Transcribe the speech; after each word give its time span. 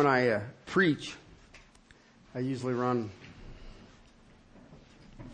when 0.00 0.06
I 0.06 0.28
uh, 0.28 0.40
preach, 0.64 1.14
I 2.34 2.38
usually 2.38 2.72
run 2.72 3.10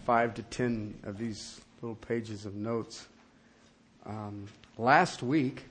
five 0.05 0.35
to 0.35 0.43
ten 0.43 0.93
of 1.05 1.19
these 1.19 1.61
little 1.81 1.95
pages 1.95 2.47
of 2.47 2.57
notes. 2.57 3.07
Um, 4.05 4.49
last 4.77 5.23
week, 5.23 5.67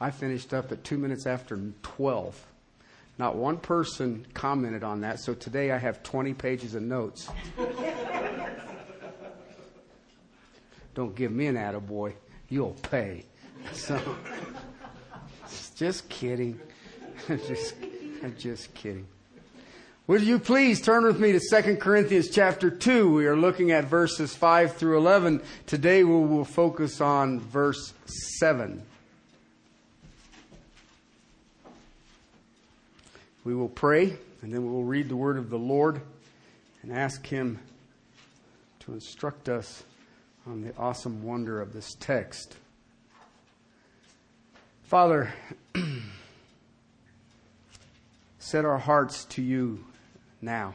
I 0.00 0.10
finished 0.10 0.52
up 0.52 0.72
at 0.72 0.82
two 0.82 0.98
minutes 0.98 1.26
after 1.26 1.56
12. 1.84 2.44
Not 3.18 3.36
one 3.36 3.56
person 3.56 4.26
commented 4.34 4.82
on 4.82 5.02
that, 5.02 5.20
so 5.20 5.32
today 5.32 5.70
I 5.70 5.78
have 5.78 6.02
20 6.02 6.34
pages 6.34 6.74
of 6.74 6.82
notes. 6.82 7.28
Don't 10.96 11.14
give 11.14 11.30
me 11.30 11.46
an 11.46 11.54
attaboy. 11.54 12.14
You'll 12.48 12.76
pay. 12.82 13.26
So, 13.74 14.00
just 15.76 16.08
kidding. 16.08 16.58
just, 17.28 17.76
I'm 18.24 18.34
just 18.38 18.72
kidding. 18.72 19.06
Would 20.06 20.22
you 20.22 20.38
please 20.38 20.80
turn 20.80 21.04
with 21.04 21.20
me 21.20 21.32
to 21.32 21.62
2 21.62 21.76
Corinthians 21.76 22.30
chapter 22.30 22.70
2? 22.70 23.12
We 23.12 23.26
are 23.26 23.36
looking 23.36 23.70
at 23.70 23.84
verses 23.84 24.34
5 24.34 24.78
through 24.78 24.96
11. 24.96 25.42
Today 25.66 26.04
we 26.04 26.14
will 26.14 26.46
focus 26.46 27.02
on 27.02 27.38
verse 27.38 27.92
7. 28.38 28.82
We 33.44 33.54
will 33.54 33.68
pray 33.68 34.16
and 34.40 34.54
then 34.54 34.64
we 34.64 34.72
will 34.72 34.84
read 34.84 35.10
the 35.10 35.16
word 35.16 35.36
of 35.36 35.50
the 35.50 35.58
Lord 35.58 36.00
and 36.82 36.94
ask 36.94 37.26
Him 37.26 37.58
to 38.80 38.94
instruct 38.94 39.50
us 39.50 39.82
on 40.46 40.62
the 40.62 40.74
awesome 40.78 41.22
wonder 41.24 41.60
of 41.60 41.74
this 41.74 41.94
text. 42.00 42.56
Father, 44.84 45.30
set 48.44 48.66
our 48.66 48.76
hearts 48.76 49.24
to 49.24 49.40
you 49.40 49.82
now. 50.42 50.74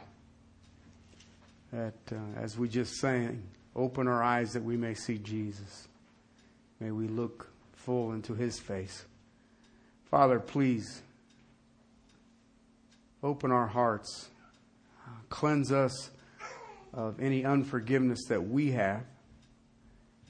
That 1.72 1.94
uh, 2.12 2.16
as 2.42 2.58
we 2.58 2.68
just 2.68 2.96
sang, 2.96 3.44
open 3.76 4.08
our 4.08 4.24
eyes 4.24 4.54
that 4.54 4.64
we 4.64 4.76
may 4.76 4.96
see 4.96 5.20
Jesus. 5.20 5.88
May 6.80 6.90
we 6.90 7.08
look 7.08 7.48
full 7.74 8.14
into 8.14 8.34
his 8.34 8.58
face. 8.58 9.06
Father, 10.10 10.40
please 10.40 11.04
open 13.22 13.52
our 13.52 13.68
hearts, 13.68 14.30
cleanse 15.30 15.72
us 15.72 16.10
of 16.92 17.22
any 17.22 17.46
unforgiveness 17.46 18.26
that 18.30 18.50
we 18.50 18.72
have. 18.72 19.04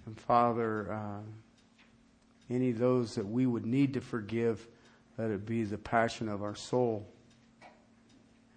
And 0.06 0.20
Father, 0.20 0.92
uh, 0.92 2.54
any 2.54 2.72
of 2.72 2.80
those 2.80 3.16
that 3.16 3.26
we 3.26 3.46
would 3.46 3.66
need 3.66 3.94
to 3.94 4.02
forgive, 4.02 4.68
let 5.18 5.30
it 5.30 5.46
be 5.46 5.64
the 5.64 5.78
passion 5.78 6.28
of 6.28 6.44
our 6.44 6.56
soul. 6.56 7.08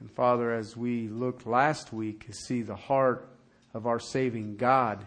And 0.02 0.10
Father, 0.10 0.52
as 0.52 0.76
we 0.76 1.06
looked 1.06 1.46
last 1.46 1.92
week 1.92 2.26
to 2.26 2.32
see 2.32 2.62
the 2.62 2.74
heart 2.74 3.28
of 3.72 3.86
our 3.86 4.00
saving 4.00 4.56
God, 4.56 5.04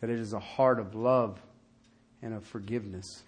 that 0.00 0.08
it 0.08 0.20
is 0.20 0.32
a 0.32 0.38
heart 0.38 0.78
of 0.78 0.94
love 0.94 1.42
and 2.22 2.32
of 2.32 2.44
forgiveness. 2.44 3.24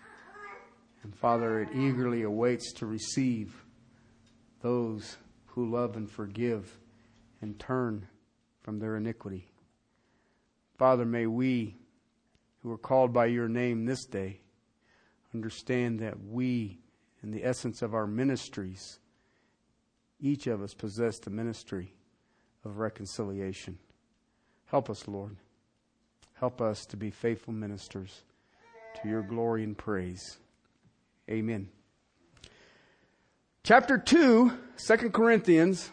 And 1.03 1.13
Father, 1.13 1.61
it 1.61 1.71
eagerly 1.75 2.23
awaits 2.23 2.73
to 2.75 2.87
receive 2.87 3.65
those 4.61 5.17
who 5.47 5.69
love 5.69 5.97
and 5.97 6.09
forgive 6.09 6.79
and 7.43 7.59
turn 7.59 8.07
from 8.63 8.79
their 8.79 8.95
iniquity. 8.95 9.49
Father, 10.79 11.05
may 11.05 11.27
we, 11.27 11.75
who 12.63 12.71
are 12.71 12.79
called 12.79 13.13
by 13.13 13.27
your 13.27 13.49
name 13.49 13.87
this 13.87 14.05
day, 14.05 14.39
understand 15.35 15.99
that 15.99 16.23
we, 16.23 16.79
in 17.25 17.33
the 17.33 17.45
essence 17.45 17.83
of 17.83 17.93
our 17.93 18.07
ministries, 18.07 19.01
each 20.21 20.47
of 20.47 20.63
us 20.63 20.75
possess 20.75 21.19
the 21.19 21.31
ministry 21.31 21.93
of 22.65 22.79
reconciliation. 22.79 23.79
Help 24.67 24.91
us, 24.91 25.07
Lord. 25.07 25.37
Help 26.35 26.61
us 26.61 26.85
to 26.87 26.97
be 26.97 27.11
faithful 27.11 27.53
ministers 27.53 28.23
to 29.03 29.09
your 29.09 29.23
glory 29.23 29.63
and 29.63 29.77
praise. 29.77 30.39
Amen. 31.31 31.69
Chapter 33.63 33.99
2, 33.99 34.53
2 34.87 34.97
Corinthians 35.11 35.91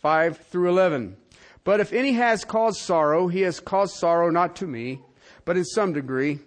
5 0.00 0.36
through 0.36 0.68
11. 0.68 1.16
But 1.64 1.80
if 1.80 1.92
any 1.92 2.12
has 2.12 2.44
caused 2.44 2.80
sorrow, 2.80 3.28
he 3.28 3.40
has 3.42 3.60
caused 3.60 3.94
sorrow 3.94 4.30
not 4.30 4.56
to 4.56 4.66
me, 4.66 5.00
but 5.44 5.56
in 5.56 5.64
some 5.64 5.92
degree, 5.92 6.40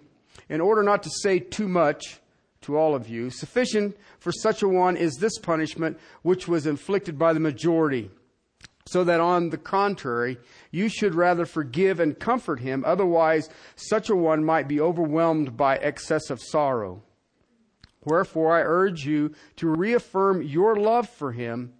in 0.48 0.60
order 0.60 0.82
not 0.82 1.02
to 1.02 1.10
say 1.10 1.40
too 1.40 1.68
much 1.68 2.20
to 2.62 2.76
all 2.76 2.94
of 2.94 3.08
you. 3.08 3.30
Sufficient 3.30 3.96
for 4.18 4.32
such 4.32 4.62
a 4.62 4.68
one 4.68 4.96
is 4.96 5.14
this 5.14 5.38
punishment 5.38 5.98
which 6.22 6.48
was 6.48 6.66
inflicted 6.66 7.18
by 7.18 7.32
the 7.32 7.40
majority. 7.40 8.10
So 8.86 9.04
that 9.04 9.20
on 9.20 9.50
the 9.50 9.58
contrary, 9.58 10.38
you 10.70 10.88
should 10.88 11.14
rather 11.14 11.44
forgive 11.44 12.00
and 12.00 12.18
comfort 12.18 12.60
him. 12.60 12.84
Otherwise, 12.86 13.50
such 13.76 14.08
a 14.08 14.16
one 14.16 14.44
might 14.44 14.66
be 14.66 14.80
overwhelmed 14.80 15.56
by 15.56 15.76
excessive 15.76 16.40
sorrow. 16.40 17.02
Wherefore, 18.04 18.56
I 18.56 18.62
urge 18.62 19.04
you 19.04 19.34
to 19.56 19.68
reaffirm 19.68 20.40
your 20.40 20.76
love 20.76 21.08
for 21.08 21.32
him. 21.32 21.74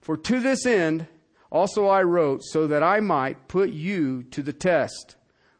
For 0.00 0.16
to 0.18 0.40
this 0.40 0.66
end 0.66 1.06
also 1.50 1.88
I 1.88 2.02
wrote, 2.02 2.42
so 2.44 2.66
that 2.68 2.82
I 2.82 3.00
might 3.00 3.48
put 3.48 3.70
you 3.70 4.22
to 4.24 4.42
the 4.42 4.52
test, 4.52 5.16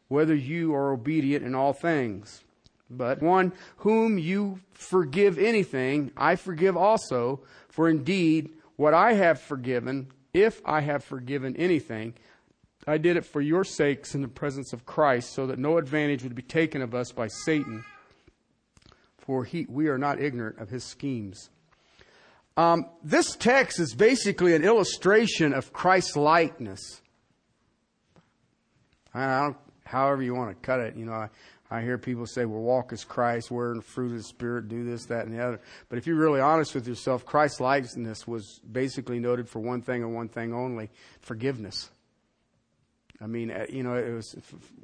whether 0.07 0.35
you 0.35 0.73
are 0.73 0.91
obedient 0.91 1.45
in 1.45 1.53
all 1.53 1.73
things. 1.73 2.43
But 2.91 3.21
one 3.21 3.53
whom 3.77 4.17
you 4.17 4.59
forgive 4.73 5.39
anything, 5.39 6.11
I 6.17 6.35
forgive 6.35 6.75
also. 6.75 7.41
For 7.69 7.87
indeed, 7.87 8.51
what 8.75 8.93
I 8.93 9.13
have 9.13 9.39
forgiven, 9.39 10.11
if 10.33 10.61
I 10.65 10.81
have 10.81 11.03
forgiven 11.03 11.55
anything, 11.55 12.13
I 12.85 12.97
did 12.97 13.15
it 13.15 13.25
for 13.25 13.41
your 13.41 13.63
sakes 13.63 14.15
in 14.15 14.21
the 14.21 14.27
presence 14.27 14.73
of 14.73 14.85
Christ, 14.85 15.33
so 15.33 15.47
that 15.47 15.59
no 15.59 15.77
advantage 15.77 16.23
would 16.23 16.35
be 16.35 16.41
taken 16.41 16.81
of 16.81 16.93
us 16.93 17.11
by 17.11 17.27
Satan. 17.27 17.85
For 19.19 19.45
he, 19.45 19.65
we 19.69 19.87
are 19.87 19.99
not 19.99 20.19
ignorant 20.19 20.57
of 20.59 20.69
his 20.69 20.83
schemes. 20.83 21.49
Um, 22.57 22.87
this 23.03 23.35
text 23.35 23.79
is 23.79 23.93
basically 23.93 24.53
an 24.55 24.63
illustration 24.63 25.53
of 25.53 25.71
Christ's 25.71 26.17
likeness. 26.17 27.01
However 29.13 30.23
you 30.23 30.35
want 30.35 30.49
to 30.49 30.55
cut 30.65 30.79
it, 30.79 30.95
you 30.95 31.05
know. 31.05 31.13
I, 31.13 31.29
I 31.71 31.81
hear 31.81 31.97
people 31.97 32.27
say, 32.27 32.43
well, 32.43 32.59
walk 32.59 32.91
as 32.91 33.05
Christ, 33.05 33.49
wear 33.49 33.73
the 33.73 33.81
fruit 33.81 34.11
of 34.11 34.17
the 34.17 34.23
Spirit, 34.23 34.67
do 34.67 34.83
this, 34.83 35.05
that, 35.05 35.25
and 35.25 35.33
the 35.33 35.41
other. 35.41 35.61
But 35.87 35.97
if 35.97 36.05
you're 36.05 36.17
really 36.17 36.41
honest 36.41 36.75
with 36.75 36.85
yourself, 36.85 37.25
Christ's 37.25 37.61
likeness 37.61 38.27
was 38.27 38.59
basically 38.69 39.19
noted 39.19 39.47
for 39.47 39.59
one 39.59 39.81
thing 39.81 40.03
and 40.03 40.13
one 40.13 40.27
thing 40.27 40.53
only 40.53 40.89
forgiveness. 41.21 41.89
I 43.21 43.27
mean, 43.27 43.51
uh, 43.51 43.67
you 43.69 43.83
know, 43.83 43.95
it 43.95 44.11
was 44.11 44.35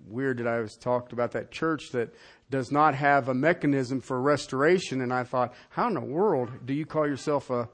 weird 0.08 0.38
that 0.38 0.48
I 0.48 0.60
was 0.60 0.78
talked 0.78 1.12
about 1.12 1.34
that 1.34 1.52
church 1.52 1.90
that 1.92 2.16
does 2.50 2.72
not 2.72 2.96
have 2.96 3.28
a 3.28 3.34
mechanism 3.34 4.00
for 4.00 4.22
restoration. 4.22 5.02
And 5.02 5.12
I 5.12 5.26
thought, 5.26 5.54
how 5.70 5.88
in 5.88 5.96
the 5.96 6.00
world 6.00 6.52
do 6.66 6.74
you 6.74 6.86
call 6.86 7.06
yourself 7.06 7.50
a 7.50 7.68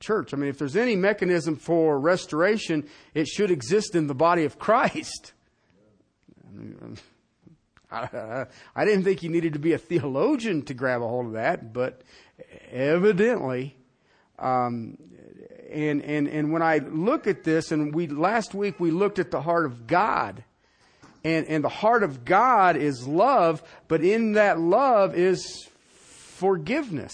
church? 0.00 0.34
I 0.34 0.36
mean, 0.36 0.50
if 0.50 0.58
there's 0.58 0.76
any 0.76 0.96
mechanism 0.96 1.56
for 1.56 1.98
restoration, 1.98 2.86
it 3.14 3.26
should 3.26 3.50
exist 3.50 3.94
in 3.94 4.06
the 4.06 4.14
body 4.14 4.44
of 4.44 4.58
Christ. 4.58 5.32
I 6.46 6.58
mean, 6.58 6.98
I, 7.90 8.46
didn't 8.84 9.04
think 9.04 9.22
you 9.22 9.30
needed 9.30 9.52
to 9.52 9.58
be 9.58 9.72
a 9.72 9.78
theologian 9.78 10.62
to 10.62 10.74
grab 10.74 11.02
a 11.02 11.08
hold 11.08 11.26
of 11.26 11.32
that, 11.32 11.72
but 11.72 12.02
evidently, 12.72 13.76
um, 14.38 14.98
and 15.70 16.02
and 16.02 16.26
and 16.28 16.52
when 16.52 16.62
I 16.62 16.78
look 16.78 17.26
at 17.26 17.44
this, 17.44 17.70
and 17.70 17.94
we 17.94 18.08
last 18.08 18.54
week 18.54 18.80
we 18.80 18.90
looked 18.90 19.18
at 19.18 19.30
the 19.30 19.40
heart 19.40 19.66
of 19.66 19.86
God, 19.86 20.42
and 21.22 21.46
and 21.46 21.62
the 21.62 21.68
heart 21.68 22.02
of 22.02 22.24
God 22.24 22.76
is 22.76 23.06
love, 23.06 23.62
but 23.86 24.02
in 24.02 24.32
that 24.32 24.58
love 24.58 25.14
is 25.14 25.68
forgiveness. 25.92 27.12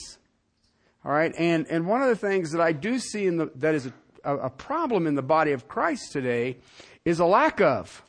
All 1.05 1.13
right, 1.13 1.35
and 1.37 1.67
and 1.69 1.87
one 1.87 2.03
of 2.03 2.09
the 2.09 2.17
things 2.17 2.53
that 2.53 2.63
I 2.63 2.73
do 2.73 2.99
see 2.99 3.27
in 3.27 3.37
the 3.37 3.51
that 3.57 3.75
is 3.75 3.91
a, 4.25 4.37
a 4.37 4.51
problem 4.51 5.07
in 5.07 5.17
the 5.17 5.23
body 5.23 5.53
of 5.53 5.69
Christ 5.69 6.13
today 6.13 6.57
is 7.05 7.21
a 7.21 7.27
lack 7.27 7.61
of 7.61 8.03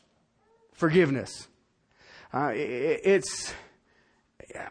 forgiveness. 0.74 1.48
Uh, 2.34 2.52
it's, 2.56 3.54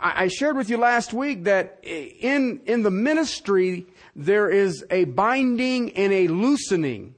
I 0.01 0.27
shared 0.27 0.57
with 0.57 0.69
you 0.69 0.79
last 0.79 1.13
week 1.13 1.45
that 1.45 1.79
in, 1.85 2.61
in 2.67 2.83
the 2.83 2.91
ministry, 2.91 3.87
there 4.17 4.51
is 4.51 4.85
a 4.91 5.05
binding 5.05 5.93
and 5.93 6.13
a 6.13 6.27
loosening. 6.27 7.15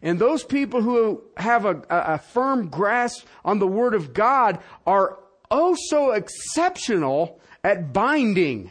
And 0.00 0.18
those 0.18 0.44
people 0.44 0.80
who 0.80 1.22
have 1.36 1.66
a, 1.66 1.82
a, 1.90 2.18
firm 2.18 2.68
grasp 2.68 3.26
on 3.44 3.58
the 3.58 3.66
Word 3.66 3.92
of 3.92 4.14
God 4.14 4.60
are 4.86 5.18
oh 5.50 5.76
so 5.88 6.12
exceptional 6.12 7.38
at 7.62 7.92
binding. 7.92 8.70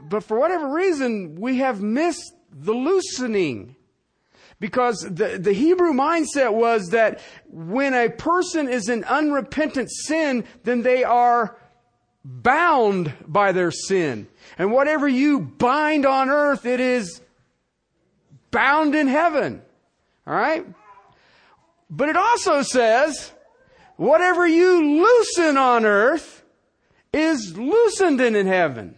But 0.00 0.22
for 0.22 0.38
whatever 0.38 0.68
reason, 0.68 1.34
we 1.34 1.58
have 1.58 1.82
missed 1.82 2.32
the 2.52 2.72
loosening. 2.72 3.74
Because 4.62 5.00
the, 5.00 5.40
the 5.40 5.52
Hebrew 5.52 5.92
mindset 5.92 6.54
was 6.54 6.90
that 6.90 7.20
when 7.48 7.94
a 7.94 8.08
person 8.08 8.68
is 8.68 8.88
in 8.88 9.02
unrepentant 9.02 9.90
sin, 9.90 10.44
then 10.62 10.82
they 10.82 11.02
are 11.02 11.58
bound 12.24 13.12
by 13.26 13.50
their 13.50 13.72
sin. 13.72 14.28
And 14.56 14.70
whatever 14.70 15.08
you 15.08 15.40
bind 15.40 16.06
on 16.06 16.30
earth, 16.30 16.64
it 16.64 16.78
is 16.78 17.20
bound 18.52 18.94
in 18.94 19.08
heaven. 19.08 19.62
All 20.28 20.34
right? 20.34 20.64
But 21.90 22.10
it 22.10 22.16
also 22.16 22.62
says, 22.62 23.32
whatever 23.96 24.46
you 24.46 25.02
loosen 25.02 25.56
on 25.56 25.84
earth 25.84 26.44
is 27.12 27.58
loosened 27.58 28.20
in 28.20 28.46
heaven. 28.46 28.94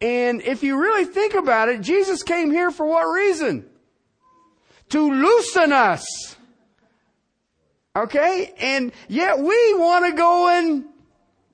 And 0.00 0.42
if 0.42 0.64
you 0.64 0.76
really 0.76 1.04
think 1.04 1.34
about 1.34 1.68
it, 1.68 1.82
Jesus 1.82 2.24
came 2.24 2.50
here 2.50 2.72
for 2.72 2.84
what 2.84 3.04
reason? 3.04 3.69
To 4.90 5.10
loosen 5.10 5.72
us. 5.72 6.36
Okay? 7.94 8.54
And 8.58 8.92
yet 9.08 9.38
we 9.38 9.74
want 9.74 10.06
to 10.06 10.12
go 10.12 10.48
and 10.48 10.84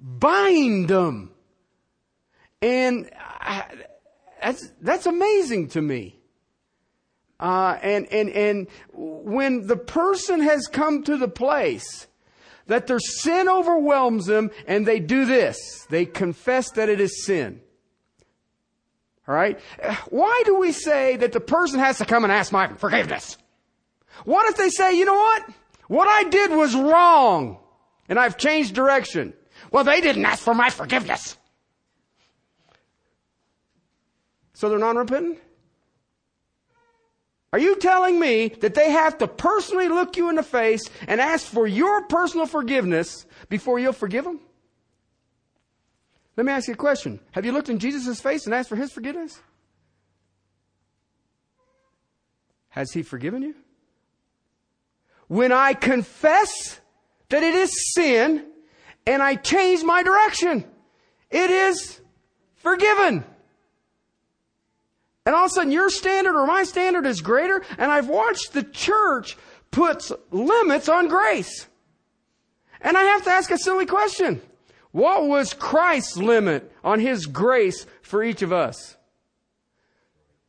bind 0.01 0.89
them. 0.89 1.31
And 2.63 3.11
I, 3.17 3.65
that's, 4.43 4.71
that's 4.81 5.07
amazing 5.07 5.69
to 5.69 5.83
me. 5.83 6.19
Uh, 7.39 7.79
and, 7.83 8.07
and, 8.13 8.31
and 8.31 8.67
when 8.93 9.67
the 9.67 9.77
person 9.77 10.41
has 10.41 10.67
come 10.67 11.03
to 11.03 11.19
the 11.19 11.29
place 11.29 12.07
that 12.67 12.87
their 12.87 12.99
sin 12.99 13.49
overwhelms 13.49 14.27
them 14.27 14.51
and 14.67 14.87
they 14.87 15.01
do 15.01 15.27
this, 15.27 15.87
they 15.91 16.07
confess 16.07 16.71
that 16.73 16.89
it 16.89 17.01
is 17.01 17.25
sin. 17.25 17.61
All 19.29 19.35
right? 19.35 19.59
Why 20.09 20.43
do 20.45 20.57
we 20.59 20.73
say 20.73 21.17
that 21.17 21.33
the 21.33 21.41
person 21.41 21.81
has 21.81 21.99
to 21.99 22.05
come 22.05 22.25
and 22.25 22.33
ask 22.33 22.53
my 22.53 22.69
forgiveness? 22.75 23.37
What 24.25 24.49
if 24.49 24.57
they 24.57 24.71
say, 24.71 24.97
you 24.97 25.05
know 25.05 25.15
what? 25.15 25.51
What 25.89 26.09
I 26.09 26.25
did 26.29 26.51
was 26.51 26.75
wrong 26.75 27.59
and 28.09 28.19
I've 28.19 28.37
changed 28.37 28.75
direction. 28.75 29.35
Well, 29.71 29.85
they 29.85 30.01
didn't 30.01 30.25
ask 30.25 30.43
for 30.43 30.55
my 30.55 30.71
forgiveness. 30.71 31.37
So 34.55 34.69
they're 34.69 34.79
non-repentant? 34.79 35.39
Are 37.53 37.59
you 37.59 37.77
telling 37.77 38.19
me 38.19 38.49
that 38.61 38.75
they 38.75 38.91
have 38.91 39.19
to 39.19 39.29
personally 39.29 39.89
look 39.89 40.17
you 40.17 40.29
in 40.29 40.37
the 40.37 40.43
face 40.43 40.89
and 41.07 41.21
ask 41.21 41.47
for 41.47 41.67
your 41.67 42.03
personal 42.03 42.47
forgiveness 42.47 43.27
before 43.49 43.79
you'll 43.79 43.93
forgive 43.93 44.25
them? 44.25 44.41
Let 46.37 46.45
me 46.45 46.53
ask 46.53 46.69
you 46.69 46.75
a 46.75 46.77
question. 46.77 47.19
Have 47.33 47.47
you 47.47 47.53
looked 47.53 47.71
in 47.71 47.79
Jesus' 47.79 48.21
face 48.21 48.45
and 48.45 48.55
asked 48.55 48.69
for 48.69 48.77
his 48.77 48.93
forgiveness? 48.93 49.41
Has 52.69 52.93
he 52.93 53.03
forgiven 53.03 53.43
you? 53.43 53.55
When 55.29 55.51
I 55.51 55.73
confess 55.73 56.79
that 57.31 57.43
it 57.43 57.55
is 57.55 57.95
sin 57.95 58.47
and 59.07 59.23
I 59.23 59.37
change 59.37 59.83
my 59.83 60.03
direction, 60.03 60.65
it 61.31 61.51
is 61.51 62.01
forgiven. 62.57 63.25
And 65.25 65.35
all 65.35 65.47
of 65.47 65.51
a 65.51 65.55
sudden 65.55 65.73
your 65.73 65.89
standard 65.89 66.39
or 66.39 66.47
my 66.47 66.65
standard 66.65 67.07
is 67.07 67.23
greater 67.23 67.65
and 67.79 67.91
I've 67.91 68.09
watched 68.09 68.53
the 68.53 68.63
church 68.63 69.39
puts 69.71 70.13
limits 70.31 70.89
on 70.89 71.09
grace. 71.09 71.67
And 72.83 72.97
I 72.97 73.03
have 73.03 73.25
to 73.25 73.31
ask 73.31 73.51
a 73.51 73.59
silly 73.59 73.87
question. 73.87 74.43
What 74.97 75.27
was 75.27 75.53
Christ's 75.53 76.17
limit 76.17 76.73
on 76.83 77.01
His 77.01 77.27
grace 77.27 77.85
for 78.01 78.23
each 78.23 78.41
of 78.41 78.51
us? 78.51 78.97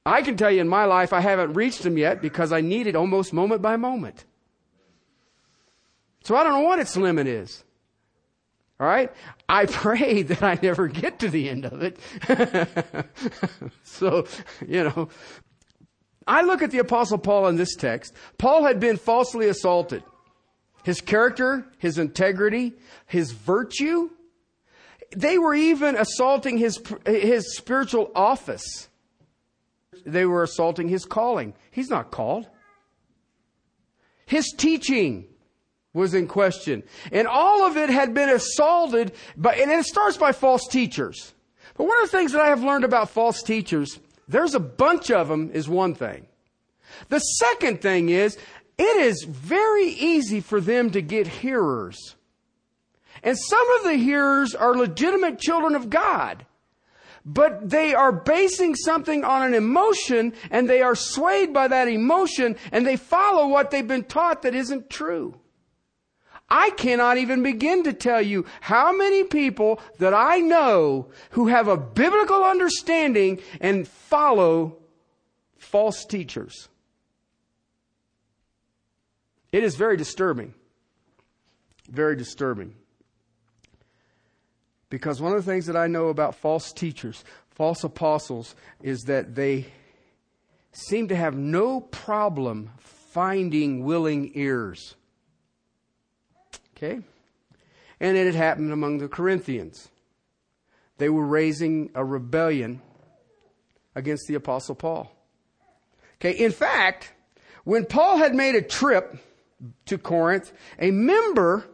I 0.05 0.21
can 0.21 0.37
tell 0.37 0.49
you 0.49 0.61
in 0.61 0.69
my 0.69 0.85
life 0.85 1.11
I 1.11 1.19
haven't 1.19 1.51
reached 1.51 1.83
them 1.83 1.97
yet 1.97 2.21
because 2.21 2.53
I 2.53 2.61
need 2.61 2.87
it 2.87 2.95
almost 2.95 3.33
moment 3.33 3.61
by 3.61 3.75
moment. 3.75 4.23
So 6.23 6.33
I 6.37 6.45
don't 6.45 6.53
know 6.53 6.61
what 6.61 6.79
its 6.79 6.95
limit 6.95 7.27
is. 7.27 7.61
All 8.79 8.87
right? 8.87 9.11
I 9.49 9.65
pray 9.69 10.21
that 10.21 10.41
I 10.41 10.57
never 10.63 10.87
get 10.87 11.19
to 11.19 11.27
the 11.27 11.49
end 11.49 11.65
of 11.65 11.81
it. 11.81 11.99
so, 13.83 14.27
you 14.65 14.85
know, 14.85 15.09
I 16.25 16.43
look 16.43 16.61
at 16.61 16.71
the 16.71 16.79
apostle 16.79 17.17
Paul 17.17 17.47
in 17.47 17.57
this 17.57 17.75
text. 17.75 18.13
Paul 18.37 18.63
had 18.63 18.79
been 18.79 18.95
falsely 18.95 19.49
assaulted. 19.49 20.03
His 20.85 21.01
character, 21.01 21.65
his 21.79 21.97
integrity, 21.97 22.71
his 23.07 23.33
virtue, 23.33 24.09
they 25.15 25.37
were 25.37 25.55
even 25.55 25.95
assaulting 25.95 26.57
his, 26.57 26.81
his 27.05 27.55
spiritual 27.57 28.11
office. 28.15 28.89
They 30.05 30.25
were 30.25 30.43
assaulting 30.43 30.89
his 30.89 31.05
calling. 31.05 31.53
He's 31.71 31.89
not 31.89 32.11
called. 32.11 32.47
His 34.25 34.53
teaching 34.55 35.25
was 35.93 36.13
in 36.13 36.27
question. 36.27 36.83
And 37.11 37.27
all 37.27 37.65
of 37.65 37.77
it 37.77 37.89
had 37.89 38.13
been 38.13 38.29
assaulted 38.29 39.13
by, 39.35 39.55
and 39.55 39.71
it 39.71 39.85
starts 39.85 40.17
by 40.17 40.31
false 40.31 40.67
teachers. 40.67 41.33
But 41.75 41.85
one 41.85 42.01
of 42.03 42.11
the 42.11 42.17
things 42.17 42.33
that 42.33 42.41
I 42.41 42.49
have 42.49 42.63
learned 42.63 42.83
about 42.83 43.09
false 43.09 43.41
teachers, 43.41 43.99
there's 44.27 44.55
a 44.55 44.59
bunch 44.59 45.09
of 45.11 45.27
them 45.27 45.51
is 45.53 45.69
one 45.69 45.95
thing. 45.95 46.27
The 47.09 47.19
second 47.19 47.81
thing 47.81 48.09
is, 48.09 48.37
it 48.77 48.97
is 48.97 49.23
very 49.23 49.87
easy 49.87 50.39
for 50.39 50.61
them 50.61 50.91
to 50.91 51.01
get 51.01 51.27
hearers. 51.27 52.15
And 53.23 53.37
some 53.37 53.69
of 53.77 53.83
the 53.83 53.95
hearers 53.95 54.55
are 54.55 54.75
legitimate 54.75 55.39
children 55.39 55.75
of 55.75 55.89
God. 55.89 56.45
But 57.25 57.69
they 57.69 57.93
are 57.93 58.11
basing 58.11 58.75
something 58.75 59.25
on 59.25 59.43
an 59.43 59.53
emotion 59.53 60.33
and 60.49 60.69
they 60.69 60.81
are 60.81 60.95
swayed 60.95 61.53
by 61.53 61.67
that 61.67 61.89
emotion 61.89 62.55
and 62.71 62.87
they 62.87 62.95
follow 62.95 63.47
what 63.47 63.69
they've 63.69 63.87
been 63.87 64.05
taught 64.05 64.43
that 64.43 64.55
isn't 64.55 64.89
true. 64.89 65.39
I 66.49 66.69
cannot 66.71 67.17
even 67.17 67.43
begin 67.43 67.83
to 67.83 67.91
tell 67.91 68.21
you 68.21 68.45
how 68.61 68.95
many 68.95 69.25
people 69.25 69.81
that 69.99 70.13
I 70.13 70.37
know 70.37 71.09
who 71.31 71.47
have 71.47 71.67
a 71.67 71.75
biblical 71.75 72.43
understanding 72.43 73.41
and 73.59 73.85
follow 73.85 74.77
false 75.57 76.05
teachers. 76.05 76.69
It 79.51 79.63
is 79.63 79.75
very 79.75 79.97
disturbing. 79.97 80.53
Very 81.89 82.15
disturbing. 82.15 82.75
Because 84.89 85.21
one 85.21 85.33
of 85.33 85.43
the 85.43 85.51
things 85.51 85.65
that 85.65 85.75
I 85.75 85.87
know 85.87 86.07
about 86.07 86.35
false 86.35 86.71
teachers, 86.71 87.23
false 87.49 87.83
apostles, 87.83 88.55
is 88.81 89.03
that 89.03 89.35
they 89.35 89.65
seem 90.71 91.07
to 91.09 91.15
have 91.15 91.35
no 91.35 91.81
problem 91.81 92.71
finding 92.79 93.83
willing 93.83 94.31
ears. 94.35 94.95
Okay? 96.75 97.01
And 97.99 98.17
it 98.17 98.25
had 98.25 98.35
happened 98.35 98.71
among 98.71 98.99
the 98.99 99.07
Corinthians. 99.07 99.89
They 100.97 101.09
were 101.09 101.25
raising 101.25 101.89
a 101.95 102.05
rebellion 102.05 102.81
against 103.95 104.27
the 104.27 104.35
Apostle 104.35 104.75
Paul. 104.75 105.11
Okay, 106.15 106.31
in 106.31 106.51
fact, 106.51 107.13
when 107.63 107.85
Paul 107.85 108.17
had 108.17 108.33
made 108.33 108.55
a 108.55 108.61
trip 108.61 109.17
to 109.85 109.97
Corinth, 109.97 110.53
a 110.79 110.91
member 110.91 111.65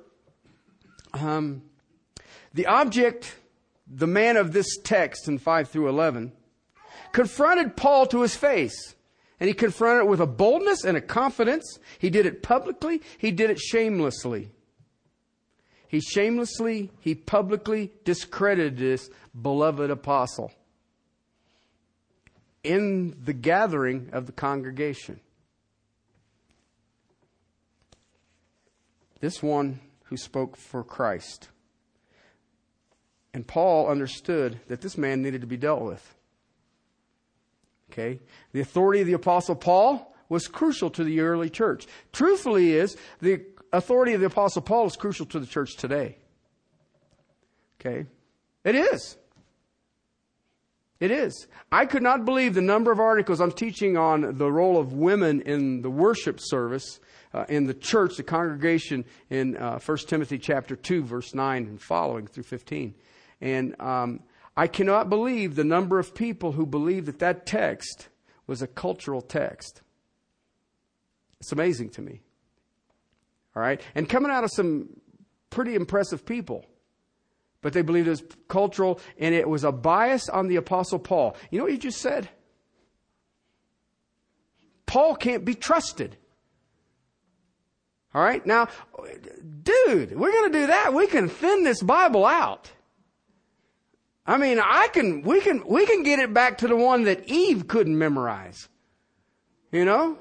um, 1.13 1.62
the 2.53 2.65
object, 2.67 3.36
the 3.88 4.07
man 4.07 4.38
of 4.38 4.53
this 4.53 4.77
text 4.77 5.27
in 5.27 5.38
5 5.38 5.69
through 5.69 5.89
11, 5.89 6.31
confronted 7.12 7.75
Paul 7.75 8.05
to 8.07 8.22
his 8.22 8.36
face. 8.36 8.95
And 9.39 9.48
he 9.48 9.53
confronted 9.53 10.05
it 10.05 10.10
with 10.10 10.22
a 10.22 10.27
boldness 10.27 10.86
and 10.86 10.95
a 10.95 11.01
confidence. 11.01 11.79
He 12.00 12.10
did 12.10 12.25
it 12.25 12.43
publicly, 12.43 13.01
he 13.17 13.31
did 13.31 13.50
it 13.50 13.60
shamelessly. 13.60 14.51
He 15.88 16.00
shamelessly, 16.00 16.91
he 17.01 17.13
publicly 17.13 17.91
discredited 18.03 18.77
this 18.77 19.10
beloved 19.39 19.91
apostle 19.91 20.51
in 22.63 23.15
the 23.24 23.33
gathering 23.33 24.10
of 24.12 24.25
the 24.25 24.31
congregation. 24.31 25.19
This 29.19 29.43
one 29.43 29.79
who 30.05 30.17
spoke 30.17 30.57
for 30.57 30.83
Christ. 30.83 31.50
And 33.33 33.45
Paul 33.45 33.87
understood 33.87 34.59
that 34.67 34.81
this 34.81 34.97
man 34.97 35.21
needed 35.21 35.41
to 35.41 35.47
be 35.47 35.57
dealt 35.57 35.81
with. 35.81 36.15
Okay? 37.91 38.19
The 38.51 38.61
authority 38.61 39.01
of 39.01 39.07
the 39.07 39.13
apostle 39.13 39.55
Paul 39.55 40.15
was 40.29 40.47
crucial 40.47 40.89
to 40.91 41.03
the 41.03 41.21
early 41.21 41.49
church. 41.49 41.87
Truthfully 42.11 42.73
is 42.73 42.97
the 43.21 43.45
authority 43.71 44.13
of 44.13 44.21
the 44.21 44.27
apostle 44.27 44.61
Paul 44.61 44.85
is 44.85 44.95
crucial 44.95 45.25
to 45.27 45.39
the 45.39 45.45
church 45.45 45.75
today. 45.75 46.17
Okay? 47.79 48.05
It 48.63 48.75
is. 48.75 49.17
It 50.99 51.11
is. 51.11 51.47
I 51.71 51.85
could 51.85 52.03
not 52.03 52.23
believe 52.23 52.53
the 52.53 52.61
number 52.61 52.91
of 52.91 52.99
articles 52.99 53.41
I'm 53.41 53.51
teaching 53.51 53.97
on 53.97 54.37
the 54.37 54.49
role 54.49 54.79
of 54.79 54.93
women 54.93 55.41
in 55.41 55.81
the 55.81 55.89
worship 55.89 56.39
service 56.39 56.99
uh, 57.33 57.45
in 57.49 57.65
the 57.65 57.73
church, 57.73 58.15
the 58.15 58.23
congregation 58.23 59.03
in 59.29 59.57
uh, 59.57 59.79
1 59.79 59.97
Timothy 60.07 60.37
chapter 60.37 60.75
2 60.75 61.03
verse 61.03 61.33
9 61.33 61.65
and 61.65 61.81
following 61.81 62.27
through 62.27 62.43
15. 62.43 62.93
And 63.43 63.75
um, 63.81 64.21
I 64.55 64.67
cannot 64.67 65.09
believe 65.09 65.55
the 65.55 65.65
number 65.65 66.00
of 66.00 66.15
people 66.15 66.53
who 66.53 66.65
believe 66.65 67.07
that 67.07 67.19
that 67.19 67.45
text 67.45 68.07
was 68.47 68.62
a 68.62 68.67
cultural 68.67 69.21
text. 69.21 69.81
It's 71.41 71.51
amazing 71.51 71.89
to 71.89 72.01
me. 72.01 72.21
All 73.53 73.62
right? 73.62 73.81
And 73.95 74.07
coming 74.07 74.31
out 74.31 74.45
of 74.45 74.50
some 74.51 74.89
pretty 75.50 75.75
impressive 75.75 76.25
people. 76.25 76.65
but 77.63 77.73
they 77.73 77.81
believed 77.81 78.07
it 78.07 78.12
was 78.12 78.23
cultural 78.47 79.00
and 79.17 79.33
it 79.33 79.47
was 79.47 79.63
a 79.63 79.71
bias 79.71 80.29
on 80.29 80.47
the 80.47 80.57
apostle 80.57 81.00
Paul. 81.00 81.35
You 81.50 81.57
know 81.57 81.63
what 81.65 81.73
you 81.73 81.79
just 81.79 82.00
said? 82.00 82.29
Paul 84.85 85.15
can't 85.15 85.43
be 85.43 85.55
trusted. 85.55 86.17
All 88.13 88.21
right? 88.21 88.45
Now, 88.45 88.67
dude, 89.63 90.15
we're 90.15 90.31
going 90.31 90.51
to 90.51 90.59
do 90.59 90.67
that. 90.67 90.93
We 90.93 91.07
can 91.07 91.29
thin 91.29 91.63
this 91.63 91.81
Bible 91.81 92.25
out. 92.25 92.71
I 94.25 94.37
mean, 94.37 94.59
I 94.59 94.87
can, 94.87 95.21
we 95.21 95.41
can, 95.41 95.65
we 95.67 95.85
can 95.85 96.03
get 96.03 96.19
it 96.19 96.33
back 96.33 96.59
to 96.59 96.67
the 96.67 96.75
one 96.75 97.03
that 97.03 97.27
Eve 97.27 97.67
couldn't 97.67 97.97
memorize. 97.97 98.69
You 99.71 99.85
know? 99.85 100.17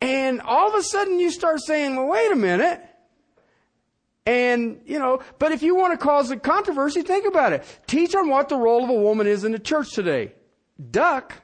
And 0.00 0.40
all 0.40 0.68
of 0.68 0.74
a 0.74 0.82
sudden 0.82 1.18
you 1.18 1.30
start 1.30 1.60
saying, 1.60 1.96
well, 1.96 2.06
wait 2.06 2.30
a 2.30 2.36
minute. 2.36 2.80
And, 4.24 4.80
you 4.84 4.98
know, 4.98 5.20
but 5.38 5.50
if 5.50 5.62
you 5.62 5.74
want 5.74 5.98
to 5.98 6.04
cause 6.04 6.30
a 6.30 6.36
controversy, 6.36 7.02
think 7.02 7.26
about 7.26 7.52
it. 7.52 7.64
Teach 7.86 8.14
on 8.14 8.28
what 8.28 8.48
the 8.48 8.56
role 8.56 8.84
of 8.84 8.90
a 8.90 8.94
woman 8.94 9.26
is 9.26 9.42
in 9.42 9.52
the 9.52 9.58
church 9.58 9.90
today. 9.92 10.32
Duck, 10.90 11.34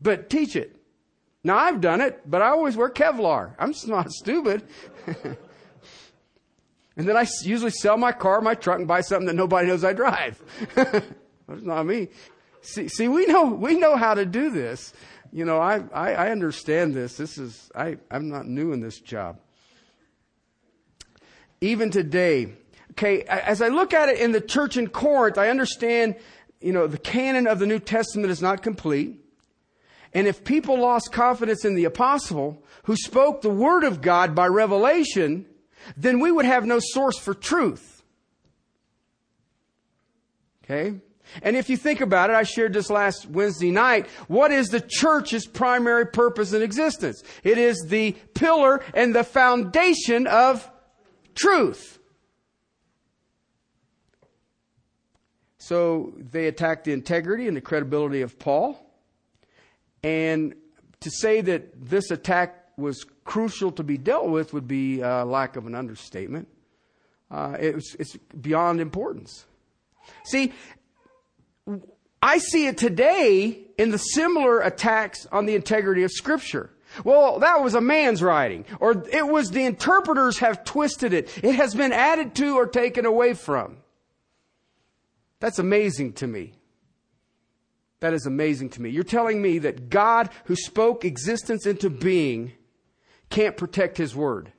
but 0.00 0.30
teach 0.30 0.54
it. 0.54 0.76
Now 1.42 1.56
I've 1.56 1.80
done 1.80 2.00
it, 2.00 2.20
but 2.28 2.42
I 2.42 2.50
always 2.50 2.76
wear 2.76 2.90
Kevlar. 2.90 3.54
I'm 3.58 3.72
just 3.72 3.88
not 3.88 4.10
stupid. 4.12 4.62
and 6.98 7.08
then 7.08 7.16
I 7.16 7.26
usually 7.42 7.70
sell 7.70 7.96
my 7.96 8.10
car, 8.10 8.40
my 8.40 8.56
truck, 8.56 8.80
and 8.80 8.88
buy 8.88 9.02
something 9.02 9.28
that 9.28 9.36
nobody 9.36 9.68
knows 9.68 9.84
I 9.84 9.92
drive. 9.92 10.42
That's 10.74 11.62
not 11.62 11.86
me. 11.86 12.08
See, 12.60 12.88
see, 12.88 13.06
we 13.06 13.24
know 13.26 13.44
we 13.44 13.78
know 13.78 13.96
how 13.96 14.14
to 14.14 14.26
do 14.26 14.50
this. 14.50 14.92
You 15.32 15.44
know, 15.44 15.58
I, 15.58 15.84
I, 15.94 16.14
I 16.14 16.30
understand 16.30 16.94
this. 16.94 17.16
This 17.16 17.38
is 17.38 17.70
I, 17.72 17.98
I'm 18.10 18.28
not 18.28 18.46
new 18.48 18.72
in 18.72 18.80
this 18.80 18.98
job. 18.98 19.38
Even 21.60 21.90
today, 21.90 22.54
okay, 22.92 23.22
as 23.22 23.62
I 23.62 23.68
look 23.68 23.94
at 23.94 24.08
it 24.08 24.18
in 24.18 24.32
the 24.32 24.40
church 24.40 24.76
in 24.76 24.88
Corinth, 24.88 25.38
I 25.38 25.50
understand, 25.50 26.16
you 26.60 26.72
know, 26.72 26.88
the 26.88 26.98
canon 26.98 27.46
of 27.46 27.60
the 27.60 27.66
New 27.66 27.78
Testament 27.78 28.32
is 28.32 28.42
not 28.42 28.62
complete. 28.62 29.24
And 30.12 30.26
if 30.26 30.42
people 30.42 30.80
lost 30.80 31.12
confidence 31.12 31.64
in 31.64 31.76
the 31.76 31.84
apostle 31.84 32.64
who 32.84 32.96
spoke 32.96 33.42
the 33.42 33.50
word 33.50 33.84
of 33.84 34.00
God 34.00 34.34
by 34.34 34.48
revelation, 34.48 35.46
then 35.96 36.20
we 36.20 36.30
would 36.30 36.44
have 36.44 36.66
no 36.66 36.78
source 36.80 37.18
for 37.18 37.34
truth. 37.34 38.02
Okay? 40.64 41.00
And 41.42 41.56
if 41.56 41.68
you 41.68 41.76
think 41.76 42.00
about 42.00 42.30
it, 42.30 42.36
I 42.36 42.42
shared 42.42 42.72
this 42.72 42.90
last 42.90 43.28
Wednesday 43.28 43.70
night. 43.70 44.06
What 44.28 44.50
is 44.50 44.68
the 44.68 44.80
church's 44.80 45.46
primary 45.46 46.06
purpose 46.06 46.52
in 46.52 46.62
existence? 46.62 47.22
It 47.44 47.58
is 47.58 47.86
the 47.88 48.12
pillar 48.34 48.82
and 48.94 49.14
the 49.14 49.24
foundation 49.24 50.26
of 50.26 50.70
truth. 51.34 51.98
So 55.58 56.14
they 56.16 56.46
attacked 56.46 56.84
the 56.84 56.92
integrity 56.92 57.46
and 57.46 57.56
the 57.56 57.60
credibility 57.60 58.22
of 58.22 58.38
Paul. 58.38 58.82
And 60.02 60.54
to 61.00 61.10
say 61.10 61.42
that 61.42 61.88
this 61.90 62.10
attack 62.10 62.67
was 62.78 63.04
crucial 63.24 63.72
to 63.72 63.82
be 63.82 63.98
dealt 63.98 64.28
with 64.28 64.52
would 64.52 64.68
be 64.68 65.00
a 65.00 65.24
lack 65.24 65.56
of 65.56 65.66
an 65.66 65.74
understatement. 65.74 66.48
Uh, 67.30 67.56
it's 67.58 68.16
beyond 68.40 68.80
importance. 68.80 69.44
See, 70.24 70.52
I 72.22 72.38
see 72.38 72.66
it 72.66 72.78
today 72.78 73.66
in 73.76 73.90
the 73.90 73.98
similar 73.98 74.60
attacks 74.60 75.26
on 75.30 75.46
the 75.46 75.54
integrity 75.54 76.04
of 76.04 76.10
Scripture. 76.10 76.70
Well, 77.04 77.40
that 77.40 77.62
was 77.62 77.74
a 77.74 77.80
man's 77.82 78.22
writing, 78.22 78.64
or 78.80 79.04
it 79.12 79.26
was 79.26 79.50
the 79.50 79.64
interpreters 79.64 80.38
have 80.38 80.64
twisted 80.64 81.12
it. 81.12 81.44
It 81.44 81.54
has 81.54 81.74
been 81.74 81.92
added 81.92 82.34
to 82.36 82.56
or 82.56 82.66
taken 82.66 83.04
away 83.04 83.34
from. 83.34 83.76
That's 85.40 85.58
amazing 85.58 86.14
to 86.14 86.26
me. 86.26 86.54
That 88.00 88.14
is 88.14 88.26
amazing 88.26 88.70
to 88.70 88.82
me. 88.82 88.90
You're 88.90 89.04
telling 89.04 89.42
me 89.42 89.58
that 89.58 89.90
God, 89.90 90.30
who 90.44 90.56
spoke 90.56 91.04
existence 91.04 91.66
into 91.66 91.90
being, 91.90 92.52
can't 93.30 93.56
protect 93.56 93.96
His 93.98 94.14
Word. 94.14 94.52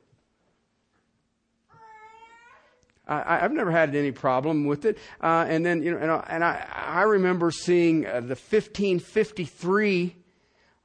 I, 3.10 3.40
have 3.40 3.52
never 3.52 3.72
had 3.72 3.96
any 3.96 4.12
problem 4.12 4.66
with 4.66 4.86
it. 4.86 5.00
Uh, 5.20 5.46
and 5.50 5.66
then, 5.66 5.82
you 5.82 5.92
know, 5.92 5.98
and, 5.98 6.24
and 6.30 6.44
I, 6.44 6.64
I, 6.72 7.02
remember 7.04 7.50
seeing 7.50 8.06
uh, 8.06 8.20
the 8.20 8.36
1553 8.36 10.16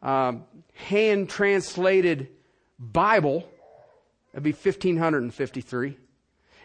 um, 0.01 0.45
hand 0.73 1.29
translated 1.29 2.29
Bible. 2.79 3.47
It'd 4.33 4.43
be 4.43 4.53
1553. 4.53 5.99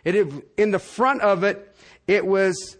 It, 0.06 0.46
in 0.58 0.72
the 0.72 0.80
front 0.80 1.22
of 1.22 1.44
it, 1.44 1.76
it 2.08 2.26
was 2.26 2.78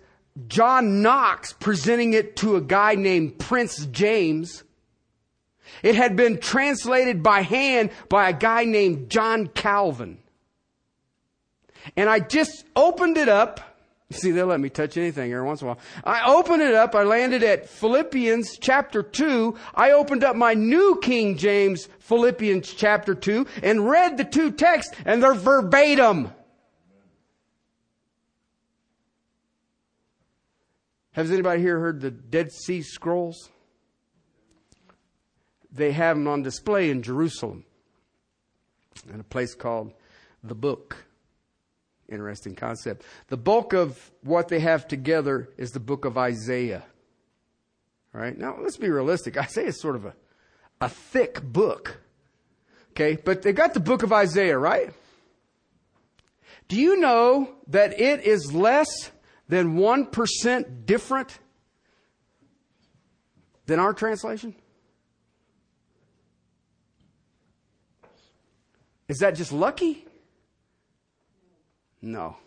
John 0.48 1.02
Knox 1.02 1.54
presenting 1.54 2.14
it 2.14 2.38
to 2.38 2.56
a 2.56 2.62
guy 2.62 2.96
named 2.96 3.40
Prince 3.40 3.86
James. 3.88 4.64
It 5.84 5.96
had 5.96 6.16
been 6.16 6.40
translated 6.40 7.24
by 7.24 7.42
hand 7.42 7.92
by 8.10 8.30
a 8.30 8.34
guy 8.34 8.66
named 8.66 9.10
John 9.10 9.48
Calvin. 9.48 10.20
And 11.96 12.10
I 12.10 12.20
just 12.20 12.66
opened 12.76 13.18
it 13.18 13.30
up. 13.30 13.62
See, 14.12 14.32
they'll 14.32 14.48
let 14.48 14.60
me 14.60 14.70
touch 14.70 14.98
anything 14.98 15.32
every 15.32 15.46
once 15.46 15.62
in 15.62 15.68
a 15.68 15.70
while. 15.70 15.80
I 16.04 16.32
opened 16.34 16.64
it 16.64 16.74
up. 16.74 16.96
I 16.96 17.04
landed 17.04 17.44
at 17.44 17.70
Philippians 17.70 18.58
chapter 18.58 19.04
2. 19.04 19.56
I 19.76 19.92
opened 19.92 20.24
up 20.24 20.36
my 20.36 20.56
New 20.56 21.00
King 21.02 21.38
James 21.38 21.88
Philippians 22.00 22.74
chapter 22.74 23.14
2 23.14 23.46
and 23.62 23.88
read 23.88 24.18
the 24.18 24.24
two 24.24 24.52
texts 24.52 24.96
and 25.06 25.22
they're 25.22 25.36
verbatim. 25.36 26.32
Has 31.12 31.32
anybody 31.32 31.62
here 31.62 31.80
heard 31.80 32.02
the 32.02 32.12
Dead 32.12 32.52
Sea 32.52 32.82
Scrolls? 32.82 33.50
They 35.72 35.92
have 35.92 36.18
them 36.18 36.28
on 36.28 36.42
display 36.42 36.90
in 36.90 37.02
Jerusalem 37.02 37.66
in 39.12 39.20
a 39.20 39.24
place 39.24 39.54
called 39.54 39.94
the 40.44 40.56
Book. 40.56 41.06
Interesting 42.08 42.56
concept. 42.56 43.04
The 43.28 43.38
bulk 43.38 43.74
of 43.74 44.12
what 44.24 44.48
they 44.48 44.60
have 44.62 44.88
together 44.88 45.50
is 45.58 45.72
the 45.72 45.80
book 45.80 46.06
of 46.06 46.18
Isaiah. 46.18 46.84
All 48.16 48.22
right. 48.22 48.36
Now, 48.36 48.58
let's 48.60 48.78
be 48.78 48.90
realistic. 48.90 49.38
Isaiah 49.38 49.68
is 49.68 49.80
sort 49.80 49.96
of 49.96 50.06
a, 50.06 50.16
a 50.82 50.90
thick 50.90 51.42
book. 51.42 52.02
Okay. 52.92 53.16
But 53.16 53.44
they 53.44 53.54
got 53.54 53.76
the 53.76 53.80
book 53.80 54.02
of 54.02 54.12
Isaiah, 54.12 54.58
right? 54.58 54.92
Do 56.68 56.78
you 56.78 56.98
know 56.98 57.50
that 57.68 58.00
it 58.00 58.24
is 58.24 58.54
less 58.54 59.12
than 59.48 59.76
1% 59.76 60.86
different 60.86 61.40
than 63.66 63.80
our 63.80 63.94
translation? 63.94 64.56
Is 69.10 69.18
that 69.18 69.32
just 69.32 69.52
lucky? 69.52 70.06
No. 72.02 72.38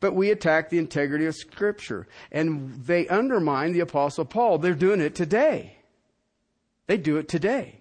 But 0.00 0.14
we 0.14 0.30
attack 0.30 0.70
the 0.70 0.78
integrity 0.78 1.26
of 1.26 1.34
Scripture. 1.34 2.06
And 2.32 2.84
they 2.84 3.06
undermine 3.08 3.72
the 3.72 3.80
Apostle 3.80 4.24
Paul. 4.24 4.58
They're 4.58 4.74
doing 4.74 5.00
it 5.00 5.14
today. 5.14 5.78
They 6.86 6.96
do 6.96 7.16
it 7.16 7.28
today. 7.28 7.80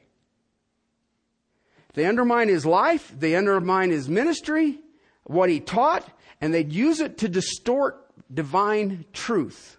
They 1.93 2.05
undermine 2.05 2.47
his 2.47 2.65
life, 2.65 3.13
they 3.15 3.35
undermine 3.35 3.91
his 3.91 4.09
ministry, 4.09 4.79
what 5.25 5.49
he 5.49 5.59
taught, 5.59 6.09
and 6.41 6.51
they'd 6.51 6.73
use 6.73 6.99
it 6.99 7.19
to 7.19 7.29
distort 7.29 8.03
divine 8.33 9.05
truth. 9.13 9.77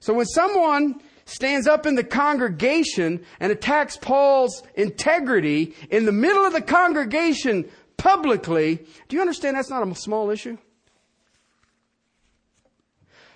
So 0.00 0.12
when 0.12 0.26
someone 0.26 1.00
stands 1.26 1.66
up 1.66 1.86
in 1.86 1.96
the 1.96 2.04
congregation 2.04 3.24
and 3.38 3.52
attacks 3.52 3.96
Paul's 3.96 4.62
integrity 4.74 5.74
in 5.90 6.06
the 6.06 6.12
middle 6.12 6.44
of 6.44 6.52
the 6.52 6.62
congregation 6.62 7.68
publicly, 7.96 8.76
do 9.08 9.16
you 9.16 9.20
understand 9.20 9.56
that's 9.56 9.68
not 9.68 9.86
a 9.86 9.94
small 9.94 10.30
issue? 10.30 10.56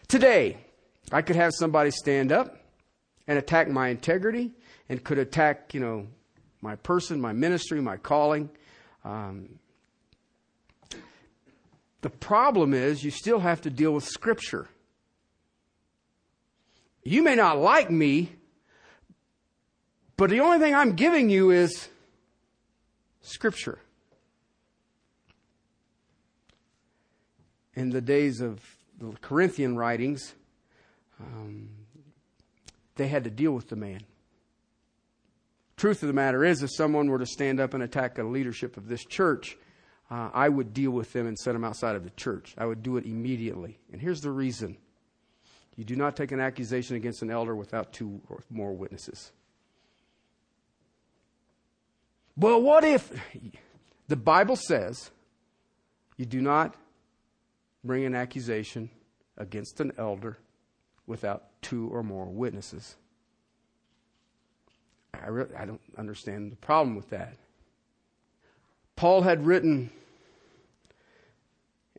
Today, 0.09 0.56
I 1.12 1.23
could 1.23 1.37
have 1.37 1.52
somebody 1.52 1.90
stand 1.90 2.32
up 2.32 2.56
and 3.26 3.38
attack 3.38 3.68
my 3.68 3.88
integrity 3.88 4.52
and 4.88 5.02
could 5.02 5.18
attack, 5.18 5.75
you 5.75 5.80
know, 5.80 6.06
my 6.62 6.76
person, 6.76 7.20
my 7.20 7.32
ministry, 7.32 7.80
my 7.80 7.97
calling. 7.97 8.50
Um, 9.04 9.59
the 12.02 12.11
problem 12.11 12.75
is 12.75 13.04
you 13.04 13.11
still 13.11 13.40
have 13.40 13.61
to 13.62 13.70
deal 13.70 13.92
with 13.92 14.04
Scripture. 14.04 14.68
You 17.02 17.23
may 17.23 17.35
not 17.35 17.59
like 17.59 17.90
me, 17.90 18.33
but 20.16 20.30
the 20.30 20.40
only 20.40 20.59
thing 20.59 20.75
I'm 20.75 20.95
giving 20.95 21.30
you 21.30 21.50
is 21.50 21.88
Scripture. 23.23 23.78
in 27.80 27.90
the 27.90 28.00
days 28.00 28.40
of 28.40 28.61
the 28.99 29.12
Corinthian 29.23 29.76
writings, 29.76 30.35
um, 31.19 31.71
they 32.97 33.09
had 33.09 33.25
to 33.25 33.30
deal 33.30 33.52
with 33.52 33.69
the 33.69 33.76
man. 33.76 34.00
Truth 35.76 36.02
of 36.02 36.09
the 36.09 36.12
matter 36.12 36.45
is, 36.45 36.62
if 36.62 36.71
someone 36.71 37.09
were 37.09 37.19
to 37.19 37.26
stand 37.26 37.59
up 37.59 37.73
and 37.73 37.83
attack 37.83 38.16
the 38.16 38.25
leadership 38.25 38.76
of 38.76 38.88
this 38.88 39.04
church, 39.04 39.57
uh, 40.11 40.28
I 40.35 40.49
would 40.49 40.75
deal 40.75 40.90
with 40.90 41.12
them 41.12 41.26
and 41.26 41.38
set 41.38 41.52
them 41.52 41.64
outside 41.64 41.97
of 41.97 42.04
the 42.04 42.11
church. 42.11 42.54
I 42.59 42.66
would 42.66 42.83
do 42.83 42.99
it 42.99 43.07
immediately. 43.07 43.78
And 43.90 44.00
here's 44.00 44.21
the 44.21 44.30
reason 44.30 44.76
you 45.81 45.87
do 45.87 45.97
not 45.97 46.15
take 46.15 46.31
an 46.31 46.41
accusation 46.41 46.95
against 46.95 47.23
an 47.23 47.31
elder 47.31 47.57
without 47.57 47.91
two 47.91 48.21
or 48.29 48.43
more 48.51 48.75
witnesses. 48.75 49.33
Well, 52.37 52.61
what 52.61 52.85
if 52.85 53.11
the 54.07 54.17
Bible 54.17 54.57
says 54.57 55.11
you 56.19 56.27
do 56.27 56.43
not 56.43 56.75
bring 57.83 58.05
an 58.05 58.15
accusation 58.15 58.91
against 59.39 59.81
an 59.81 59.93
elder 59.97 60.37
without 61.07 61.45
two 61.63 61.89
or 61.89 62.03
more 62.03 62.27
witnesses? 62.27 62.97
I, 65.15 65.29
really, 65.29 65.55
I 65.55 65.65
don't 65.65 65.81
understand 65.97 66.53
the 66.53 66.57
problem 66.57 66.95
with 66.95 67.09
that. 67.09 67.37
Paul 68.97 69.23
had 69.23 69.47
written 69.47 69.91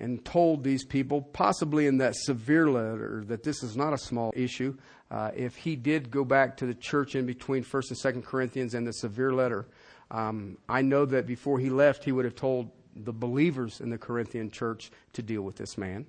and 0.01 0.25
told 0.25 0.63
these 0.63 0.83
people, 0.83 1.21
possibly 1.21 1.85
in 1.85 1.99
that 1.99 2.15
severe 2.15 2.67
letter, 2.67 3.23
that 3.27 3.43
this 3.43 3.61
is 3.61 3.77
not 3.77 3.93
a 3.93 3.97
small 3.99 4.33
issue. 4.35 4.75
Uh, 5.11 5.29
if 5.35 5.55
he 5.55 5.75
did 5.75 6.09
go 6.09 6.25
back 6.25 6.57
to 6.57 6.65
the 6.65 6.73
church 6.73 7.13
in 7.15 7.27
between 7.27 7.61
First 7.61 7.91
and 7.91 7.97
Second 7.97 8.25
Corinthians 8.25 8.73
and 8.73 8.85
the 8.85 8.93
severe 8.93 9.31
letter, 9.31 9.67
um, 10.09 10.57
I 10.67 10.81
know 10.81 11.05
that 11.05 11.27
before 11.27 11.59
he 11.59 11.69
left, 11.69 12.03
he 12.03 12.11
would 12.11 12.25
have 12.25 12.35
told 12.35 12.71
the 12.95 13.13
believers 13.13 13.79
in 13.79 13.91
the 13.91 13.97
Corinthian 13.97 14.49
church 14.49 14.91
to 15.13 15.21
deal 15.21 15.43
with 15.43 15.55
this 15.55 15.77
man. 15.77 16.07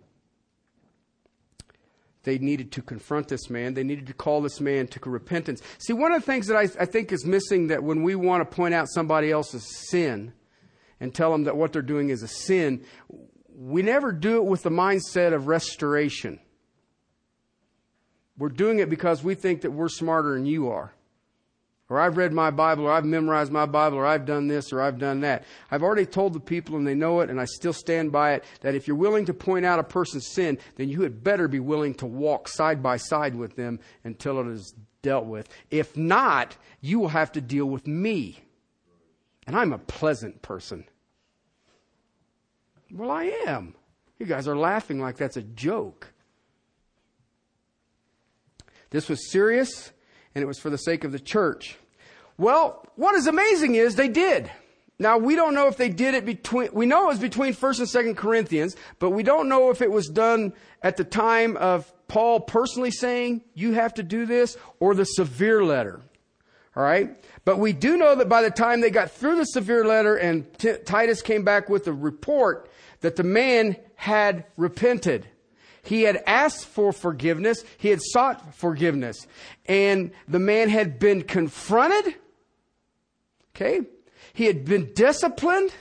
They 2.23 2.39
needed 2.39 2.73
to 2.73 2.83
confront 2.83 3.29
this 3.29 3.51
man. 3.51 3.75
They 3.75 3.85
needed 3.85 4.07
to 4.07 4.15
call 4.15 4.41
this 4.41 4.59
man 4.59 4.87
to 4.89 5.11
repentance. 5.11 5.61
See, 5.79 5.93
one 5.93 6.13
of 6.13 6.23
the 6.23 6.27
things 6.27 6.47
that 6.47 6.57
I, 6.57 6.63
I 6.81 6.87
think 6.87 7.13
is 7.13 7.27
missing 7.27 7.67
that 7.67 7.83
when 7.83 8.03
we 8.03 8.15
want 8.15 8.49
to 8.49 8.57
point 8.57 8.73
out 8.73 8.89
somebody 8.89 9.31
else's 9.31 9.91
sin 9.91 10.33
and 10.99 11.13
tell 11.13 11.33
them 11.33 11.45
that 11.45 11.57
what 11.57 11.73
they're 11.73 11.83
doing 11.83 12.11
is 12.11 12.23
a 12.23 12.29
sin, 12.29 12.85
we 13.57 13.83
never 13.83 14.13
do 14.13 14.37
it 14.37 14.45
with 14.45 14.63
the 14.63 14.71
mindset 14.71 15.33
of 15.33 15.47
restoration. 15.47 16.41
We're 18.39 18.49
doing 18.49 18.79
it 18.79 18.89
because 18.89 19.23
we 19.23 19.35
think 19.35 19.63
that 19.63 19.71
we're 19.71 19.89
smarter 19.89 20.35
than 20.35 20.47
you 20.47 20.69
are. 20.71 20.95
Or 21.89 22.01
I've 22.01 22.17
read 22.17 22.33
my 22.33 22.51
Bible, 22.51 22.85
or 22.85 22.91
I've 22.91 23.05
memorized 23.05 23.53
my 23.53 23.67
Bible, 23.67 23.99
or 23.99 24.07
I've 24.07 24.25
done 24.25 24.49
this, 24.49 24.73
or 24.73 24.81
I've 24.81 24.99
done 24.99 25.21
that. 25.21 25.45
I've 25.71 25.83
already 25.83 26.07
told 26.07 26.33
the 26.33 26.41
people, 26.41 26.77
and 26.77 26.87
they 26.87 26.95
know 26.95 27.21
it, 27.21 27.29
and 27.29 27.39
I 27.39 27.45
still 27.45 27.75
stand 27.75 28.11
by 28.11 28.33
it, 28.33 28.45
that 28.63 28.75
if 28.75 28.89
you're 28.89 28.97
willing 28.97 29.27
to 29.27 29.35
point 29.35 29.67
out 29.67 29.79
a 29.79 29.85
person's 29.85 30.29
sin, 30.29 30.57
then 30.77 30.89
you 30.89 31.03
had 31.03 31.23
better 31.23 31.49
be 31.49 31.61
willing 31.61 31.93
to 31.97 32.07
walk 32.07 32.49
side 32.49 32.83
by 32.83 32.97
side 32.97 33.35
with 33.35 33.57
them 33.57 33.79
until 34.05 34.41
it 34.41 34.47
is 34.47 34.75
dealt 35.03 35.27
with. 35.27 35.51
If 35.71 35.95
not, 35.95 36.57
you 36.81 36.99
will 36.99 37.09
have 37.09 37.33
to 37.33 37.43
deal 37.43 37.67
with 37.67 37.87
me. 37.87 38.43
And 39.47 39.55
I'm 39.55 39.75
a 39.75 39.79
pleasant 39.79 40.41
person. 40.41 40.87
Well, 42.93 43.11
I 43.11 43.25
am. 43.47 43.75
You 44.19 44.27
guys 44.27 44.47
are 44.47 44.57
laughing 44.57 45.01
like 45.01 45.17
that's 45.17 45.37
a 45.39 45.43
joke. 45.43 46.13
This 48.91 49.09
was 49.09 49.31
serious, 49.31 49.91
and 50.35 50.43
it 50.43 50.47
was 50.47 50.59
for 50.59 50.69
the 50.69 50.77
sake 50.77 51.03
of 51.03 51.13
the 51.13 51.19
church. 51.19 51.79
Well, 52.37 52.85
what 52.97 53.15
is 53.15 53.27
amazing 53.27 53.75
is 53.75 53.97
they 53.97 54.09
did. 54.09 54.51
Now, 54.99 55.17
we 55.17 55.35
don't 55.35 55.55
know 55.55 55.69
if 55.69 55.79
they 55.79 55.89
did 55.89 56.15
it 56.15 56.27
between, 56.27 56.69
we 56.73 56.87
know 56.87 57.05
it 57.05 57.09
was 57.09 57.19
between 57.19 57.55
1st 57.55 57.79
and 57.79 57.89
2nd 57.89 58.17
Corinthians, 58.17 58.77
but 58.99 59.11
we 59.11 59.23
don't 59.23 59.49
know 59.49 59.71
if 59.71 59.81
it 59.81 59.91
was 59.91 60.09
done 60.09 60.53
at 60.83 60.99
the 60.99 61.05
time 61.05 61.57
of 61.57 61.91
Paul 62.09 62.41
personally 62.41 62.91
saying, 62.91 63.41
you 63.55 63.73
have 63.73 63.95
to 63.95 64.03
do 64.03 64.27
this, 64.27 64.59
or 64.79 64.95
the 64.95 65.05
severe 65.05 65.65
letter. 65.65 66.01
All 66.75 66.83
right? 66.83 67.23
But 67.45 67.59
we 67.59 67.73
do 67.73 67.97
know 67.97 68.15
that 68.15 68.29
by 68.29 68.43
the 68.43 68.51
time 68.51 68.81
they 68.81 68.91
got 68.91 69.11
through 69.11 69.37
the 69.37 69.45
severe 69.45 69.85
letter 69.85 70.17
and 70.17 70.53
T- 70.59 70.77
Titus 70.85 71.21
came 71.21 71.45
back 71.45 71.69
with 71.69 71.87
a 71.87 71.93
report, 71.93 72.71
that 73.03 73.17
the 73.17 73.25
man 73.25 73.77
had 73.97 74.47
repented. 74.57 75.29
He 75.83 76.03
had 76.03 76.23
asked 76.27 76.65
for 76.65 76.93
forgiveness. 76.93 77.65
He 77.77 77.89
had 77.89 78.01
sought 78.01 78.55
forgiveness. 78.55 79.27
And 79.67 80.13
the 80.29 80.39
man 80.39 80.69
had 80.69 80.99
been 80.99 81.23
confronted. 81.23 82.15
Okay. 83.55 83.83
He 84.33 84.47
had 84.47 84.65
been 84.65 84.93
disciplined. 84.95 85.75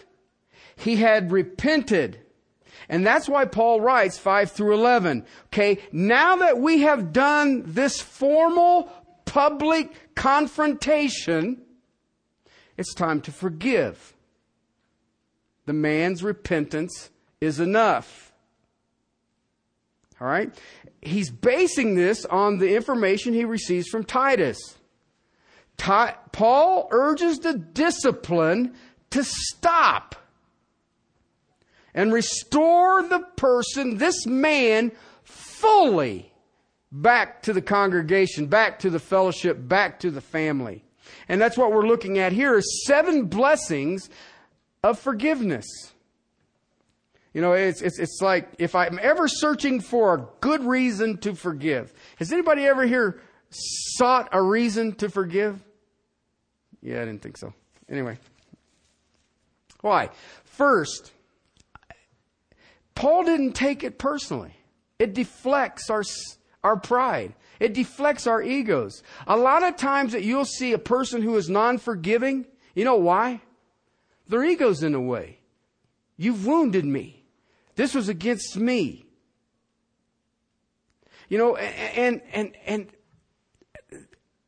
He 0.75 0.97
had 0.97 1.31
repented. 1.31 2.19
And 2.89 3.05
that's 3.05 3.29
why 3.29 3.45
Paul 3.45 3.79
writes 3.79 4.17
5 4.17 4.51
through 4.51 4.73
11. 4.73 5.23
Okay. 5.47 5.77
Now 5.91 6.37
that 6.37 6.57
we 6.57 6.79
have 6.79 7.13
done 7.13 7.63
this 7.65 8.01
formal 8.01 8.91
public 9.31 10.13
confrontation, 10.13 11.61
it's 12.77 12.93
time 12.93 13.21
to 13.21 13.31
forgive. 13.31 14.13
The 15.67 15.73
man's 15.73 16.21
repentance 16.21 17.11
is 17.39 17.61
enough. 17.61 18.33
All 20.19 20.27
right? 20.27 20.53
He's 21.01 21.31
basing 21.31 21.95
this 21.95 22.25
on 22.25 22.57
the 22.57 22.75
information 22.75 23.33
he 23.33 23.45
receives 23.45 23.87
from 23.87 24.03
Titus. 24.03 24.57
Paul 25.77 26.89
urges 26.91 27.39
the 27.39 27.53
discipline 27.53 28.75
to 29.11 29.23
stop 29.23 30.15
and 31.93 32.11
restore 32.11 33.01
the 33.03 33.19
person, 33.37 33.97
this 33.97 34.25
man, 34.25 34.91
fully 35.23 36.30
back 36.91 37.43
to 37.43 37.53
the 37.53 37.61
congregation, 37.61 38.47
back 38.47 38.79
to 38.79 38.89
the 38.89 38.99
fellowship, 38.99 39.57
back 39.67 39.99
to 40.01 40.11
the 40.11 40.21
family. 40.21 40.83
And 41.27 41.39
that's 41.39 41.57
what 41.57 41.71
we're 41.71 41.87
looking 41.87 42.19
at 42.19 42.31
here 42.31 42.57
is 42.57 42.85
seven 42.85 43.25
blessings 43.25 44.09
of 44.83 44.99
forgiveness. 44.99 45.65
You 47.33 47.41
know, 47.41 47.53
it's, 47.53 47.81
it's, 47.81 47.97
it's 47.97 48.19
like 48.21 48.49
if 48.59 48.75
I'm 48.75 48.99
ever 49.01 49.27
searching 49.27 49.79
for 49.79 50.13
a 50.13 50.27
good 50.41 50.63
reason 50.63 51.17
to 51.19 51.33
forgive. 51.33 51.93
Has 52.17 52.33
anybody 52.33 52.65
ever 52.65 52.85
here 52.85 53.21
sought 53.49 54.29
a 54.33 54.41
reason 54.41 54.93
to 54.95 55.09
forgive? 55.09 55.63
Yeah, 56.81 57.01
I 57.01 57.05
didn't 57.05 57.21
think 57.21 57.37
so. 57.37 57.53
Anyway. 57.89 58.17
Why? 59.81 60.09
First, 60.43 61.11
Paul 62.95 63.23
didn't 63.23 63.53
take 63.53 63.83
it 63.83 63.97
personally. 63.97 64.55
It 64.99 65.13
deflects 65.13 65.89
our, 65.89 66.03
our 66.63 66.77
pride. 66.77 67.33
It 67.59 67.73
deflects 67.73 68.27
our 68.27 68.41
egos. 68.41 69.03
A 69.27 69.37
lot 69.37 69.63
of 69.63 69.75
times 69.75 70.13
that 70.13 70.23
you'll 70.23 70.45
see 70.45 70.73
a 70.73 70.79
person 70.79 71.21
who 71.21 71.35
is 71.37 71.49
non-forgiving, 71.49 72.45
you 72.75 72.85
know 72.85 72.97
why? 72.97 73.41
Their 74.27 74.43
ego's 74.43 74.83
in 74.83 74.93
the 74.93 74.99
way. 74.99 75.39
You've 76.17 76.45
wounded 76.45 76.85
me. 76.85 77.23
This 77.75 77.93
was 77.93 78.09
against 78.09 78.57
me. 78.57 79.05
You 81.29 81.37
know, 81.37 81.55
and, 81.55 82.21
and, 82.33 82.51
and 82.65 82.87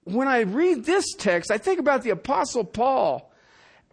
when 0.03 0.27
I 0.27 0.41
read 0.41 0.85
this 0.85 1.13
text, 1.17 1.49
I 1.49 1.57
think 1.57 1.79
about 1.79 2.03
the 2.03 2.09
apostle 2.09 2.63
Paul 2.63 3.31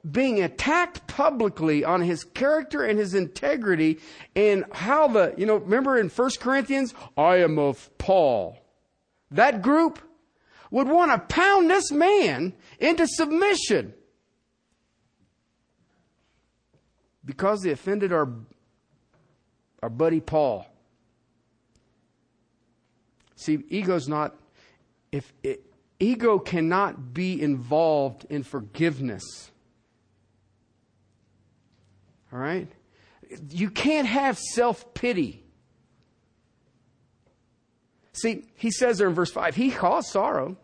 being 0.09 0.43
attacked 0.43 1.07
publicly 1.07 1.85
on 1.85 2.01
his 2.01 2.25
character 2.25 2.85
and 2.85 2.99
his 2.99 3.15
integrity 3.15 3.99
and 4.37 4.65
how 4.73 5.09
the, 5.09 5.35
you 5.37 5.47
know, 5.47 5.57
remember 5.57 5.99
in 5.99 6.09
1 6.09 6.31
Corinthians, 6.41 6.95
I 7.17 7.37
am 7.37 7.59
of 7.59 7.91
Paul. 7.99 8.59
That 9.31 9.63
group 9.63 9.99
would 10.71 10.89
want 10.89 11.11
to 11.13 11.35
pound 11.35 11.71
this 11.71 11.91
man 11.91 12.55
into 12.79 13.07
submission 13.07 13.95
because 17.25 17.63
they 17.63 17.71
offended 17.71 18.13
our 18.13 18.29
our 19.83 19.89
buddy 19.89 20.21
Paul. 20.21 20.67
See, 23.37 23.59
ego's 23.71 24.09
not, 24.09 24.37
if 25.11 25.33
it, 25.43 25.65
ego 25.99 26.39
cannot 26.39 27.15
be 27.15 27.41
involved 27.41 28.27
in 28.29 28.43
forgiveness. 28.43 29.51
All 32.33 32.38
right? 32.38 32.69
You 33.51 33.71
can't 33.71 34.07
have 34.07 34.38
self 34.38 34.95
pity. 34.95 35.45
See, 38.12 38.45
he 38.55 38.71
says 38.71 38.99
there 38.99 39.09
in 39.09 39.14
verse 39.14 39.31
5, 39.31 39.55
he 39.55 39.71
caused 39.71 40.09
sorrow. 40.09 40.57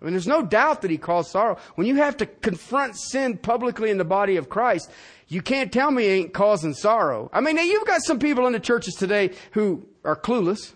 I 0.00 0.04
mean, 0.04 0.12
there's 0.12 0.26
no 0.26 0.42
doubt 0.42 0.82
that 0.82 0.90
he 0.90 0.98
caused 0.98 1.30
sorrow. 1.30 1.56
When 1.74 1.86
you 1.86 1.96
have 1.96 2.18
to 2.18 2.26
confront 2.26 2.96
sin 2.96 3.38
publicly 3.38 3.90
in 3.90 3.98
the 3.98 4.04
body 4.04 4.36
of 4.36 4.48
Christ, 4.48 4.90
you 5.26 5.40
can't 5.40 5.72
tell 5.72 5.90
me 5.90 6.02
he 6.02 6.08
ain't 6.10 6.34
causing 6.34 6.74
sorrow. 6.74 7.30
I 7.32 7.40
mean, 7.40 7.56
you've 7.56 7.86
got 7.86 8.02
some 8.02 8.18
people 8.18 8.46
in 8.46 8.52
the 8.52 8.60
churches 8.60 8.94
today 8.94 9.30
who 9.52 9.88
are 10.04 10.14
clueless. 10.14 10.74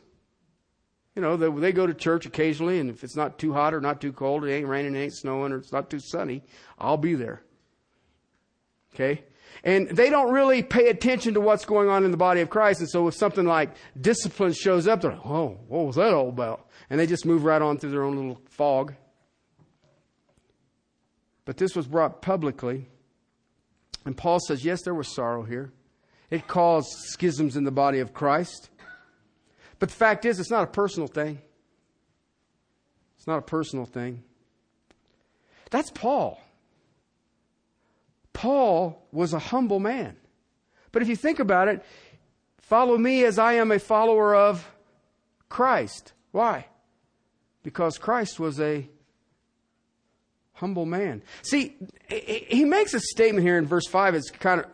You 1.14 1.22
know, 1.22 1.36
they, 1.36 1.50
they 1.60 1.72
go 1.72 1.86
to 1.86 1.92
church 1.92 2.24
occasionally, 2.24 2.80
and 2.80 2.88
if 2.88 3.04
it's 3.04 3.16
not 3.16 3.38
too 3.38 3.52
hot 3.52 3.74
or 3.74 3.80
not 3.80 4.00
too 4.00 4.12
cold, 4.12 4.44
it 4.44 4.52
ain't 4.52 4.66
raining, 4.66 4.96
it 4.96 5.00
ain't 5.00 5.16
snowing, 5.16 5.52
or 5.52 5.58
it's 5.58 5.72
not 5.72 5.90
too 5.90 6.00
sunny, 6.00 6.42
I'll 6.78 6.96
be 6.96 7.14
there. 7.14 7.42
Okay? 8.94 9.24
And 9.62 9.88
they 9.88 10.08
don't 10.08 10.32
really 10.32 10.62
pay 10.62 10.88
attention 10.88 11.34
to 11.34 11.40
what's 11.40 11.64
going 11.64 11.88
on 11.88 12.04
in 12.04 12.10
the 12.10 12.16
body 12.16 12.40
of 12.40 12.48
Christ. 12.48 12.80
And 12.80 12.88
so 12.88 13.08
if 13.08 13.14
something 13.14 13.44
like 13.44 13.74
discipline 14.00 14.52
shows 14.52 14.88
up, 14.88 15.02
they're 15.02 15.12
like, 15.12 15.26
oh, 15.26 15.58
what 15.68 15.86
was 15.86 15.96
that 15.96 16.14
all 16.14 16.30
about? 16.30 16.66
And 16.88 16.98
they 16.98 17.06
just 17.06 17.26
move 17.26 17.44
right 17.44 17.60
on 17.60 17.78
through 17.78 17.90
their 17.90 18.02
own 18.02 18.16
little 18.16 18.40
fog. 18.48 18.94
But 21.44 21.58
this 21.58 21.76
was 21.76 21.86
brought 21.86 22.22
publicly. 22.22 22.88
And 24.06 24.16
Paul 24.16 24.38
says, 24.40 24.64
yes, 24.64 24.82
there 24.82 24.94
was 24.94 25.14
sorrow 25.14 25.42
here. 25.42 25.72
It 26.30 26.46
caused 26.46 26.88
schisms 27.08 27.56
in 27.56 27.64
the 27.64 27.70
body 27.70 27.98
of 27.98 28.14
Christ. 28.14 28.70
But 29.78 29.90
the 29.90 29.94
fact 29.94 30.24
is, 30.24 30.40
it's 30.40 30.50
not 30.50 30.64
a 30.64 30.68
personal 30.68 31.08
thing. 31.08 31.40
It's 33.18 33.26
not 33.26 33.38
a 33.38 33.42
personal 33.42 33.84
thing. 33.84 34.22
That's 35.70 35.90
Paul. 35.90 36.40
Paul 38.32 39.06
was 39.12 39.32
a 39.32 39.38
humble 39.38 39.80
man. 39.80 40.16
But 40.92 41.02
if 41.02 41.08
you 41.08 41.16
think 41.16 41.38
about 41.38 41.68
it, 41.68 41.84
follow 42.58 42.96
me 42.96 43.24
as 43.24 43.38
I 43.38 43.54
am 43.54 43.70
a 43.70 43.78
follower 43.78 44.34
of 44.34 44.68
Christ. 45.48 46.12
Why? 46.32 46.66
Because 47.62 47.98
Christ 47.98 48.40
was 48.40 48.60
a 48.60 48.88
humble 50.54 50.86
man. 50.86 51.22
See, 51.42 51.76
he 52.08 52.64
makes 52.64 52.94
a 52.94 53.00
statement 53.00 53.44
here 53.44 53.58
in 53.58 53.66
verse 53.66 53.86
5. 53.86 54.14
It's 54.14 54.30
kind 54.30 54.60
of, 54.60 54.66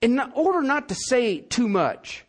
in 0.00 0.20
order 0.34 0.62
not 0.62 0.88
to 0.88 0.94
say 0.94 1.38
too 1.40 1.68
much. 1.68 2.24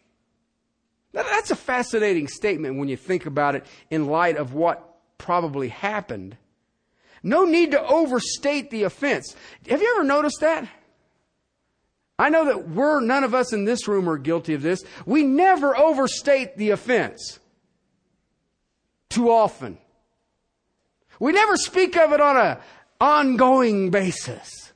That's 1.12 1.52
a 1.52 1.56
fascinating 1.56 2.28
statement 2.28 2.78
when 2.78 2.90
you 2.90 2.98
think 2.98 3.26
about 3.26 3.56
it 3.56 3.66
in 3.90 4.08
light 4.08 4.38
of 4.38 4.54
what 4.54 5.18
probably 5.18 5.70
happened. 5.70 6.38
No 7.28 7.44
need 7.44 7.72
to 7.72 7.86
overstate 7.86 8.72
the 8.72 8.84
offense. 8.84 9.36
Have 9.70 9.82
you 9.82 9.96
ever 9.98 10.06
noticed 10.06 10.40
that? 10.40 10.66
I 12.18 12.30
know 12.30 12.46
that 12.46 12.70
we're, 12.70 13.02
none 13.02 13.26
of 13.26 13.36
us 13.36 13.52
in 13.52 13.66
this 13.66 13.86
room 13.86 14.10
are 14.10 14.18
guilty 14.18 14.54
of 14.54 14.62
this. 14.62 14.82
We 15.06 15.24
never 15.24 15.78
overstate 15.78 16.56
the 16.56 16.70
offense. 16.70 17.40
Too 19.10 19.30
often. 19.30 19.78
We 21.20 21.34
never 21.34 21.58
speak 21.58 21.98
of 21.98 22.14
it 22.14 22.22
on 22.22 22.38
an 22.38 22.58
ongoing 23.02 23.90
basis. 23.90 24.72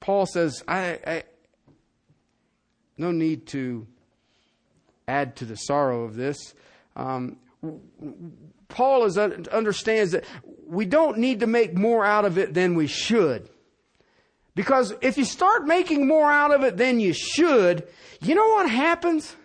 Paul 0.00 0.26
says, 0.26 0.62
I, 0.68 0.98
I, 1.06 1.22
no 2.98 3.10
need 3.10 3.46
to 3.48 3.86
add 5.08 5.36
to 5.36 5.46
the 5.46 5.56
sorrow 5.56 6.04
of 6.04 6.14
this. 6.14 6.54
Um, 6.94 7.38
Paul 8.70 9.04
is, 9.04 9.18
uh, 9.18 9.36
understands 9.52 10.12
that 10.12 10.24
we 10.66 10.86
don't 10.86 11.18
need 11.18 11.40
to 11.40 11.46
make 11.46 11.76
more 11.76 12.04
out 12.04 12.24
of 12.24 12.38
it 12.38 12.54
than 12.54 12.74
we 12.74 12.86
should. 12.86 13.48
Because 14.54 14.94
if 15.00 15.18
you 15.18 15.24
start 15.24 15.66
making 15.66 16.06
more 16.06 16.30
out 16.30 16.52
of 16.52 16.62
it 16.64 16.76
than 16.76 17.00
you 17.00 17.12
should, 17.12 17.86
you 18.20 18.34
know 18.34 18.48
what 18.48 18.68
happens? 18.68 19.36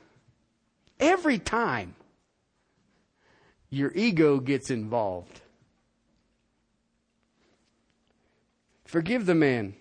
Every 1.00 1.40
time 1.40 1.96
your 3.70 3.92
ego 3.94 4.40
gets 4.40 4.70
involved. 4.70 5.42
Forgive 8.86 9.26
the 9.26 9.36
man 9.36 9.76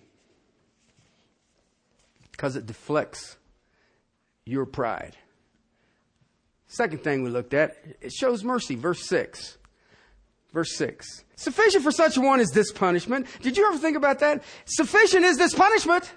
because 2.31 2.55
it 2.55 2.65
deflects 2.65 3.37
your 4.45 4.65
pride. 4.65 5.15
Second 6.75 7.05
thing 7.05 7.23
we 7.23 7.29
looked 7.29 7.53
at, 7.53 7.77
it 8.01 8.11
shows 8.11 8.43
mercy. 8.43 8.75
Verse 8.75 9.07
6. 9.07 9.57
Verse 10.51 10.75
6. 10.75 11.23
Sufficient 11.37 11.85
for 11.85 11.91
such 11.93 12.17
a 12.17 12.21
one 12.21 12.41
is 12.41 12.49
this 12.49 12.73
punishment. 12.73 13.27
Did 13.41 13.55
you 13.55 13.65
ever 13.65 13.77
think 13.77 13.95
about 13.95 14.19
that? 14.19 14.43
Sufficient 14.65 15.23
is 15.23 15.37
this 15.37 15.53
punishment. 15.53 16.11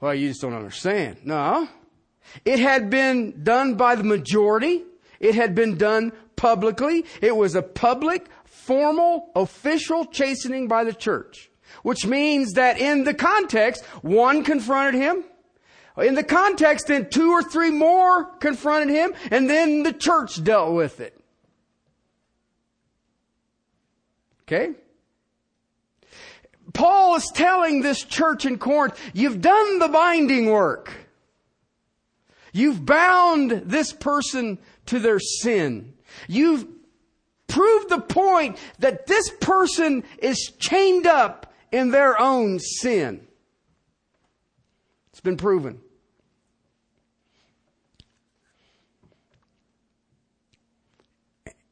Well, 0.00 0.12
you 0.12 0.26
just 0.26 0.40
don't 0.40 0.54
understand. 0.54 1.18
No. 1.24 1.68
It 2.44 2.58
had 2.58 2.90
been 2.90 3.44
done 3.44 3.76
by 3.76 3.94
the 3.94 4.02
majority. 4.02 4.82
It 5.20 5.36
had 5.36 5.54
been 5.54 5.78
done 5.78 6.10
publicly. 6.34 7.04
It 7.22 7.36
was 7.36 7.54
a 7.54 7.62
public, 7.62 8.26
formal, 8.44 9.30
official 9.36 10.06
chastening 10.06 10.66
by 10.66 10.82
the 10.82 10.92
church. 10.92 11.48
Which 11.84 12.06
means 12.06 12.54
that 12.54 12.80
in 12.80 13.04
the 13.04 13.14
context, 13.14 13.84
one 14.02 14.42
confronted 14.42 15.00
him. 15.00 15.22
In 15.98 16.14
the 16.14 16.24
context, 16.24 16.88
then 16.88 17.08
two 17.08 17.30
or 17.30 17.42
three 17.42 17.70
more 17.70 18.24
confronted 18.24 18.94
him, 18.94 19.14
and 19.30 19.48
then 19.48 19.82
the 19.82 19.92
church 19.92 20.42
dealt 20.44 20.74
with 20.74 21.00
it. 21.00 21.18
Okay? 24.42 24.74
Paul 26.74 27.16
is 27.16 27.30
telling 27.34 27.80
this 27.80 28.04
church 28.04 28.44
in 28.44 28.58
Corinth, 28.58 28.98
you've 29.14 29.40
done 29.40 29.78
the 29.78 29.88
binding 29.88 30.50
work. 30.50 30.92
You've 32.52 32.84
bound 32.84 33.50
this 33.50 33.92
person 33.92 34.58
to 34.86 34.98
their 34.98 35.18
sin. 35.18 35.94
You've 36.28 36.66
proved 37.46 37.88
the 37.88 38.00
point 38.00 38.58
that 38.78 39.06
this 39.06 39.30
person 39.40 40.04
is 40.18 40.52
chained 40.58 41.06
up 41.06 41.52
in 41.72 41.90
their 41.90 42.20
own 42.20 42.58
sin. 42.58 43.26
It's 45.10 45.20
been 45.20 45.36
proven. 45.36 45.80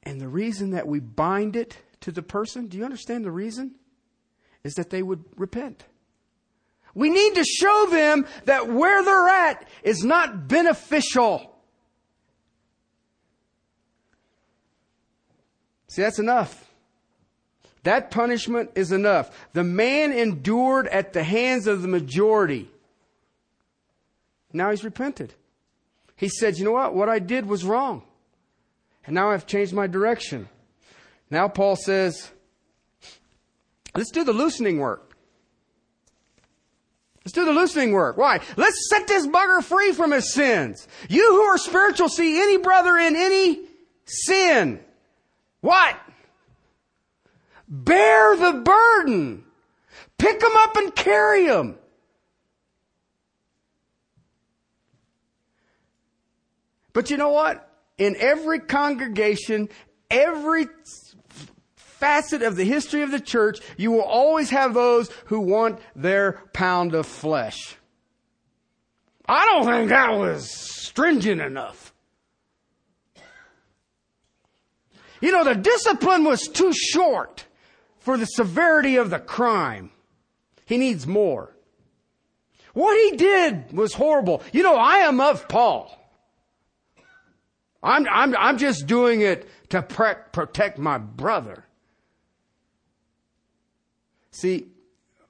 And 0.04 0.20
the 0.20 0.28
reason 0.28 0.70
that 0.70 0.86
we 0.86 1.00
bind 1.00 1.56
it 1.56 1.78
to 2.00 2.12
the 2.12 2.22
person, 2.22 2.66
do 2.66 2.76
you 2.76 2.84
understand 2.84 3.24
the 3.24 3.30
reason? 3.30 3.74
Is 4.62 4.74
that 4.74 4.90
they 4.90 5.02
would 5.02 5.24
repent. 5.36 5.84
We 6.94 7.10
need 7.10 7.34
to 7.34 7.44
show 7.44 7.88
them 7.90 8.26
that 8.44 8.68
where 8.68 9.02
they're 9.04 9.28
at 9.28 9.68
is 9.82 10.04
not 10.04 10.46
beneficial. 10.46 11.54
See, 15.88 16.02
that's 16.02 16.18
enough. 16.18 16.72
That 17.82 18.10
punishment 18.10 18.70
is 18.74 18.92
enough. 18.92 19.48
The 19.52 19.64
man 19.64 20.12
endured 20.12 20.88
at 20.88 21.12
the 21.12 21.22
hands 21.22 21.66
of 21.66 21.82
the 21.82 21.88
majority. 21.88 22.70
Now 24.52 24.70
he's 24.70 24.84
repented. 24.84 25.34
He 26.16 26.28
said, 26.28 26.56
you 26.56 26.64
know 26.64 26.72
what? 26.72 26.94
What 26.94 27.08
I 27.08 27.18
did 27.18 27.46
was 27.46 27.64
wrong. 27.64 28.02
And 29.06 29.14
now 29.14 29.30
I've 29.30 29.46
changed 29.46 29.72
my 29.72 29.86
direction. 29.86 30.48
Now 31.30 31.48
Paul 31.48 31.76
says, 31.76 32.30
let's 33.94 34.10
do 34.10 34.24
the 34.24 34.32
loosening 34.32 34.78
work. 34.78 35.14
Let's 37.24 37.32
do 37.32 37.44
the 37.46 37.52
loosening 37.52 37.92
work. 37.92 38.18
Why? 38.18 38.40
Let's 38.56 38.88
set 38.90 39.06
this 39.06 39.26
bugger 39.26 39.62
free 39.62 39.92
from 39.92 40.12
his 40.12 40.34
sins. 40.34 40.86
You 41.08 41.32
who 41.32 41.40
are 41.40 41.58
spiritual 41.58 42.08
see 42.08 42.40
any 42.40 42.58
brother 42.58 42.96
in 42.98 43.16
any 43.16 43.60
sin. 44.04 44.80
What? 45.60 45.96
Bear 47.66 48.36
the 48.36 48.52
burden. 48.60 49.44
Pick 50.18 50.42
him 50.42 50.52
up 50.54 50.76
and 50.76 50.94
carry 50.94 51.46
him. 51.46 51.76
But 56.92 57.10
you 57.10 57.16
know 57.16 57.30
what? 57.30 57.63
In 57.98 58.16
every 58.18 58.61
congregation, 58.61 59.68
every 60.11 60.66
facet 61.76 62.42
of 62.42 62.57
the 62.57 62.64
history 62.64 63.02
of 63.02 63.11
the 63.11 63.20
church, 63.20 63.61
you 63.76 63.90
will 63.90 64.02
always 64.02 64.50
have 64.50 64.74
those 64.74 65.11
who 65.26 65.40
want 65.40 65.78
their 65.94 66.42
pound 66.52 66.94
of 66.94 67.07
flesh. 67.07 67.76
I 69.26 69.46
don't 69.46 69.64
think 69.64 69.88
that 69.88 70.11
was 70.11 70.50
stringent 70.50 71.40
enough. 71.40 71.94
You 75.20 75.33
know, 75.33 75.44
the 75.44 75.54
discipline 75.54 76.24
was 76.24 76.48
too 76.48 76.72
short 76.74 77.46
for 78.00 78.18
the 78.18 78.26
severity 78.26 78.96
of 78.96 79.09
the 79.09 79.18
crime. 79.18 79.90
He 80.66 80.76
needs 80.76 81.07
more. 81.07 81.57
What 82.74 82.94
he 82.98 83.16
did 83.16 83.72
was 83.72 83.94
horrible. 83.94 84.42
You 84.52 84.62
know, 84.62 84.76
I 84.76 84.98
am 84.98 85.20
of 85.20 85.48
Paul. 85.48 86.03
I'm, 87.84 88.08
I'm, 88.10 88.34
I'm 88.36 88.58
just 88.58 88.86
doing 88.86 89.20
it 89.20 89.46
to 89.68 89.82
pre- 89.82 90.14
protect 90.32 90.78
my 90.78 90.98
brother. 90.98 91.64
See, 94.30 94.66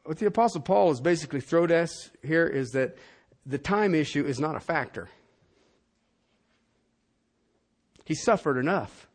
what 0.04 0.18
the 0.18 0.26
Apostle 0.26 0.60
Paul 0.60 0.92
is 0.92 1.00
basically 1.00 1.40
thrown 1.40 1.70
at 1.70 1.82
us 1.84 2.10
here 2.22 2.46
is 2.46 2.70
that 2.70 2.96
the 3.44 3.58
time 3.58 3.94
issue 3.94 4.24
is 4.24 4.38
not 4.38 4.54
a 4.54 4.60
factor. 4.60 5.08
He 8.04 8.14
suffered 8.14 8.58
enough. 8.58 9.08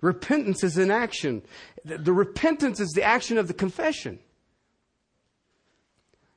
Repentance 0.00 0.64
is 0.64 0.78
an 0.78 0.90
action. 0.90 1.42
The 1.84 2.12
repentance 2.12 2.80
is 2.80 2.90
the 2.92 3.02
action 3.02 3.36
of 3.36 3.48
the 3.48 3.54
confession. 3.54 4.18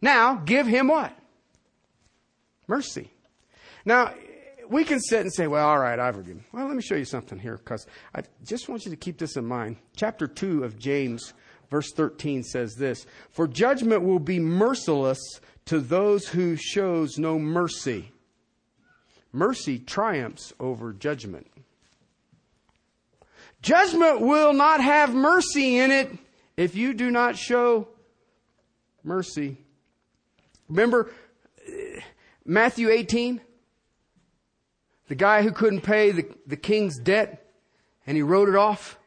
Now, 0.01 0.35
give 0.35 0.67
him 0.67 0.89
what? 0.89 1.17
Mercy. 2.67 3.09
Now, 3.85 4.13
we 4.69 4.83
can 4.83 4.99
sit 4.99 5.21
and 5.21 5.33
say, 5.33 5.47
well, 5.47 5.67
all 5.67 5.79
right, 5.79 5.99
I 5.99 6.11
forgive 6.11 6.37
him. 6.37 6.45
Well, 6.51 6.67
let 6.67 6.75
me 6.75 6.81
show 6.81 6.95
you 6.95 7.05
something 7.05 7.39
here 7.39 7.57
because 7.57 7.85
I 8.15 8.23
just 8.45 8.69
want 8.69 8.85
you 8.85 8.91
to 8.91 8.97
keep 8.97 9.17
this 9.17 9.35
in 9.35 9.45
mind. 9.45 9.77
Chapter 9.95 10.27
2 10.27 10.63
of 10.63 10.77
James, 10.77 11.33
verse 11.69 11.91
13 11.91 12.43
says 12.43 12.75
this 12.75 13.05
For 13.29 13.47
judgment 13.47 14.03
will 14.03 14.19
be 14.19 14.39
merciless 14.39 15.19
to 15.65 15.79
those 15.79 16.27
who 16.27 16.55
shows 16.55 17.17
no 17.17 17.39
mercy. 17.39 18.11
Mercy 19.31 19.79
triumphs 19.79 20.53
over 20.59 20.93
judgment. 20.93 21.47
Judgment 23.61 24.21
will 24.21 24.53
not 24.53 24.81
have 24.81 25.15
mercy 25.15 25.79
in 25.79 25.89
it 25.89 26.11
if 26.57 26.75
you 26.75 26.93
do 26.93 27.09
not 27.09 27.37
show 27.37 27.87
mercy. 29.03 29.57
Remember 30.67 31.11
uh, 31.67 32.01
Matthew 32.45 32.89
18? 32.89 33.41
The 35.07 35.15
guy 35.15 35.41
who 35.41 35.51
couldn't 35.51 35.81
pay 35.81 36.11
the, 36.11 36.25
the 36.47 36.57
king's 36.57 36.97
debt 36.97 37.45
and 38.07 38.15
he 38.15 38.23
wrote 38.23 38.49
it 38.49 38.55
off. 38.55 38.97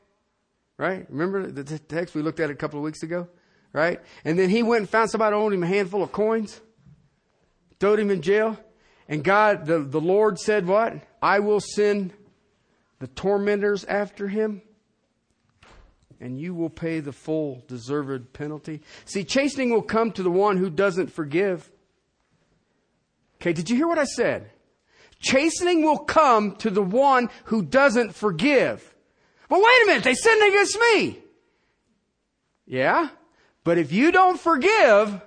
Right? 0.79 1.07
Remember 1.09 1.47
the 1.47 1.79
text 1.79 2.15
we 2.15 2.23
looked 2.23 2.41
at 2.41 2.51
a 2.51 2.55
couple 2.55 2.79
of 2.79 2.85
weeks 2.85 3.03
ago? 3.03 3.29
Right? 3.73 4.01
And 4.25 4.39
then 4.39 4.51
he 4.51 4.63
went 4.63 4.83
and 4.83 4.91
found 4.91 5.11
somebody 5.11 5.35
owed 5.35 5.53
him 5.53 5.63
a 5.63 5.67
handful 5.67 6.03
of 6.03 6.13
coins, 6.13 6.61
throwed 7.81 7.99
him 7.99 8.11
in 8.11 8.23
jail. 8.23 8.59
And 9.09 9.23
God, 9.23 9.67
the, 9.67 9.79
the 9.79 10.01
Lord 10.01 10.39
said 10.39 10.67
what? 10.67 10.95
I 11.23 11.39
will 11.39 11.61
send 11.61 12.13
the 12.99 13.07
tormentors 13.07 13.85
after 13.85 14.29
him 14.29 14.63
and 16.21 16.39
you 16.39 16.55
will 16.55 16.71
pay 16.71 17.01
the 17.01 17.13
full 17.13 17.63
deserved 17.69 18.33
penalty. 18.33 18.81
See, 19.05 19.25
chastening 19.25 19.71
will 19.71 19.83
come 19.83 20.13
to 20.13 20.23
the 20.23 20.31
one 20.31 20.57
who 20.57 20.71
doesn't 20.71 21.09
forgive. 21.09 21.71
Okay, 23.41 23.53
did 23.53 23.69
you 23.69 23.77
hear 23.77 23.89
what 23.89 23.99
I 23.99 24.05
said? 24.05 24.51
Chastening 25.27 25.83
will 25.83 25.99
come 25.99 26.55
to 26.57 26.71
the 26.71 26.83
one 26.83 27.31
who 27.47 27.63
doesn't 27.63 28.15
forgive. 28.15 28.95
But 29.49 29.59
wait 29.59 29.83
a 29.83 29.87
minute, 29.87 30.05
they 30.05 30.15
sinned 30.15 30.49
against 30.49 30.79
me. 30.79 31.19
Yeah? 32.65 33.09
But 33.65 33.79
if 33.79 33.93
you 33.93 34.13
don't 34.13 34.39
forgive, 34.39 35.21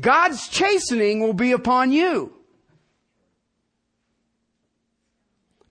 God's 0.00 0.48
chastening 0.48 1.20
will 1.20 1.34
be 1.34 1.52
upon 1.52 1.92
you. 1.92 2.32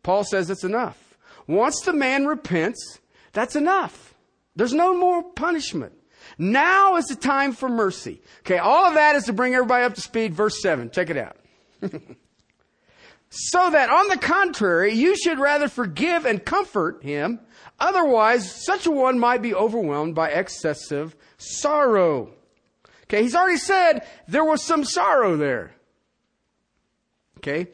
Paul 0.04 0.24
says 0.24 0.52
it's 0.52 0.64
enough. 0.64 1.18
Once 1.48 1.82
the 1.82 1.94
man 1.94 2.28
repents, 2.28 3.00
that's 3.32 3.56
enough. 3.56 4.14
There's 4.56 4.74
no 4.74 4.96
more 4.96 5.24
punishment. 5.24 5.94
Now 6.38 6.98
is 6.98 7.06
the 7.06 7.16
time 7.16 7.54
for 7.54 7.70
mercy. 7.70 8.22
Okay, 8.42 8.60
all 8.60 8.86
of 8.86 8.94
that 8.94 9.16
is 9.16 9.24
to 9.26 9.34
bring 9.34 9.56
everybody 9.56 9.84
up 9.84 9.96
to 9.96 10.02
speed. 10.02 10.36
Verse 10.36 10.62
7. 10.62 10.92
Check 10.92 11.10
it 11.10 11.18
out. 11.18 11.38
so 13.36 13.70
that 13.72 13.90
on 13.90 14.10
the 14.10 14.18
contrary, 14.18 14.94
you 14.94 15.16
should 15.16 15.40
rather 15.40 15.68
forgive 15.68 16.26
and 16.26 16.44
comfort 16.44 17.02
him. 17.04 17.40
Otherwise, 17.80 18.64
such 18.66 18.86
a 18.86 18.92
one 18.92 19.18
might 19.18 19.42
be 19.42 19.54
overwhelmed 19.54 20.14
by 20.14 20.30
excessive 20.30 21.16
sorrow. 21.38 22.32
Okay, 23.04 23.24
he's 23.24 23.36
already 23.36 23.58
said 23.58 24.08
there 24.28 24.46
was 24.46 24.64
some 24.64 24.84
sorrow 24.84 25.36
there. 25.36 25.74
Okay. 27.38 27.68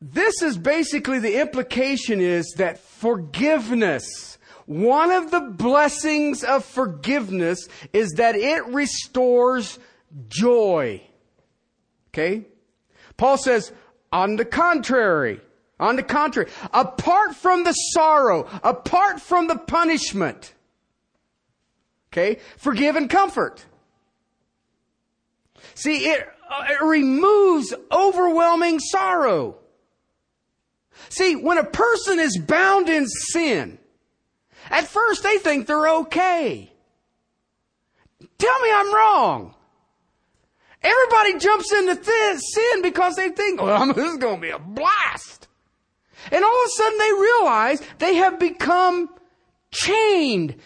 This 0.00 0.42
is 0.42 0.56
basically 0.56 1.18
the 1.18 1.40
implication 1.40 2.20
is 2.20 2.54
that 2.56 2.78
forgiveness 2.78 4.38
one 4.68 5.10
of 5.10 5.30
the 5.30 5.40
blessings 5.40 6.44
of 6.44 6.62
forgiveness 6.62 7.68
is 7.94 8.12
that 8.18 8.36
it 8.36 8.66
restores 8.66 9.78
joy. 10.28 11.02
Okay? 12.08 12.44
Paul 13.16 13.38
says, 13.38 13.72
on 14.12 14.36
the 14.36 14.44
contrary, 14.44 15.40
on 15.78 15.96
the 15.96 16.02
contrary, 16.02 16.50
apart 16.72 17.34
from 17.34 17.64
the 17.64 17.72
sorrow, 17.72 18.48
apart 18.62 19.20
from 19.20 19.48
the 19.48 19.56
punishment, 19.56 20.54
okay, 22.12 22.40
forgive 22.56 22.96
and 22.96 23.08
comfort. 23.10 23.64
See, 25.74 26.08
it, 26.08 26.26
uh, 26.50 26.64
it 26.70 26.82
removes 26.82 27.74
overwhelming 27.92 28.80
sorrow. 28.80 29.56
See, 31.10 31.36
when 31.36 31.58
a 31.58 31.64
person 31.64 32.18
is 32.18 32.38
bound 32.38 32.88
in 32.88 33.06
sin, 33.06 33.78
at 34.70 34.86
first, 34.86 35.22
they 35.22 35.38
think 35.38 35.66
they're 35.66 35.88
okay. 35.88 36.72
Tell 38.38 38.60
me 38.60 38.70
I'm 38.72 38.94
wrong. 38.94 39.54
Everybody 40.82 41.38
jumps 41.38 41.72
into 41.72 41.96
th- 41.96 42.38
sin 42.38 42.82
because 42.82 43.16
they 43.16 43.30
think, 43.30 43.60
well, 43.60 43.92
this 43.92 44.12
is 44.12 44.18
going 44.18 44.36
to 44.36 44.40
be 44.40 44.50
a 44.50 44.58
blast. 44.58 45.48
And 46.30 46.44
all 46.44 46.62
of 46.62 46.66
a 46.66 46.70
sudden 46.70 46.98
they 46.98 47.12
realize 47.12 47.82
they 47.98 48.14
have 48.16 48.38
become 48.38 49.10
chained, 49.70 50.56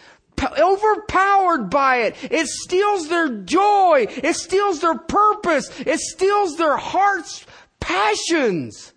overpowered 0.58 1.70
by 1.70 1.96
it. 1.98 2.16
It 2.22 2.46
steals 2.48 3.08
their 3.08 3.28
joy. 3.28 4.06
It 4.08 4.34
steals 4.34 4.80
their 4.80 4.96
purpose. 4.96 5.70
It 5.80 6.00
steals 6.00 6.56
their 6.56 6.76
heart's 6.76 7.46
passions. 7.80 8.92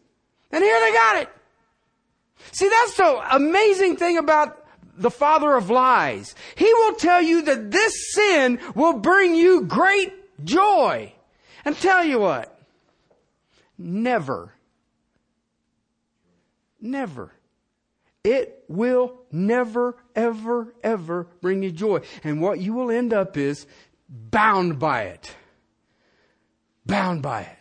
And 0.52 0.64
here 0.64 0.80
they 0.80 0.92
got 0.92 1.22
it. 1.22 1.30
See, 2.52 2.70
that's 2.70 2.98
the 2.98 3.36
amazing 3.36 3.98
thing 3.98 4.18
about 4.18 4.66
the 4.98 5.12
father 5.12 5.56
of 5.56 5.70
lies. 5.70 6.36
He 6.56 6.74
will 6.74 6.94
tell 6.96 7.22
you 7.22 7.42
that 7.44 7.72
this 7.72 8.14
sin 8.14 8.60
will 8.76 8.94
bring 8.94 9.36
you 9.36 9.64
great 9.64 10.14
joy. 10.44 11.14
And 11.64 11.76
tell 11.76 12.04
you 12.04 12.20
what, 12.20 12.60
never, 13.78 14.54
never, 16.80 17.32
it 18.24 18.64
will 18.68 19.20
never, 19.32 19.96
ever, 20.16 20.74
ever 20.84 21.28
bring 21.42 21.64
you 21.64 21.72
joy. 21.72 22.02
And 22.24 22.42
what 22.42 22.60
you 22.60 22.74
will 22.74 22.92
end 22.92 23.14
up 23.14 23.38
is 23.38 23.66
bound 24.10 24.80
by 24.80 25.04
it. 25.04 25.36
Bound 26.86 27.22
by 27.22 27.42
it. 27.42 27.58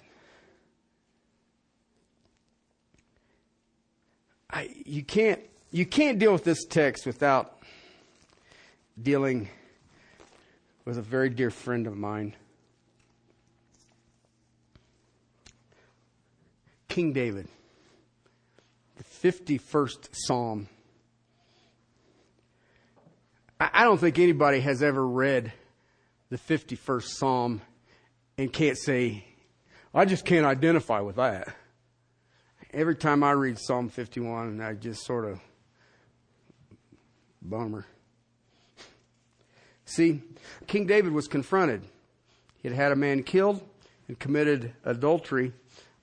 I, 4.51 4.71
you 4.87 5.03
can't 5.03 5.41
you 5.73 5.85
can't 5.85 6.21
deal 6.21 6.33
with 6.33 6.45
this 6.45 6.65
text 6.65 7.05
without 7.05 7.59
dealing 9.03 9.49
with 10.85 10.97
a 10.97 11.03
very 11.03 11.29
dear 11.29 11.51
friend 11.51 11.89
of 11.89 11.97
mine. 11.97 12.37
King 16.95 17.13
David, 17.13 17.49
the 18.95 19.03
51st 19.03 20.11
Psalm. 20.13 20.69
I 23.59 23.83
don't 23.83 23.99
think 23.99 24.21
anybody 24.21 24.61
has 24.61 24.81
ever 24.81 25.05
read 25.05 25.53
the 26.31 26.39
51st 26.39 27.03
Psalm 27.03 27.63
and 28.39 28.53
can't 28.53 28.79
say, 28.79 29.25
I 29.93 30.05
just 30.05 30.25
can't 30.25 30.47
identify 30.47 31.01
with 31.01 31.17
that. 31.17 31.49
Every 32.73 32.95
time 32.95 33.25
I 33.25 33.33
read 33.33 33.59
Psalm 33.59 33.89
51, 33.89 34.61
I 34.61 34.75
just 34.75 35.05
sort 35.05 35.25
of 35.25 35.41
Bummer. 37.43 37.87
See, 39.85 40.23
King 40.69 40.87
David 40.87 41.13
was 41.13 41.27
confronted. 41.27 41.83
He 42.63 42.69
had 42.69 42.77
had 42.77 42.93
a 42.93 42.97
man 42.97 43.25
killed 43.25 43.65
and 44.07 44.17
committed 44.17 44.75
adultery 44.85 45.55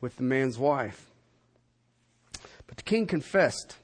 with 0.01 0.17
the 0.17 0.23
man's 0.23 0.57
wife. 0.57 1.09
But 2.67 2.77
the 2.77 2.83
king 2.83 3.05
confessed. 3.05 3.75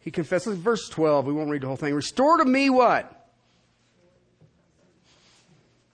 He 0.00 0.10
confessed. 0.10 0.46
Look 0.46 0.58
verse 0.58 0.88
12. 0.88 1.26
We 1.26 1.32
won't 1.32 1.50
read 1.50 1.62
the 1.62 1.68
whole 1.68 1.76
thing. 1.76 1.94
Restore 1.94 2.38
to 2.38 2.44
me 2.44 2.70
what? 2.70 3.18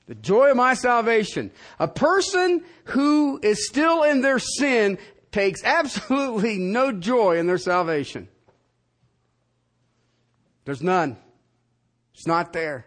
The 0.07 0.15
joy 0.15 0.51
of 0.51 0.57
my 0.57 0.73
salvation. 0.73 1.51
A 1.79 1.89
person 1.89 2.65
who 2.85 3.39
is 3.43 3.69
still 3.69 4.05
in 4.05 4.23
their 4.23 4.39
sin 4.39 4.97
takes 5.33 5.63
absolutely 5.63 6.57
no 6.57 6.93
joy 6.93 7.39
in 7.39 7.47
their 7.47 7.59
salvation. 7.59 8.29
There's 10.65 10.83
none. 10.83 11.19
It's 12.15 12.27
not 12.27 12.53
there. 12.53 12.87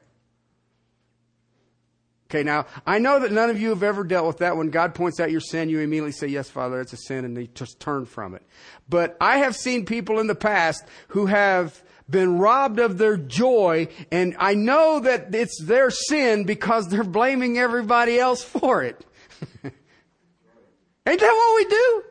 Okay, 2.32 2.44
now, 2.44 2.65
I 2.88 2.98
know 3.00 3.20
that 3.20 3.34
none 3.34 3.50
of 3.50 3.60
you 3.60 3.72
have 3.72 3.84
ever 3.84 4.06
dealt 4.06 4.26
with 4.26 4.38
that. 4.38 4.56
When 4.56 4.70
God 4.70 4.96
points 4.96 5.20
out 5.20 5.32
your 5.32 5.41
sin, 5.41 5.67
you 5.67 5.82
immediately 5.82 6.13
say, 6.13 6.28
Yes, 6.28 6.50
Father, 6.50 6.80
it's 6.80 6.94
a 6.94 6.98
sin, 6.98 7.26
and 7.26 7.36
they 7.36 7.48
just 7.48 7.82
turn 7.82 8.06
from 8.06 8.36
it. 8.36 8.44
But 8.88 9.17
I 9.20 9.39
have 9.39 9.54
seen 9.54 9.86
people 9.86 10.17
in 10.17 10.28
the 10.28 10.36
past 10.36 10.82
who 11.10 11.26
have 11.26 11.84
been 12.10 12.38
robbed 12.38 12.80
of 12.80 12.98
their 12.98 13.17
joy, 13.17 13.89
and 14.13 14.34
I 14.39 14.54
know 14.54 15.02
that 15.02 15.36
it's 15.36 15.62
their 15.62 15.91
sin 15.91 16.46
because 16.46 16.88
they're 16.88 17.04
blaming 17.04 17.58
everybody 17.58 18.17
else 18.17 18.41
for 18.41 18.82
it. 18.82 19.06
Ain't 19.63 21.20
that 21.20 21.34
what 21.34 21.56
we 21.58 21.65
do? 21.65 22.04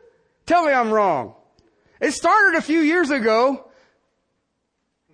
Tell 0.45 0.65
me 0.65 0.71
I'm 0.71 0.91
wrong. 0.91 1.33
It 1.99 2.11
started 2.11 2.59
a 2.59 2.61
few 2.61 2.81
years 2.81 3.09
ago 3.09 3.71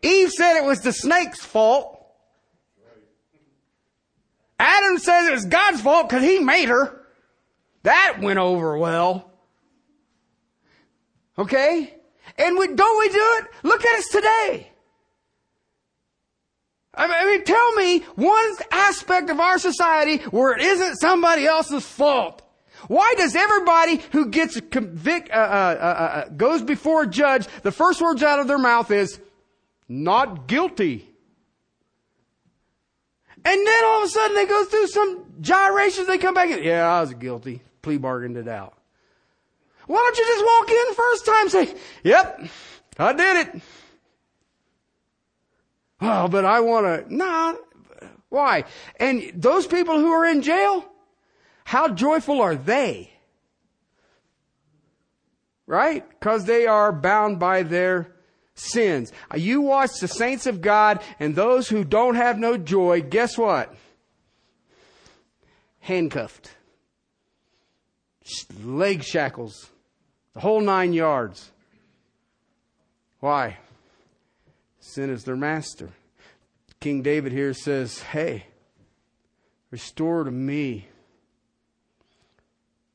Eve 0.01 0.31
said 0.31 0.57
it 0.57 0.63
was 0.63 0.81
the 0.81 0.91
snake's 0.91 1.43
fault. 1.43 1.96
Adam 4.59 4.97
says 4.97 5.27
it 5.27 5.33
was 5.33 5.45
God's 5.45 5.81
fault 5.81 6.09
because 6.09 6.23
he 6.23 6.39
made 6.39 6.69
her. 6.69 7.01
That 7.83 8.17
went 8.19 8.39
over 8.39 8.77
well. 8.77 9.31
Okay? 11.37 11.93
And 12.37 12.57
we, 12.57 12.67
don't 12.67 12.99
we 12.99 13.09
do 13.09 13.31
it? 13.39 13.45
Look 13.63 13.85
at 13.85 13.99
us 13.99 14.07
today. 14.09 14.71
I 16.93 17.25
mean, 17.25 17.43
tell 17.43 17.75
me 17.75 17.99
one 18.15 18.55
aspect 18.71 19.29
of 19.29 19.39
our 19.39 19.59
society 19.59 20.17
where 20.31 20.55
it 20.55 20.63
isn't 20.63 20.95
somebody 20.95 21.45
else's 21.45 21.85
fault. 21.85 22.41
Why 22.87 23.13
does 23.17 23.35
everybody 23.35 24.01
who 24.11 24.29
gets 24.29 24.59
convict, 24.59 25.29
uh, 25.29 25.33
uh, 25.33 25.77
uh, 25.79 25.85
uh, 25.85 26.29
goes 26.29 26.63
before 26.63 27.03
a 27.03 27.07
judge, 27.07 27.47
the 27.61 27.71
first 27.71 28.01
words 28.01 28.23
out 28.23 28.39
of 28.39 28.47
their 28.47 28.57
mouth 28.57 28.89
is, 28.89 29.19
not 29.87 30.47
guilty. 30.47 31.09
And 33.47 33.65
then 33.65 33.83
all 33.85 33.99
of 33.99 34.03
a 34.03 34.09
sudden 34.09 34.35
they 34.35 34.45
go 34.45 34.65
through 34.65 34.87
some 34.87 35.23
gyrations, 35.39 36.05
they 36.05 36.17
come 36.17 36.33
back 36.33 36.51
and, 36.51 36.61
yeah, 36.61 36.85
I 36.85 36.99
was 36.99 37.13
guilty. 37.13 37.61
Plea 37.81 37.97
bargained 37.97 38.35
it 38.35 38.49
out. 38.49 38.77
Why 39.85 39.95
don't 39.95 40.17
you 40.17 40.25
just 40.25 40.45
walk 40.45 40.69
in 40.69 40.93
first 40.93 41.25
time 41.25 41.49
say, 41.49 41.79
yep, 42.03 42.41
I 42.99 43.13
did 43.13 43.47
it. 43.47 43.61
Oh, 46.01 46.27
but 46.27 46.43
I 46.43 46.59
want 46.59 47.07
to, 47.07 47.15
nah, 47.15 47.53
why? 48.27 48.65
And 48.99 49.31
those 49.33 49.65
people 49.65 49.97
who 49.97 50.11
are 50.11 50.25
in 50.25 50.41
jail, 50.41 50.83
how 51.63 51.87
joyful 51.87 52.41
are 52.41 52.55
they? 52.55 53.09
Right? 55.67 56.03
Because 56.09 56.43
they 56.43 56.67
are 56.67 56.91
bound 56.91 57.39
by 57.39 57.63
their 57.63 58.13
sins. 58.59 59.11
You 59.35 59.61
watch 59.61 59.91
the 59.99 60.07
saints 60.07 60.45
of 60.45 60.61
God 60.61 61.01
and 61.19 61.35
those 61.35 61.67
who 61.67 61.83
don't 61.83 62.15
have 62.15 62.37
no 62.39 62.57
joy, 62.57 63.01
guess 63.01 63.37
what? 63.37 63.73
Handcuffed. 65.79 66.51
Leg 68.63 69.03
shackles. 69.03 69.69
The 70.33 70.41
whole 70.41 70.61
nine 70.61 70.93
yards. 70.93 71.51
Why? 73.19 73.57
Sin 74.79 75.09
is 75.09 75.23
their 75.23 75.35
master. 75.35 75.89
King 76.79 77.01
David 77.01 77.31
here 77.31 77.53
says, 77.53 77.99
Hey, 77.99 78.45
restore 79.71 80.23
to 80.23 80.31
me 80.31 80.87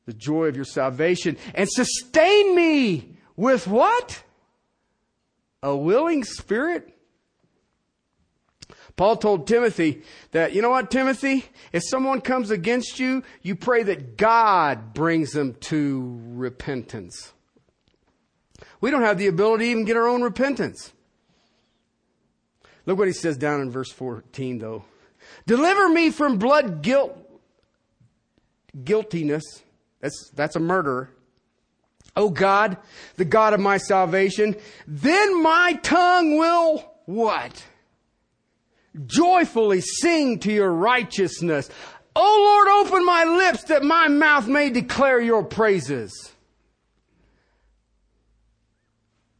the 0.05 0.13
joy 0.13 0.45
of 0.47 0.55
your 0.55 0.65
salvation 0.65 1.37
and 1.53 1.67
sustain 1.69 2.55
me 2.55 3.17
with 3.35 3.67
what? 3.67 4.23
A 5.63 5.75
willing 5.75 6.23
spirit? 6.23 6.93
Paul 8.95 9.17
told 9.17 9.47
Timothy 9.47 10.03
that, 10.31 10.53
you 10.53 10.61
know 10.61 10.69
what, 10.69 10.91
Timothy? 10.91 11.45
If 11.71 11.83
someone 11.83 12.21
comes 12.21 12.51
against 12.51 12.99
you, 12.99 13.23
you 13.41 13.55
pray 13.55 13.81
that 13.83 14.17
God 14.17 14.93
brings 14.93 15.31
them 15.31 15.55
to 15.61 16.19
repentance. 16.33 17.33
We 18.81 18.91
don't 18.91 19.01
have 19.01 19.17
the 19.17 19.27
ability 19.27 19.65
to 19.65 19.71
even 19.71 19.85
get 19.85 19.97
our 19.97 20.07
own 20.07 20.21
repentance. 20.21 20.91
Look 22.85 22.97
what 22.97 23.07
he 23.07 23.13
says 23.13 23.37
down 23.37 23.61
in 23.61 23.71
verse 23.71 23.91
14, 23.91 24.59
though. 24.59 24.83
Deliver 25.47 25.89
me 25.89 26.11
from 26.11 26.37
blood 26.37 26.81
guilt, 26.81 27.17
guiltiness. 28.83 29.43
That's, 30.01 30.29
that's 30.35 30.55
a 30.55 30.59
murderer. 30.59 31.09
Oh 32.15 32.29
God, 32.29 32.77
the 33.15 33.25
God 33.25 33.53
of 33.53 33.59
my 33.59 33.77
salvation, 33.77 34.55
then 34.87 35.41
my 35.41 35.73
tongue 35.81 36.37
will 36.37 36.93
what? 37.05 37.65
Joyfully 39.05 39.81
sing 39.81 40.39
to 40.39 40.51
your 40.51 40.71
righteousness. 40.71 41.69
Oh 42.15 42.65
Lord, 42.65 42.87
open 42.87 43.05
my 43.05 43.23
lips 43.23 43.63
that 43.65 43.83
my 43.83 44.07
mouth 44.07 44.47
may 44.47 44.69
declare 44.69 45.19
your 45.19 45.43
praises. 45.43 46.33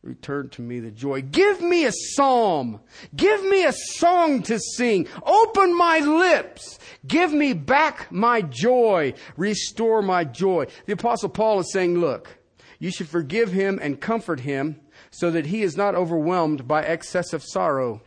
Return 0.01 0.49
to 0.49 0.61
me 0.61 0.81
the 0.81 0.91
joy. 0.91 1.21
Give 1.21 1.61
me 1.61 1.85
a 1.85 1.91
psalm. 1.93 2.81
Give 3.15 3.41
me 3.45 3.63
a 3.63 3.71
song 3.71 4.41
to 4.43 4.59
sing. 4.59 5.07
Open 5.25 5.77
my 5.77 5.99
lips. 5.99 6.77
Give 7.07 7.31
me 7.31 7.53
back 7.53 8.11
my 8.11 8.41
joy. 8.41 9.13
Restore 9.37 10.01
my 10.01 10.25
joy. 10.25 10.67
The 10.87 10.93
apostle 10.93 11.29
Paul 11.29 11.61
is 11.61 11.71
saying, 11.71 11.99
look, 11.99 12.37
you 12.83 12.91
should 12.91 13.07
forgive 13.07 13.53
him 13.53 13.79
and 13.81 14.01
comfort 14.01 14.41
him 14.41 14.77
so 15.09 15.31
that 15.31 15.45
he 15.45 15.61
is 15.61 15.77
not 15.77 15.95
overwhelmed 15.95 16.67
by 16.67 16.81
excessive 16.81 17.41
sorrow. 17.41 18.01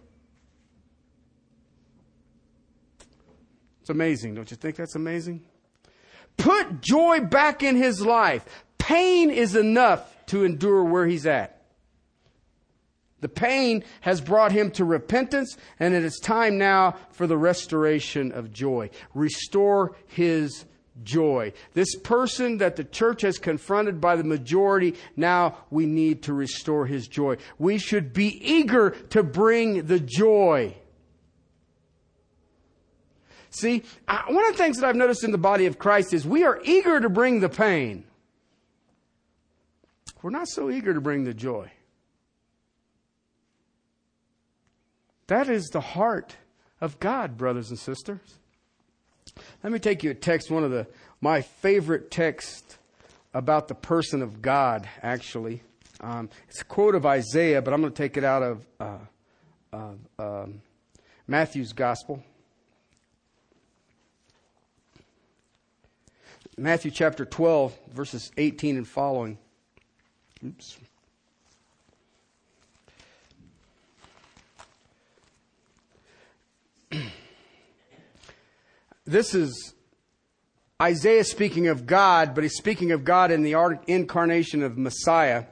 It's 3.81 3.89
amazing. 3.89 4.35
Don't 4.35 4.51
you 4.51 4.57
think 4.59 4.77
that's 4.77 4.95
amazing? 4.95 5.47
Put 6.37 6.83
joy 6.83 7.21
back 7.21 7.63
in 7.63 7.77
his 7.77 8.05
life. 8.05 8.45
Pain 8.77 9.31
is 9.31 9.57
enough 9.57 10.15
to 10.27 10.45
endure 10.45 10.85
where 10.85 11.07
he's 11.07 11.25
at. 11.25 11.63
The 13.23 13.31
pain 13.31 13.83
has 14.03 14.21
brought 14.21 14.53
him 14.53 14.71
to 14.73 14.85
repentance, 14.85 15.57
and 15.81 15.95
it 15.95 16.05
is 16.05 16.19
time 16.23 16.59
now 16.59 16.97
for 17.13 17.27
the 17.27 17.39
restoration 17.39 18.31
of 18.31 18.53
joy. 18.53 18.91
Restore 19.15 19.97
his 20.05 20.67
joy. 21.03 21.53
This 21.75 21.95
person 21.97 22.59
that 22.59 22.77
the 22.77 22.85
church 22.85 23.23
has 23.23 23.39
confronted 23.39 24.01
by 24.01 24.17
the 24.17 24.25
majority, 24.25 24.95
now 25.17 25.59
we 25.71 25.87
need 25.87 26.23
to 26.25 26.33
restore 26.33 26.87
his 26.87 27.09
joy. 27.09 27.37
We 27.59 27.79
should 27.79 28.13
be 28.13 28.29
eager 28.29 28.91
to 29.11 29.23
bring 29.23 29.87
the 29.87 30.01
joy. 30.01 30.77
See, 33.51 33.83
one 34.07 34.45
of 34.45 34.53
the 34.53 34.59
things 34.59 34.79
that 34.79 34.87
I've 34.87 34.97
noticed 34.97 35.25
in 35.25 35.33
the 35.33 35.39
body 35.39 35.67
of 35.67 35.79
Christ 35.79 36.13
is 36.13 36.27
we 36.27 36.45
are 36.45 36.61
eager 36.65 37.01
to 37.01 37.09
bring 37.09 37.41
the 37.41 37.49
pain. 37.49 38.05
We're 40.23 40.31
not 40.31 40.49
so 40.49 40.71
eager 40.71 40.93
to 40.93 41.01
bring 41.01 41.25
the 41.25 41.33
joy. 41.33 41.71
That 45.29 45.49
is 45.49 45.67
the 45.69 45.81
heart 45.81 46.37
of 46.81 47.01
God, 47.01 47.37
brothers 47.37 47.71
and 47.71 47.79
sisters. 47.79 48.39
Let 49.63 49.73
me 49.73 49.79
take 49.79 50.03
you 50.03 50.11
a 50.11 50.15
text, 50.15 50.51
one 50.51 50.65
of 50.65 50.71
the 50.71 50.87
my 51.21 51.41
favorite 51.41 52.11
texts 52.11 52.79
about 53.35 53.69
the 53.69 53.75
person 53.75 54.23
of 54.23 54.41
God, 54.41 54.89
actually. 55.03 55.63
Um, 56.01 56.29
it's 56.49 56.61
a 56.61 56.65
quote 56.65 56.95
of 56.95 57.07
Isaiah, 57.07 57.63
but 57.63 57.73
I'm 57.73 57.81
going 57.81 57.93
to 57.93 57.97
take 57.97 58.17
it 58.17 58.25
out 58.25 58.43
of 58.43 58.67
uh, 58.79 58.99
uh, 59.73 59.93
um, 60.19 60.63
Matthew's 61.27 61.73
Gospel. 61.73 62.23
Matthew 66.59 66.91
chapter 66.91 67.25
12, 67.25 67.77
verses 67.93 68.31
18 68.37 68.79
and 68.79 68.89
following. 68.89 69.37
Oops. 70.45 70.79
This 79.07 79.35
is 79.35 79.75
Isaiah 80.83 81.25
speaking 81.25 81.69
of 81.69 81.87
God, 81.87 82.35
but 82.35 82.45
he's 82.45 82.57
speaking 82.57 82.93
of 82.93 83.05
God 83.05 83.31
in 83.31 83.43
the 83.43 83.79
incarnation 83.87 84.63
of 84.63 84.77
Messiah. 84.77 85.45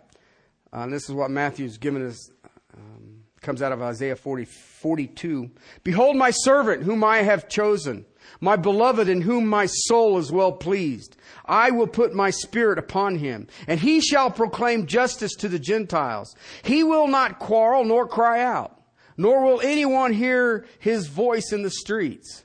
Uh, 0.73 0.81
and 0.81 0.93
this 0.93 1.09
is 1.09 1.15
what 1.15 1.31
Matthew's 1.31 1.79
given 1.79 2.07
us, 2.07 2.31
um, 2.77 3.23
comes 3.41 3.63
out 3.63 3.73
of 3.73 3.81
Isaiah 3.81 4.17
40, 4.17 4.45
42. 4.45 5.51
Behold 5.85 6.17
my 6.17 6.31
servant 6.31 6.83
whom 6.83 7.05
I 7.05 7.19
have 7.19 7.49
chosen, 7.49 8.05
my 8.41 8.57
beloved 8.57 9.09
in 9.09 9.21
whom 9.21 9.47
my 9.47 9.67
soul 9.67 10.19
is 10.19 10.33
well 10.33 10.53
pleased. 10.53 11.17
I 11.47 11.71
will 11.71 11.87
put 11.87 12.13
my 12.13 12.31
spirit 12.31 12.79
upon 12.79 13.17
him, 13.17 13.47
and 13.69 13.79
he 13.79 14.01
shall 14.01 14.31
proclaim 14.31 14.87
justice 14.87 15.35
to 15.37 15.49
the 15.49 15.59
Gentiles. 15.59 16.35
He 16.65 16.83
will 16.83 17.07
not 17.07 17.39
quarrel 17.39 17.85
nor 17.85 18.09
cry 18.09 18.43
out, 18.43 18.83
nor 19.17 19.45
will 19.45 19.61
anyone 19.61 20.13
hear 20.13 20.67
his 20.81 21.07
voice 21.07 21.53
in 21.53 21.63
the 21.63 21.71
streets. 21.71 22.45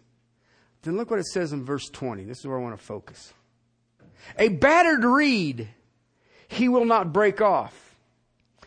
Then 0.81 0.97
look 0.97 1.09
what 1.09 1.19
it 1.19 1.25
says 1.27 1.51
in 1.51 1.65
verse 1.65 1.89
20. 1.89 2.23
This 2.23 2.39
is 2.39 2.47
where 2.47 2.57
I 2.57 2.61
want 2.61 2.77
to 2.77 2.83
focus. 2.83 3.33
A 4.37 4.49
battered 4.49 5.03
reed 5.03 5.67
he 6.47 6.67
will 6.67 6.85
not 6.85 7.13
break 7.13 7.41
off, 7.41 7.95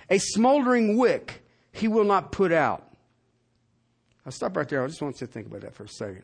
a 0.09 0.19
smoldering 0.19 0.97
wick 0.97 1.43
he 1.73 1.89
will 1.89 2.05
not 2.05 2.33
put 2.33 2.53
out. 2.53 2.89
I'll 4.25 4.33
stop 4.33 4.57
right 4.57 4.69
there. 4.69 4.85
I 4.85 4.87
just 4.87 5.03
want 5.03 5.21
you 5.21 5.27
to 5.27 5.33
think 5.33 5.47
about 5.47 5.63
that 5.63 5.75
for 5.75 5.85
a 5.85 5.89
second. 5.89 6.23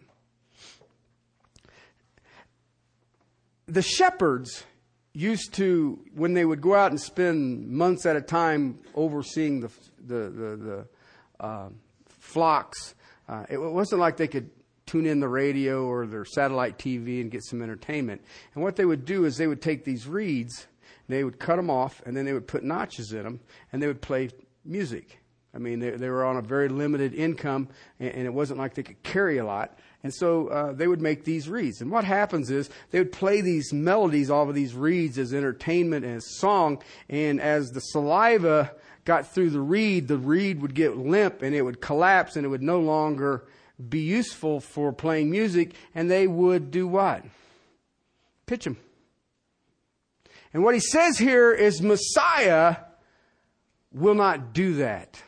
The 3.67 3.83
shepherds 3.83 4.65
used 5.13 5.55
to, 5.55 5.99
when 6.15 6.33
they 6.33 6.45
would 6.45 6.61
go 6.61 6.75
out 6.75 6.93
and 6.93 7.01
spend 7.01 7.69
months 7.69 8.07
at 8.07 8.15
a 8.15 8.21
time 8.21 8.79
overseeing 8.95 9.61
the, 9.61 9.71
the, 10.07 10.15
the, 10.15 10.57
the 10.57 11.45
uh, 11.45 11.69
flocks, 12.09 12.95
uh, 13.29 13.45
it 13.51 13.59
wasn't 13.59 14.01
like 14.01 14.17
they 14.17 14.29
could 14.29 14.49
tune 14.89 15.07
in 15.07 15.21
the 15.21 15.29
radio 15.29 15.85
or 15.85 16.07
their 16.07 16.25
satellite 16.25 16.79
TV 16.79 17.21
and 17.21 17.31
get 17.31 17.45
some 17.45 17.63
entertainment. 17.63 18.23
And 18.55 18.65
what 18.65 18.77
they 18.77 18.85
would 18.85 19.05
do 19.05 19.25
is 19.25 19.37
they 19.37 19.47
would 19.47 19.63
take 19.63 19.85
these 19.85 20.09
reeds, 20.09 20.67
they 21.09 21.23
would 21.23 21.39
cut 21.39 21.57
them 21.57 21.71
off, 21.71 22.03
and 22.05 22.17
then 22.17 22.25
they 22.25 22.33
would 22.33 22.49
put 22.49 22.65
notches 22.65 23.13
in 23.13 23.23
them, 23.23 23.41
and 23.73 23.83
they 23.83 23.87
would 23.87 24.01
play 24.01 24.31
music. 24.65 25.19
I 25.55 25.59
mean, 25.59 25.79
they, 25.79 25.91
they 25.91 26.09
were 26.09 26.25
on 26.25 26.37
a 26.37 26.43
very 26.43 26.69
limited 26.69 27.15
income, 27.15 27.69
and, 28.01 28.11
and, 28.11 28.27
it 28.27 28.33
wasn't 28.33 28.59
like 28.59 28.75
they 28.75 28.83
could 28.83 29.03
carry 29.03 29.39
a 29.39 29.45
lot. 29.45 29.79
And 30.03 30.15
so 30.15 30.49
uh, 30.49 30.73
they 30.73 30.87
would 30.87 31.01
make 31.01 31.25
these 31.25 31.49
reeds. 31.49 31.81
And 31.81 31.91
what 31.91 32.05
happens 32.05 32.51
is 32.51 32.71
they 32.91 32.99
would 32.99 33.13
play 33.13 33.41
these 33.41 33.73
melodies 33.73 34.31
off 34.31 34.49
of 34.49 34.55
these 34.55 34.75
reeds 34.75 35.19
as 35.19 35.35
entertainment 35.35 36.05
and 36.05 36.17
as 36.17 36.37
song. 36.37 36.83
And 37.09 37.41
as 37.41 37.71
the 37.73 37.81
saliva 37.81 38.73
got 39.05 39.27
through 39.27 39.51
the 39.51 39.61
reed, 39.61 40.07
the 40.07 40.19
reed 40.19 40.63
would 40.63 40.75
get 40.75 40.97
limp 40.97 41.43
and 41.43 41.55
it 41.55 41.63
would 41.63 41.81
collapse 41.81 42.37
and 42.37 42.45
it 42.45 42.49
would 42.49 42.63
no 42.63 42.79
longer 42.79 43.45
be 43.87 44.01
useful 44.01 44.61
for 44.61 44.93
playing 44.93 45.31
music, 45.31 45.75
and 45.95 46.11
they 46.11 46.27
would 46.27 46.71
do 46.71 46.87
what? 46.87 47.25
Pitch 48.47 48.65
them. 48.65 48.77
And 50.53 50.65
what 50.65 50.75
he 50.75 50.81
says 50.81 51.19
here 51.19 51.53
is 51.53 51.83
Messiah 51.83 52.77
will 53.93 54.15
not 54.15 54.53
do 54.53 54.75
that. 54.77 55.23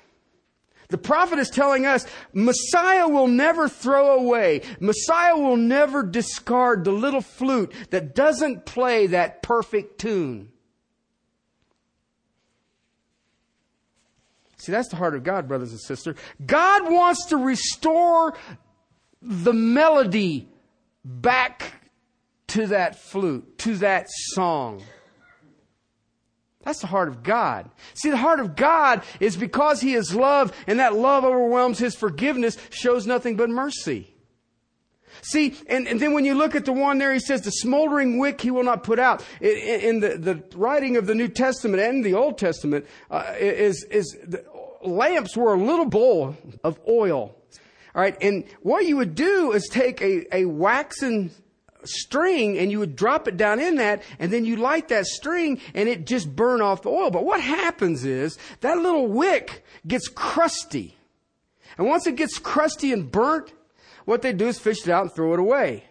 The 0.88 0.98
prophet 0.98 1.38
is 1.38 1.50
telling 1.50 1.86
us 1.86 2.04
Messiah 2.32 3.08
will 3.08 3.28
never 3.28 3.68
throw 3.68 4.18
away, 4.18 4.62
Messiah 4.80 5.36
will 5.36 5.56
never 5.56 6.02
discard 6.02 6.84
the 6.84 6.92
little 6.92 7.20
flute 7.20 7.72
that 7.90 8.14
doesn't 8.14 8.66
play 8.66 9.06
that 9.08 9.42
perfect 9.42 10.00
tune. 10.00 10.50
See, 14.60 14.72
that's 14.72 14.88
the 14.88 14.96
heart 14.96 15.14
of 15.14 15.24
God, 15.24 15.48
brothers 15.48 15.70
and 15.70 15.80
sisters. 15.80 16.16
God 16.44 16.92
wants 16.92 17.26
to 17.26 17.38
restore 17.38 18.34
the 19.22 19.54
melody 19.54 20.48
back 21.04 21.72
to 22.48 22.66
that 22.66 22.96
flute, 22.96 23.58
to 23.58 23.76
that 23.76 24.06
song. 24.10 24.82
That's 26.62 26.80
the 26.80 26.88
heart 26.88 27.08
of 27.08 27.22
God. 27.22 27.70
See, 27.94 28.10
the 28.10 28.18
heart 28.18 28.38
of 28.38 28.54
God 28.54 29.02
is 29.18 29.34
because 29.36 29.80
He 29.80 29.94
is 29.94 30.14
love, 30.14 30.52
and 30.66 30.78
that 30.78 30.94
love 30.94 31.24
overwhelms 31.24 31.78
His 31.78 31.94
forgiveness, 31.94 32.58
shows 32.68 33.06
nothing 33.06 33.36
but 33.36 33.48
mercy. 33.48 34.14
See, 35.22 35.54
and, 35.66 35.86
and 35.86 36.00
then 36.00 36.12
when 36.12 36.24
you 36.24 36.34
look 36.34 36.54
at 36.54 36.64
the 36.64 36.72
one 36.72 36.98
there, 36.98 37.12
he 37.12 37.18
says, 37.18 37.42
the 37.42 37.50
smoldering 37.50 38.18
wick 38.18 38.40
he 38.40 38.50
will 38.50 38.62
not 38.62 38.82
put 38.82 38.98
out. 38.98 39.24
In, 39.40 39.50
in 39.50 40.00
the, 40.00 40.16
the 40.16 40.44
writing 40.56 40.96
of 40.96 41.06
the 41.06 41.14
New 41.14 41.28
Testament 41.28 41.82
and 41.82 42.04
the 42.04 42.14
Old 42.14 42.38
Testament, 42.38 42.86
uh, 43.10 43.34
is, 43.38 43.84
is 43.90 44.16
the 44.26 44.44
lamps 44.82 45.36
were 45.36 45.54
a 45.54 45.58
little 45.58 45.86
bowl 45.86 46.36
of 46.64 46.78
oil. 46.88 47.34
All 47.94 48.02
right. 48.02 48.16
And 48.20 48.44
what 48.62 48.86
you 48.86 48.96
would 48.96 49.14
do 49.14 49.52
is 49.52 49.68
take 49.68 50.00
a, 50.00 50.36
a 50.36 50.44
waxen 50.44 51.30
string 51.84 52.58
and 52.58 52.70
you 52.70 52.78
would 52.78 52.94
drop 52.94 53.26
it 53.26 53.36
down 53.36 53.58
in 53.58 53.76
that 53.76 54.02
and 54.18 54.32
then 54.32 54.44
you 54.44 54.56
light 54.56 54.88
that 54.88 55.06
string 55.06 55.60
and 55.74 55.88
it 55.88 56.06
just 56.06 56.34
burn 56.34 56.60
off 56.60 56.82
the 56.82 56.90
oil. 56.90 57.10
But 57.10 57.24
what 57.24 57.40
happens 57.40 58.04
is 58.04 58.38
that 58.60 58.78
little 58.78 59.06
wick 59.06 59.64
gets 59.86 60.08
crusty. 60.08 60.96
And 61.78 61.86
once 61.86 62.06
it 62.06 62.16
gets 62.16 62.38
crusty 62.38 62.92
and 62.92 63.10
burnt, 63.10 63.52
what 64.04 64.22
they 64.22 64.32
do 64.32 64.48
is 64.48 64.58
fish 64.58 64.82
it 64.82 64.90
out 64.90 65.02
and 65.02 65.12
throw 65.14 65.32
it 65.32 65.40
away. 65.40 65.84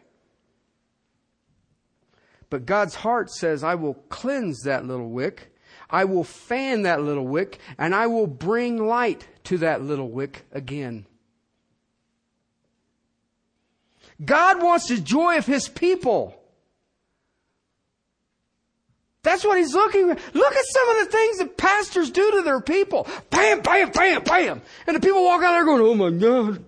But 2.49 2.65
God's 2.65 2.95
heart 2.95 3.29
says, 3.29 3.63
I 3.63 3.75
will 3.75 3.93
cleanse 3.93 4.61
that 4.63 4.85
little 4.85 5.09
wick. 5.09 5.53
I 5.89 6.05
will 6.05 6.23
fan 6.23 6.83
that 6.83 7.01
little 7.01 7.27
wick 7.27 7.59
and 7.77 7.95
I 7.95 8.07
will 8.07 8.27
bring 8.27 8.85
light 8.85 9.27
to 9.45 9.57
that 9.59 9.81
little 9.81 10.09
wick 10.09 10.45
again. 10.51 11.05
God 14.23 14.61
wants 14.61 14.87
the 14.87 14.97
joy 14.97 15.37
of 15.37 15.45
His 15.45 15.69
people. 15.69 16.35
That's 19.21 19.43
what 19.43 19.57
he's 19.57 19.73
looking 19.73 20.09
at. 20.09 20.19
Look 20.33 20.55
at 20.55 20.65
some 20.65 20.89
of 20.89 21.05
the 21.05 21.11
things 21.11 21.37
that 21.39 21.57
pastors 21.57 22.09
do 22.09 22.31
to 22.31 22.41
their 22.41 22.61
people. 22.61 23.05
Bam, 23.29 23.61
bam, 23.61 23.91
bam, 23.91 24.23
bam. 24.23 24.61
And 24.87 24.95
the 24.95 24.99
people 25.01 25.23
walk 25.23 25.43
out 25.43 25.51
there 25.51 25.65
going, 25.65 25.81
oh 25.81 25.93
my 25.93 26.09
God. 26.09 26.63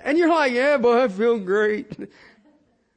And 0.00 0.18
you're 0.18 0.28
like, 0.28 0.52
yeah, 0.52 0.78
boy, 0.78 1.04
I 1.04 1.08
feel 1.08 1.38
great. 1.38 1.96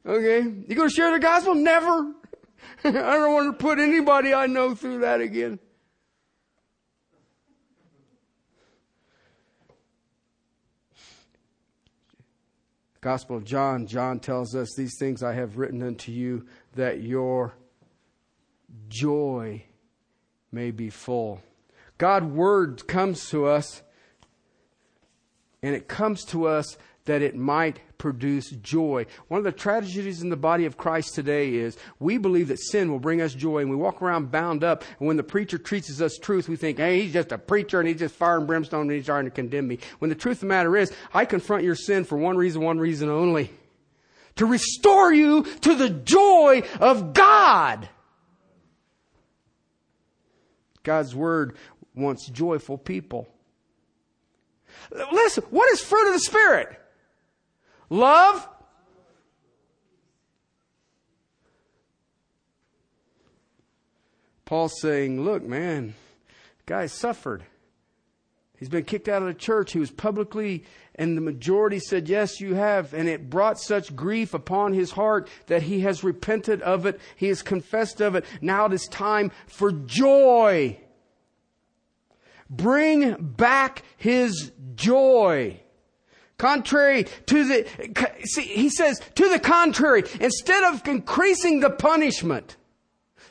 Okay. 0.08 0.44
You 0.68 0.76
to 0.76 0.88
share 0.88 1.12
the 1.12 1.18
gospel? 1.18 1.56
Never. 1.56 2.14
I 2.84 2.92
don't 2.92 3.34
want 3.34 3.58
to 3.58 3.64
put 3.64 3.80
anybody 3.80 4.34
I 4.34 4.48
know 4.48 4.76
through 4.76 5.00
that 5.00 5.22
again. 5.22 5.60
Gospel 13.06 13.38
of 13.38 13.46
John, 13.46 13.86
John 13.86 14.20
tells 14.20 14.56
us, 14.56 14.74
These 14.76 14.98
things 14.98 15.22
I 15.22 15.34
have 15.34 15.58
written 15.58 15.84
unto 15.84 16.12
you 16.12 16.48
that 16.74 17.02
your 17.02 17.54
joy 18.88 19.64
may 20.52 20.72
be 20.72 20.90
full. 20.90 21.44
God's 22.00 22.26
word 22.26 22.88
comes 22.88 23.30
to 23.30 23.46
us, 23.46 23.84
and 25.62 25.76
it 25.76 25.88
comes 25.88 26.26
to 26.26 26.48
us 26.48 26.78
that 27.06 27.22
it 27.22 27.36
might 27.36 27.80
produce 27.98 28.50
joy. 28.52 29.06
One 29.28 29.40
of 29.40 29.44
the 29.44 29.52
tragedies 29.52 30.22
in 30.22 30.30
the 30.30 30.36
body 30.36 30.66
of 30.66 30.78
Christ 30.78 31.16
today 31.16 31.56
is 31.56 31.78
we 32.00 32.18
believe 32.18 32.50
that 32.50 32.60
sin 32.60 32.92
will 32.92 33.00
bring 33.00 33.22
us 33.22 33.34
joy 33.34 33.60
and 33.60 33.70
we 33.70 33.76
walk 33.76 34.02
around 34.02 34.32
bound 34.32 34.64
up 34.64 34.84
and 35.00 35.08
when 35.08 35.18
the 35.18 35.24
preacher 35.24 35.58
teaches 35.58 36.02
us 36.02 36.18
truth, 36.18 36.50
we 36.50 36.56
think, 36.56 36.78
hey, 36.78 37.02
he's 37.02 37.14
just 37.14 37.32
a 37.32 37.38
preacher 37.38 37.80
and 37.80 37.88
he's 37.88 38.00
just 38.00 38.16
fire 38.16 38.38
and 38.38 38.48
brimstone 38.48 38.82
and 38.82 38.92
he's 38.92 39.06
trying 39.06 39.26
to 39.26 39.32
condemn 39.32 39.68
me. 39.68 39.80
When 40.00 40.10
the 40.10 40.16
truth 40.16 40.38
of 40.38 40.42
the 40.42 40.46
matter 40.48 40.76
is, 40.78 40.92
I 41.14 41.26
confront 41.26 41.64
your 41.64 41.76
sin 41.76 42.04
for 42.04 42.18
one 42.18 42.38
reason, 42.38 42.62
one 42.62 42.80
reason 42.80 43.10
only. 43.10 43.52
To 44.38 44.46
restore 44.46 45.14
you 45.14 45.44
to 45.44 45.76
the 45.76 45.90
joy 45.90 46.64
of 46.80 47.14
God. 47.14 47.88
God's 50.84 51.16
word 51.16 51.56
wants 51.96 52.28
joyful 52.28 52.78
people. 52.78 53.28
Listen, 55.12 55.44
what 55.50 55.72
is 55.72 55.80
fruit 55.80 56.08
of 56.08 56.14
the 56.14 56.20
Spirit? 56.20 56.80
Love. 57.90 58.48
Paul's 64.46 64.80
saying, 64.80 65.24
look, 65.24 65.44
man, 65.44 65.96
guy 66.66 66.86
suffered. 66.86 67.44
He's 68.58 68.70
been 68.70 68.86
kicked 68.86 69.10
out 69.10 69.22
of 69.22 69.28
the 69.28 69.34
church. 69.34 69.74
He 69.74 69.80
was 69.80 69.92
publicly, 69.92 70.64
and 70.96 71.18
the 71.18 71.22
majority 71.22 71.80
said, 71.80 72.08
Yes, 72.08 72.40
you 72.40 72.54
have. 72.54 72.94
And 72.94 73.10
it 73.10 73.30
brought 73.30 73.60
such 73.60 73.96
grief 73.96 74.34
upon 74.34 74.74
his 74.74 74.92
heart 74.92 75.28
that 75.48 75.64
he 75.64 75.82
has 75.82 76.04
repented 76.04 76.62
of 76.62 76.86
it. 76.86 77.00
He 77.16 77.28
has 77.28 77.42
confessed 77.42 78.00
of 78.02 78.16
it. 78.16 78.24
Now 78.42 78.66
it 78.66 78.74
is 78.74 78.88
time 78.88 79.32
for 79.48 79.72
joy. 79.72 80.80
Bring 82.50 83.16
back 83.20 83.84
his 83.98 84.52
joy. 84.76 85.60
Contrary 86.38 87.06
to 87.28 87.46
the, 87.46 88.20
see, 88.26 88.42
he 88.42 88.70
says, 88.70 89.02
to 89.16 89.30
the 89.30 89.40
contrary, 89.40 90.04
instead 90.20 90.64
of 90.66 90.86
increasing 90.88 91.62
the 91.62 91.70
punishment, 91.70 92.58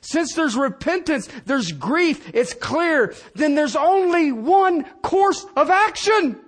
since 0.01 0.35
there's 0.35 0.57
repentance, 0.57 1.29
there's 1.45 1.73
grief, 1.73 2.31
it's 2.35 2.55
clear, 2.55 3.15
then 3.35 3.55
there's 3.55 3.77
only 3.77 4.33
one 4.33 4.85
course 5.03 5.45
of 5.57 5.71
action. 5.71 6.41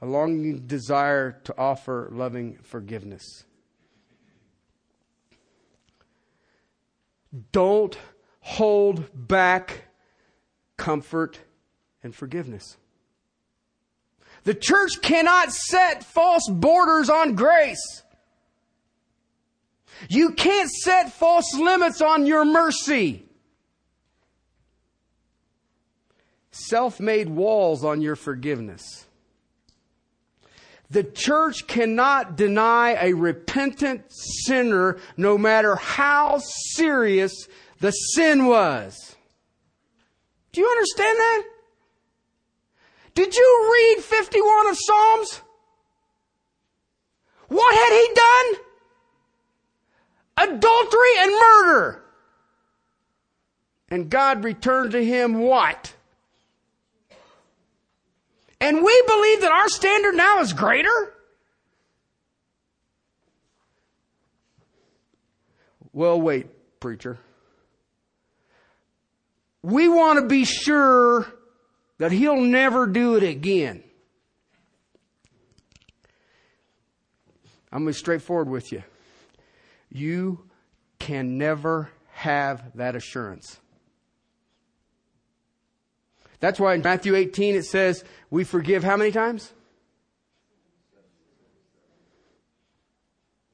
A 0.00 0.06
longing 0.06 0.66
desire 0.66 1.40
to 1.44 1.54
offer 1.56 2.08
loving 2.12 2.58
forgiveness. 2.62 3.44
Don't 7.52 7.96
hold 8.40 9.08
back 9.14 9.84
comfort 10.76 11.38
and 12.02 12.14
forgiveness. 12.14 12.76
The 14.44 14.54
church 14.54 15.00
cannot 15.02 15.52
set 15.52 16.04
false 16.04 16.48
borders 16.48 17.08
on 17.08 17.34
grace. 17.34 18.02
You 20.08 20.32
can't 20.32 20.70
set 20.70 21.12
false 21.12 21.54
limits 21.54 22.00
on 22.00 22.26
your 22.26 22.44
mercy. 22.44 23.24
Self 26.50 26.98
made 26.98 27.28
walls 27.28 27.84
on 27.84 28.00
your 28.02 28.16
forgiveness. 28.16 29.06
The 30.90 31.04
church 31.04 31.66
cannot 31.66 32.36
deny 32.36 32.98
a 33.00 33.14
repentant 33.14 34.04
sinner 34.10 34.98
no 35.16 35.38
matter 35.38 35.76
how 35.76 36.40
serious 36.74 37.32
the 37.80 37.92
sin 37.92 38.44
was. 38.46 39.16
Do 40.52 40.60
you 40.60 40.68
understand 40.68 41.18
that? 41.18 41.42
Did 43.14 43.34
you 43.34 43.70
read 43.72 44.02
51 44.02 44.68
of 44.68 44.76
Psalms? 44.78 45.42
What 47.48 47.74
had 47.74 47.92
he 47.92 48.14
done? 48.14 48.64
Adultery 50.48 51.18
and 51.18 51.30
murder. 51.32 52.04
And 53.90 54.08
God 54.08 54.42
returned 54.42 54.92
to 54.92 55.04
him 55.04 55.40
what? 55.40 55.92
And 58.58 58.82
we 58.82 59.02
believe 59.06 59.42
that 59.42 59.52
our 59.52 59.68
standard 59.68 60.14
now 60.14 60.40
is 60.40 60.54
greater? 60.54 61.12
Well, 65.92 66.18
wait, 66.18 66.46
preacher. 66.80 67.18
We 69.62 69.88
want 69.88 70.20
to 70.20 70.26
be 70.26 70.44
sure 70.44 71.26
that 71.98 72.12
he'll 72.12 72.40
never 72.40 72.86
do 72.86 73.16
it 73.16 73.22
again. 73.22 73.82
I'm 77.70 77.84
going 77.84 77.92
to 77.92 77.96
be 77.96 78.00
straightforward 78.00 78.48
with 78.48 78.70
you. 78.72 78.82
You 79.90 80.44
can 80.98 81.38
never 81.38 81.90
have 82.12 82.76
that 82.76 82.94
assurance. 82.94 83.58
That's 86.40 86.58
why 86.58 86.74
in 86.74 86.82
Matthew 86.82 87.14
18 87.14 87.54
it 87.54 87.64
says, 87.64 88.04
we 88.28 88.44
forgive 88.44 88.82
how 88.82 88.96
many 88.96 89.12
times? 89.12 89.52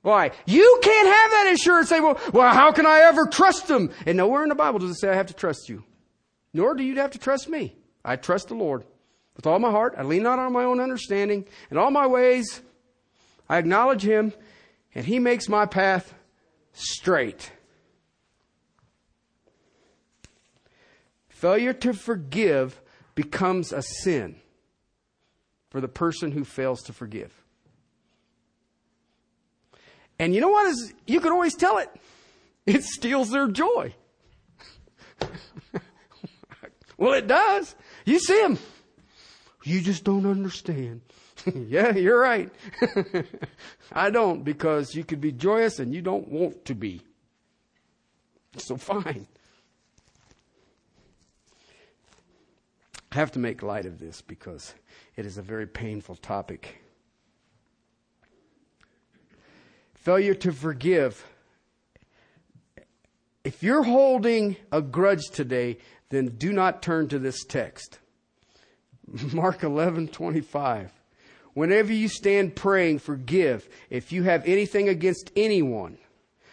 Why? 0.02 0.30
You 0.46 0.80
can't 0.82 1.06
have 1.06 1.30
that 1.32 1.52
assurance. 1.52 1.90
Say, 1.90 2.00
well, 2.00 2.18
well, 2.32 2.52
how 2.52 2.72
can 2.72 2.86
I 2.86 3.00
ever 3.00 3.26
trust 3.26 3.68
him? 3.68 3.90
And 4.06 4.16
nowhere 4.16 4.42
in 4.42 4.48
the 4.48 4.54
Bible 4.54 4.78
does 4.78 4.92
it 4.92 5.00
say 5.00 5.10
I 5.10 5.14
have 5.14 5.26
to 5.26 5.34
trust 5.34 5.68
you. 5.68 5.84
Nor 6.54 6.74
do 6.74 6.82
you 6.82 6.96
have 6.96 7.10
to 7.10 7.18
trust 7.18 7.48
me. 7.48 7.76
I 8.04 8.16
trust 8.16 8.48
the 8.48 8.54
Lord 8.54 8.84
with 9.36 9.46
all 9.46 9.58
my 9.58 9.70
heart. 9.70 9.94
I 9.96 10.02
lean 10.02 10.22
not 10.22 10.38
on 10.38 10.52
my 10.52 10.64
own 10.64 10.80
understanding. 10.80 11.46
In 11.70 11.78
all 11.78 11.90
my 11.90 12.06
ways, 12.06 12.60
I 13.48 13.58
acknowledge 13.58 14.02
him, 14.02 14.32
and 14.94 15.06
he 15.06 15.18
makes 15.18 15.48
my 15.48 15.66
path 15.66 16.14
straight. 16.72 17.52
Failure 21.28 21.72
to 21.72 21.92
forgive 21.92 22.80
becomes 23.14 23.72
a 23.72 23.82
sin 23.82 24.36
for 25.70 25.80
the 25.80 25.88
person 25.88 26.32
who 26.32 26.44
fails 26.44 26.82
to 26.82 26.92
forgive. 26.92 27.32
And 30.18 30.34
you 30.34 30.40
know 30.40 30.48
what 30.48 30.66
is 30.66 30.92
you 31.06 31.20
can 31.20 31.32
always 31.32 31.54
tell 31.54 31.78
it. 31.78 31.90
It 32.66 32.84
steals 32.84 33.30
their 33.30 33.48
joy. 33.48 33.94
well, 36.98 37.14
it 37.14 37.26
does. 37.26 37.74
You 38.08 38.18
see 38.18 38.40
them. 38.40 38.58
You 39.64 39.82
just 39.82 40.02
don't 40.02 40.24
understand. 40.24 41.02
yeah, 41.54 41.94
you're 41.94 42.18
right. 42.18 42.50
I 43.92 44.08
don't 44.08 44.44
because 44.44 44.94
you 44.94 45.04
could 45.04 45.20
be 45.20 45.30
joyous 45.30 45.78
and 45.78 45.92
you 45.92 46.00
don't 46.00 46.26
want 46.26 46.64
to 46.64 46.74
be. 46.74 47.02
So 48.56 48.78
fine. 48.78 49.26
I 53.12 53.14
have 53.14 53.32
to 53.32 53.38
make 53.38 53.62
light 53.62 53.84
of 53.84 53.98
this 53.98 54.22
because 54.22 54.72
it 55.16 55.26
is 55.26 55.36
a 55.36 55.42
very 55.42 55.66
painful 55.66 56.16
topic. 56.16 56.80
Failure 59.92 60.34
to 60.34 60.50
forgive. 60.50 61.26
If 63.44 63.62
you're 63.62 63.82
holding 63.82 64.56
a 64.72 64.80
grudge 64.80 65.28
today, 65.30 65.76
then 66.10 66.26
do 66.38 66.52
not 66.52 66.82
turn 66.82 67.08
to 67.08 67.18
this 67.18 67.44
text. 67.44 67.98
Mark 69.32 69.62
11, 69.62 70.08
25. 70.08 70.92
Whenever 71.54 71.92
you 71.92 72.08
stand 72.08 72.54
praying, 72.54 73.00
forgive 73.00 73.68
if 73.90 74.12
you 74.12 74.22
have 74.22 74.46
anything 74.46 74.88
against 74.88 75.32
anyone, 75.34 75.98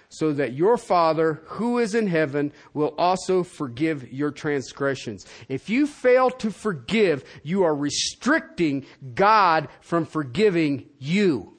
so 0.10 0.32
that 0.34 0.53
your 0.53 0.78
Father 0.78 1.41
who 1.45 1.78
is 1.78 1.93
in 1.93 2.08
heaven 2.08 2.51
will 2.74 2.95
also 2.97 3.43
forgive 3.43 4.12
your 4.12 4.32
transgressions. 4.32 5.26
If 5.49 5.70
you 5.70 5.88
fail 5.88 6.30
to 6.32 6.51
forgive, 6.51 7.24
you 7.43 7.64
are 7.64 7.76
restricting 7.76 8.86
God 9.14 9.68
from 9.82 10.06
forgiving 10.06 10.88
you. 10.97 11.58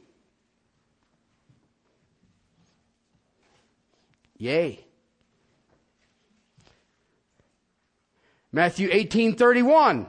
Yay. 4.39 4.86
Matthew 8.57 8.89
18:31 8.89 10.07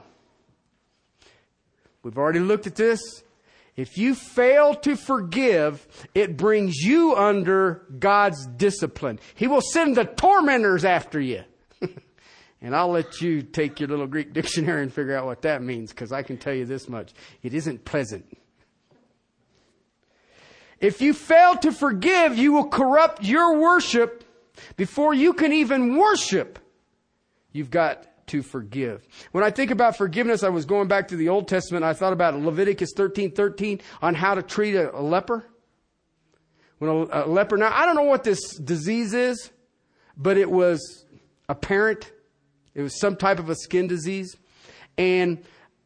We've 2.02 2.18
already 2.18 2.40
looked 2.40 2.66
at 2.66 2.76
this. 2.76 3.02
If 3.76 3.98
you 3.98 4.16
fail 4.16 4.74
to 4.76 4.96
forgive, 4.96 5.86
it 6.16 6.38
brings 6.38 6.78
you 6.78 7.14
under 7.14 7.86
God's 8.00 8.48
discipline. 8.48 9.20
He 9.36 9.48
will 9.48 9.60
send 9.60 9.98
the 9.98 10.06
tormentors 10.06 10.86
after 10.86 11.20
you. 11.20 11.44
and 12.62 12.74
I'll 12.74 12.90
let 12.90 13.20
you 13.20 13.42
take 13.42 13.82
your 13.82 13.90
little 13.90 14.08
Greek 14.08 14.32
dictionary 14.32 14.82
and 14.82 14.94
figure 14.94 15.18
out 15.18 15.26
what 15.26 15.42
that 15.42 15.62
means 15.62 15.90
because 15.90 16.14
I 16.14 16.24
can 16.24 16.38
tell 16.38 16.54
you 16.54 16.64
this 16.64 16.88
much. 16.88 17.12
It 17.44 17.54
isn't 17.54 17.84
pleasant. 17.84 18.26
If 20.80 21.02
you 21.02 21.14
fail 21.14 21.58
to 21.58 21.74
forgive, 21.74 22.38
you 22.38 22.54
will 22.54 22.70
corrupt 22.70 23.26
your 23.26 23.60
worship 23.60 24.24
before 24.78 25.14
you 25.14 25.34
can 25.34 25.52
even 25.52 25.98
worship. 25.98 26.60
You've 27.52 27.72
got 27.72 28.08
to 28.28 28.42
forgive. 28.42 29.08
When 29.32 29.44
I 29.44 29.50
think 29.50 29.72
about 29.72 29.98
forgiveness, 29.98 30.44
I 30.44 30.50
was 30.50 30.66
going 30.66 30.88
back 30.88 31.08
to 31.10 31.16
the 31.16 31.30
Old 31.30 31.48
Testament. 31.48 31.84
I 31.84 31.94
thought 31.94 32.14
about 32.14 32.40
Leviticus 32.40 32.92
13, 32.96 33.32
13 33.32 33.82
on 34.02 34.14
how 34.16 34.36
to 34.36 34.44
treat 34.44 34.76
a, 34.76 34.96
a 34.96 35.02
leper. 35.02 35.46
When 36.78 36.92
a, 36.92 37.26
a 37.26 37.28
leper, 37.28 37.58
now 37.58 37.72
I 37.74 37.86
don't 37.86 37.96
know 37.96 38.04
what 38.04 38.24
this 38.24 38.58
disease 38.58 39.14
is, 39.14 39.52
but 40.16 40.38
it 40.38 40.50
was 40.50 41.06
apparent. 41.50 42.12
It 42.76 42.82
was 42.82 43.00
some 43.00 43.16
type 43.16 43.40
of 43.40 43.50
a 43.50 43.56
skin 43.56 43.88
disease. 43.88 44.36
And 44.98 45.44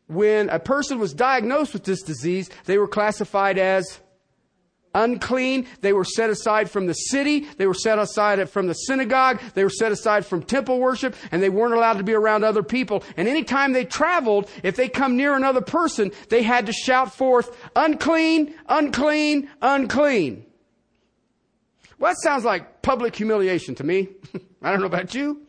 when 0.07 0.49
a 0.49 0.59
person 0.59 0.99
was 0.99 1.13
diagnosed 1.13 1.73
with 1.73 1.83
this 1.83 2.01
disease, 2.01 2.49
they 2.65 2.77
were 2.77 2.87
classified 2.87 3.57
as 3.57 3.99
unclean. 4.93 5.67
They 5.81 5.93
were 5.93 6.05
set 6.05 6.29
aside 6.29 6.69
from 6.69 6.87
the 6.87 6.93
city. 6.93 7.41
They 7.57 7.67
were 7.67 7.73
set 7.73 7.99
aside 7.99 8.49
from 8.49 8.67
the 8.67 8.73
synagogue. 8.73 9.39
They 9.53 9.63
were 9.63 9.69
set 9.69 9.91
aside 9.91 10.25
from 10.25 10.43
temple 10.43 10.79
worship 10.79 11.15
and 11.31 11.41
they 11.41 11.49
weren't 11.49 11.73
allowed 11.73 11.97
to 11.97 12.03
be 12.03 12.13
around 12.13 12.43
other 12.43 12.63
people. 12.63 13.03
And 13.17 13.27
anytime 13.27 13.73
they 13.73 13.85
traveled, 13.85 14.49
if 14.63 14.75
they 14.75 14.89
come 14.89 15.17
near 15.17 15.35
another 15.35 15.61
person, 15.61 16.11
they 16.29 16.43
had 16.43 16.65
to 16.65 16.73
shout 16.73 17.13
forth, 17.13 17.55
unclean, 17.75 18.53
unclean, 18.67 19.49
unclean. 19.61 20.45
Well, 21.99 22.11
that 22.11 22.17
sounds 22.21 22.43
like 22.43 22.81
public 22.81 23.15
humiliation 23.15 23.75
to 23.75 23.83
me. 23.83 24.09
I 24.61 24.71
don't 24.71 24.79
know 24.79 24.87
about 24.87 25.13
you. 25.13 25.41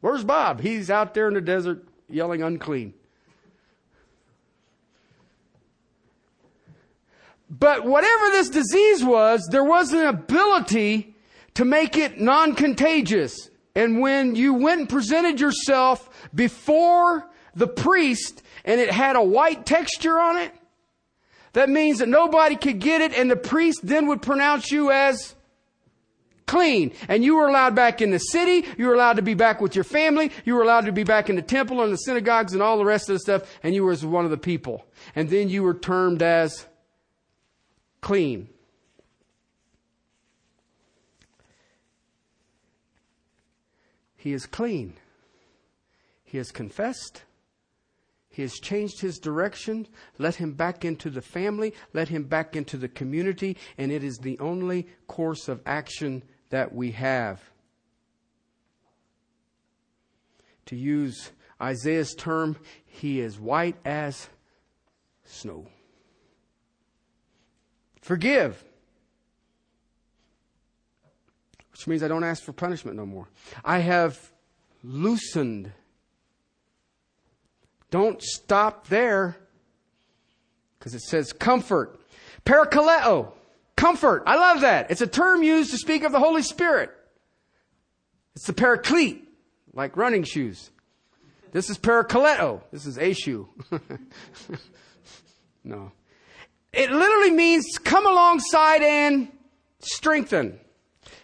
Where's 0.00 0.24
Bob? 0.24 0.60
He's 0.60 0.90
out 0.90 1.14
there 1.14 1.28
in 1.28 1.34
the 1.34 1.40
desert 1.40 1.86
yelling 2.08 2.42
unclean. 2.42 2.94
But 7.48 7.84
whatever 7.84 8.30
this 8.30 8.48
disease 8.48 9.04
was, 9.04 9.46
there 9.50 9.64
was 9.64 9.92
an 9.92 10.06
ability 10.06 11.16
to 11.54 11.64
make 11.64 11.96
it 11.96 12.20
non-contagious. 12.20 13.50
And 13.74 14.00
when 14.00 14.34
you 14.34 14.54
went 14.54 14.80
and 14.80 14.88
presented 14.88 15.40
yourself 15.40 16.28
before 16.34 17.28
the 17.54 17.68
priest 17.68 18.42
and 18.64 18.80
it 18.80 18.90
had 18.90 19.16
a 19.16 19.22
white 19.22 19.64
texture 19.64 20.18
on 20.18 20.38
it, 20.38 20.52
that 21.52 21.70
means 21.70 22.00
that 22.00 22.08
nobody 22.08 22.56
could 22.56 22.80
get 22.80 23.00
it 23.00 23.14
and 23.14 23.30
the 23.30 23.36
priest 23.36 23.80
then 23.82 24.08
would 24.08 24.22
pronounce 24.22 24.70
you 24.70 24.90
as 24.90 25.34
clean. 26.46 26.92
And 27.08 27.24
you 27.24 27.36
were 27.36 27.48
allowed 27.48 27.74
back 27.74 28.02
in 28.02 28.10
the 28.10 28.18
city. 28.18 28.66
You 28.76 28.88
were 28.88 28.94
allowed 28.94 29.16
to 29.16 29.22
be 29.22 29.34
back 29.34 29.60
with 29.60 29.74
your 29.74 29.84
family. 29.84 30.30
You 30.44 30.54
were 30.54 30.62
allowed 30.62 30.86
to 30.86 30.92
be 30.92 31.04
back 31.04 31.30
in 31.30 31.36
the 31.36 31.42
temple 31.42 31.82
and 31.82 31.92
the 31.92 31.96
synagogues 31.96 32.52
and 32.52 32.62
all 32.62 32.76
the 32.78 32.84
rest 32.84 33.08
of 33.08 33.14
the 33.14 33.20
stuff. 33.20 33.58
And 33.62 33.74
you 33.74 33.84
were 33.84 33.92
as 33.92 34.04
one 34.04 34.24
of 34.24 34.30
the 34.30 34.36
people. 34.36 34.84
And 35.14 35.30
then 35.30 35.48
you 35.48 35.62
were 35.62 35.74
termed 35.74 36.22
as 36.22 36.66
clean. 38.00 38.48
He 44.16 44.32
is 44.32 44.46
clean. 44.46 44.94
He 46.24 46.38
has 46.38 46.50
confessed. 46.50 47.22
He 48.28 48.42
has 48.42 48.54
changed 48.54 49.00
his 49.00 49.18
direction. 49.18 49.86
Let 50.18 50.34
him 50.34 50.52
back 50.52 50.84
into 50.84 51.10
the 51.10 51.22
family. 51.22 51.72
Let 51.92 52.08
him 52.08 52.24
back 52.24 52.56
into 52.56 52.76
the 52.76 52.88
community. 52.88 53.56
And 53.78 53.92
it 53.92 54.02
is 54.02 54.18
the 54.18 54.38
only 54.40 54.88
course 55.06 55.48
of 55.48 55.62
action 55.64 56.22
that 56.50 56.74
we 56.74 56.90
have. 56.90 57.40
To 60.66 60.76
use 60.76 61.30
Isaiah's 61.62 62.14
term, 62.14 62.56
he 62.84 63.20
is 63.20 63.38
white 63.38 63.76
as 63.84 64.28
snow. 65.24 65.68
Forgive. 68.06 68.62
Which 71.72 71.88
means 71.88 72.04
I 72.04 72.08
don't 72.08 72.22
ask 72.22 72.40
for 72.40 72.52
punishment 72.52 72.96
no 72.96 73.04
more. 73.04 73.28
I 73.64 73.80
have 73.80 74.30
loosened. 74.84 75.72
Don't 77.90 78.22
stop 78.22 78.86
there 78.86 79.36
because 80.78 80.94
it 80.94 81.00
says 81.00 81.32
comfort. 81.32 81.98
Parakaleo. 82.44 83.32
Comfort. 83.74 84.22
I 84.24 84.36
love 84.36 84.60
that. 84.60 84.92
It's 84.92 85.00
a 85.00 85.08
term 85.08 85.42
used 85.42 85.72
to 85.72 85.76
speak 85.76 86.04
of 86.04 86.12
the 86.12 86.20
Holy 86.20 86.42
Spirit. 86.42 86.90
It's 88.36 88.46
the 88.46 88.52
paraclete, 88.52 89.28
like 89.72 89.96
running 89.96 90.22
shoes. 90.22 90.70
This 91.50 91.70
is 91.70 91.76
parakaleo. 91.76 92.62
This 92.70 92.86
is 92.86 92.98
a 92.98 93.12
shoe. 93.14 93.48
no. 95.64 95.90
It 96.76 96.90
literally 96.90 97.30
means 97.30 97.78
come 97.82 98.06
alongside 98.06 98.82
and 98.82 99.28
strengthen. 99.80 100.60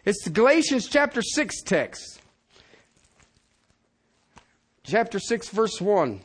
It's 0.06 0.24
the 0.24 0.30
Galatians 0.30 0.88
chapter 0.88 1.20
6 1.20 1.62
text. 1.62 2.22
Chapter 4.82 5.18
6, 5.18 5.50
verse 5.50 5.78
1. 5.78 6.22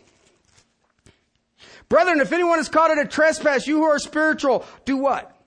Brethren, 1.89 2.21
if 2.21 2.31
anyone 2.31 2.59
is 2.59 2.69
caught 2.69 2.89
in 2.91 2.99
a 2.99 3.05
trespass, 3.05 3.67
you 3.67 3.79
who 3.79 3.83
are 3.83 3.99
spiritual, 3.99 4.65
do 4.85 4.95
what? 4.95 5.37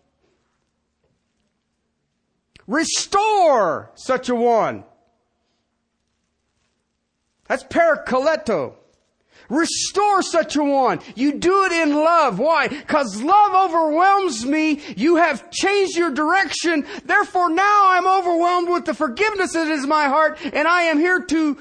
Restore 2.66 3.92
such 3.94 4.28
a 4.28 4.34
one. 4.34 4.84
That's 7.48 7.64
parakaleto. 7.64 8.74
Restore 9.51 10.22
such 10.22 10.57
a 10.57 10.62
one. 10.62 11.01
You 11.16 11.32
do 11.32 11.64
it 11.64 11.72
in 11.72 11.92
love. 11.92 12.38
Why? 12.38 12.68
Because 12.68 13.20
love 13.20 13.70
overwhelms 13.70 14.46
me. 14.46 14.80
You 14.96 15.16
have 15.16 15.51
changed 15.51 15.96
your 15.96 16.12
direction. 16.12 16.86
Therefore 17.05 17.51
now 17.51 17.90
I'm 17.90 18.07
overwhelmed 18.07 18.68
with 18.68 18.84
the 18.84 18.94
forgiveness 18.94 19.53
that 19.53 19.68
is 19.68 19.86
my 19.86 20.05
heart 20.05 20.38
and 20.53 20.68
I 20.68 20.82
am 20.82 20.98
here 20.98 21.20
to 21.20 21.59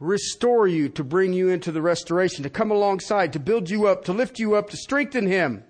restore 0.00 0.66
you, 0.66 0.88
to 0.90 1.04
bring 1.04 1.32
you 1.32 1.48
into 1.48 1.70
the 1.70 1.82
restoration, 1.82 2.44
to 2.44 2.50
come 2.50 2.70
alongside, 2.70 3.32
to 3.34 3.40
build 3.40 3.68
you 3.68 3.86
up, 3.86 4.04
to 4.04 4.12
lift 4.12 4.38
you 4.38 4.54
up, 4.54 4.70
to 4.70 4.76
strengthen 4.76 5.26
him. 5.26 5.64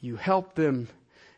You 0.00 0.16
help 0.16 0.54
them 0.54 0.88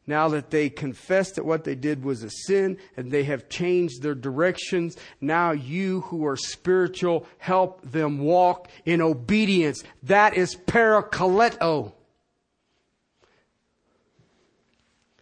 now 0.06 0.28
that 0.28 0.50
they 0.50 0.70
confess 0.70 1.32
that 1.32 1.44
what 1.44 1.64
they 1.64 1.74
did 1.74 2.04
was 2.04 2.22
a 2.22 2.30
sin 2.30 2.78
and 2.96 3.10
they 3.10 3.24
have 3.24 3.48
changed 3.48 4.02
their 4.02 4.14
directions. 4.14 4.96
Now 5.20 5.50
you 5.50 6.02
who 6.02 6.24
are 6.26 6.36
spiritual 6.36 7.26
help 7.38 7.82
them 7.82 8.18
walk 8.18 8.70
in 8.84 9.02
obedience. 9.02 9.82
That 10.04 10.34
is 10.36 10.54
parakaleo. 10.54 11.92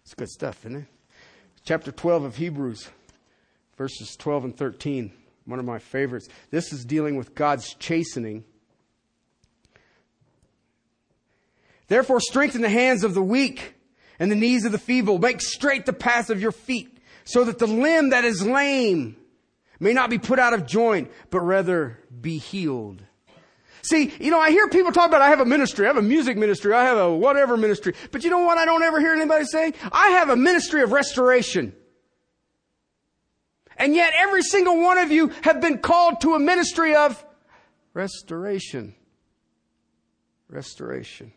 It's 0.02 0.14
good 0.14 0.28
stuff, 0.28 0.66
isn't 0.66 0.82
it? 0.82 0.86
Chapter 1.64 1.90
12 1.90 2.24
of 2.24 2.36
Hebrews, 2.36 2.90
verses 3.78 4.16
12 4.16 4.44
and 4.44 4.56
13. 4.56 5.12
One 5.46 5.58
of 5.58 5.64
my 5.64 5.78
favorites. 5.78 6.28
This 6.50 6.72
is 6.72 6.84
dealing 6.84 7.16
with 7.16 7.34
God's 7.34 7.74
chastening. 7.74 8.44
Therefore, 11.88 12.20
strengthen 12.20 12.62
the 12.62 12.68
hands 12.68 13.04
of 13.04 13.14
the 13.14 13.22
weak 13.22 13.74
and 14.18 14.30
the 14.30 14.36
knees 14.36 14.64
of 14.64 14.72
the 14.72 14.78
feeble. 14.78 15.18
Make 15.18 15.40
straight 15.40 15.86
the 15.86 15.92
path 15.92 16.30
of 16.30 16.40
your 16.40 16.52
feet, 16.52 16.98
so 17.24 17.44
that 17.44 17.58
the 17.58 17.66
limb 17.66 18.10
that 18.10 18.24
is 18.24 18.44
lame 18.44 19.16
may 19.80 19.92
not 19.92 20.10
be 20.10 20.18
put 20.18 20.38
out 20.38 20.54
of 20.54 20.66
joint, 20.66 21.10
but 21.30 21.40
rather 21.40 21.98
be 22.20 22.38
healed. 22.38 23.02
See, 23.82 24.12
you 24.18 24.30
know, 24.30 24.40
I 24.40 24.50
hear 24.50 24.66
people 24.68 24.92
talk 24.92 25.08
about 25.08 25.20
I 25.20 25.28
have 25.28 25.40
a 25.40 25.44
ministry, 25.44 25.84
I 25.84 25.88
have 25.88 25.98
a 25.98 26.02
music 26.02 26.38
ministry, 26.38 26.72
I 26.72 26.84
have 26.84 26.96
a 26.96 27.14
whatever 27.14 27.56
ministry. 27.56 27.94
But 28.12 28.24
you 28.24 28.30
know 28.30 28.38
what 28.38 28.56
I 28.56 28.64
don't 28.64 28.82
ever 28.82 28.98
hear 28.98 29.12
anybody 29.12 29.44
say? 29.44 29.74
I 29.92 30.08
have 30.10 30.30
a 30.30 30.36
ministry 30.36 30.82
of 30.82 30.92
restoration. 30.92 31.74
And 33.76 33.94
yet 33.94 34.14
every 34.16 34.42
single 34.42 34.80
one 34.80 34.96
of 34.98 35.10
you 35.10 35.28
have 35.42 35.60
been 35.60 35.78
called 35.78 36.22
to 36.22 36.34
a 36.34 36.38
ministry 36.38 36.94
of 36.94 37.22
restoration. 37.92 38.94
Restoration. 40.48 41.32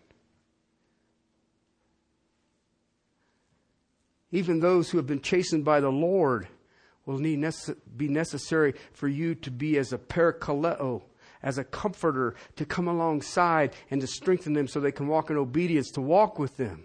Even 4.32 4.59
those 4.59 4.89
who 4.89 4.97
have 4.97 5.07
been 5.07 5.21
chastened 5.21 5.63
by 5.63 5.80
the 5.80 5.89
Lord 5.89 6.47
will 7.05 7.17
need 7.17 7.39
nece- 7.39 7.78
be 7.95 8.09
necessary 8.09 8.73
for 8.91 9.07
you 9.07 9.34
to 9.36 9.49
be 9.49 9.78
as 9.78 9.93
a 9.93 9.97
parakaleo, 9.97 11.03
as 11.41 11.57
a 11.57 11.63
comforter, 11.63 12.36
to 12.57 12.65
come 12.65 12.88
alongside 12.88 13.73
and 13.89 14.01
to 14.01 14.07
strengthen 14.07 14.53
them 14.53 14.67
so 14.67 14.80
they 14.80 14.91
can 14.91 15.07
walk 15.07 15.30
in 15.30 15.38
obedience, 15.38 15.89
to 15.91 16.01
walk 16.01 16.38
with 16.38 16.57
them. 16.57 16.84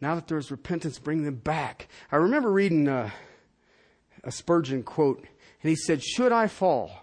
Now 0.00 0.14
that 0.14 0.28
there's 0.28 0.50
repentance, 0.50 0.98
bring 0.98 1.24
them 1.24 1.36
back. 1.36 1.88
I 2.10 2.16
remember 2.16 2.50
reading 2.50 2.88
uh, 2.88 3.10
a 4.24 4.30
Spurgeon 4.30 4.82
quote, 4.82 5.26
and 5.62 5.70
he 5.70 5.76
said, 5.76 6.02
Should 6.02 6.32
I 6.32 6.48
fall? 6.48 7.02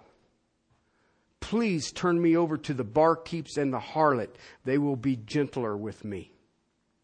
Please 1.40 1.92
turn 1.92 2.22
me 2.22 2.38
over 2.38 2.58
to 2.58 2.74
the 2.74 2.86
barkeeps 2.86 3.58
and 3.58 3.74
the 3.74 3.80
harlot. 3.80 4.30
They 4.64 4.78
will 4.78 4.96
be 4.96 5.16
gentler 5.16 5.76
with 5.76 6.06
me. 6.06 6.33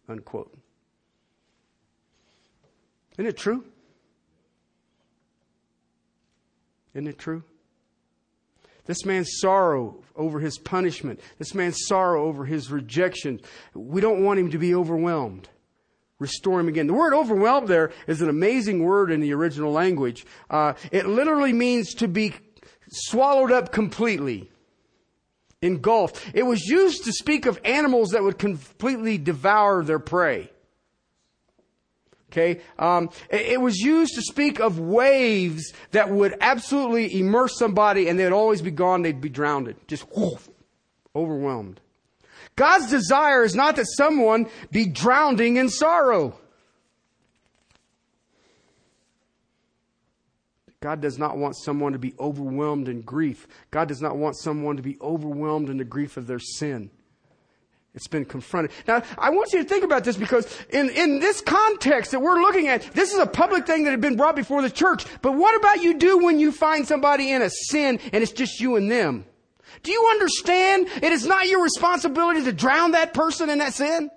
Unquote. 0.09 0.51
Isn't 3.13 3.27
it 3.27 3.37
true? 3.37 3.63
Isn't 6.93 7.07
it 7.07 7.19
true? 7.19 7.43
This 8.85 9.05
man's 9.05 9.39
sorrow 9.39 10.01
over 10.15 10.39
his 10.39 10.57
punishment, 10.57 11.19
this 11.37 11.53
man's 11.53 11.85
sorrow 11.85 12.25
over 12.25 12.45
his 12.45 12.71
rejection, 12.71 13.39
we 13.75 14.01
don't 14.01 14.23
want 14.23 14.39
him 14.39 14.49
to 14.49 14.57
be 14.57 14.73
overwhelmed. 14.73 15.47
Restore 16.17 16.59
him 16.59 16.67
again. 16.67 16.87
The 16.87 16.93
word 16.93 17.13
overwhelmed 17.13 17.67
there 17.67 17.91
is 18.07 18.21
an 18.21 18.29
amazing 18.29 18.83
word 18.83 19.11
in 19.11 19.21
the 19.21 19.33
original 19.33 19.71
language. 19.71 20.25
Uh, 20.49 20.73
it 20.91 21.05
literally 21.05 21.53
means 21.53 21.93
to 21.95 22.07
be 22.07 22.33
swallowed 22.89 23.51
up 23.51 23.71
completely 23.71 24.49
engulfed. 25.61 26.23
It 26.33 26.43
was 26.43 26.65
used 26.65 27.05
to 27.05 27.11
speak 27.11 27.45
of 27.45 27.59
animals 27.63 28.11
that 28.11 28.23
would 28.23 28.37
completely 28.37 29.17
devour 29.17 29.83
their 29.83 29.99
prey. 29.99 30.49
Okay, 32.31 32.61
um, 32.77 33.09
it, 33.31 33.59
was 33.59 33.79
used 33.79 34.13
to 34.13 34.21
speak 34.21 34.59
of 34.59 34.79
waves 34.79 35.73
that 35.91 36.11
would 36.11 36.35
absolutely 36.41 37.19
immerse 37.19 37.57
somebody, 37.57 38.07
and 38.07 38.19
they'd 38.19 38.31
always 38.31 38.61
be 38.61 38.69
gone. 38.69 39.01
They'd 39.01 39.19
be 39.19 39.29
drowned, 39.29 39.73
just 39.87 40.05
overwhelmed. 41.15 41.79
God's 42.55 42.87
desire 42.87 43.43
is 43.43 43.55
not 43.55 43.77
that 43.77 43.87
someone 43.87 44.47
be 44.69 44.85
drowning 44.85 45.57
in 45.57 45.69
sorrow. 45.69 46.37
God 50.81 51.01
does 51.01 51.17
not 51.17 51.37
want 51.37 51.57
someone 51.57 51.91
to 51.91 51.99
be 51.99 52.13
overwhelmed 52.19 52.87
in 52.87 53.01
grief. 53.01 53.47
God 53.69 53.89
does 53.89 54.01
not 54.01 54.15
want 54.15 54.37
someone 54.37 54.77
to 54.77 54.83
be 54.83 54.97
overwhelmed 55.01 55.69
in 55.69 55.77
the 55.77 55.83
grief 55.83 56.15
of 56.15 56.25
their 56.25 56.39
sin. 56.39 56.89
It's 57.93 58.07
been 58.07 58.23
confronted. 58.23 58.71
Now, 58.87 59.03
I 59.17 59.31
want 59.31 59.51
you 59.51 59.61
to 59.61 59.67
think 59.67 59.83
about 59.83 60.03
this 60.03 60.15
because 60.15 60.47
in, 60.69 60.89
in 60.91 61.19
this 61.19 61.41
context 61.41 62.11
that 62.11 62.21
we're 62.21 62.39
looking 62.39 62.67
at, 62.67 62.83
this 62.93 63.11
is 63.11 63.19
a 63.19 63.25
public 63.25 63.65
thing 63.65 63.83
that 63.83 63.91
had 63.91 63.99
been 63.99 64.15
brought 64.15 64.35
before 64.35 64.61
the 64.61 64.69
church. 64.69 65.05
But 65.21 65.33
what 65.33 65.57
about 65.59 65.81
you 65.81 65.97
do 65.97 66.19
when 66.19 66.39
you 66.39 66.51
find 66.51 66.87
somebody 66.87 67.31
in 67.31 67.41
a 67.41 67.49
sin 67.49 67.99
and 68.13 68.23
it's 68.23 68.31
just 68.31 68.61
you 68.61 68.75
and 68.77 68.89
them? 68.89 69.25
Do 69.83 69.91
you 69.91 70.07
understand 70.11 70.87
it 71.03 71.11
is 71.11 71.25
not 71.25 71.47
your 71.47 71.63
responsibility 71.63 72.43
to 72.43 72.53
drown 72.53 72.91
that 72.91 73.13
person 73.13 73.49
in 73.49 73.57
that 73.57 73.73
sin? 73.73 74.09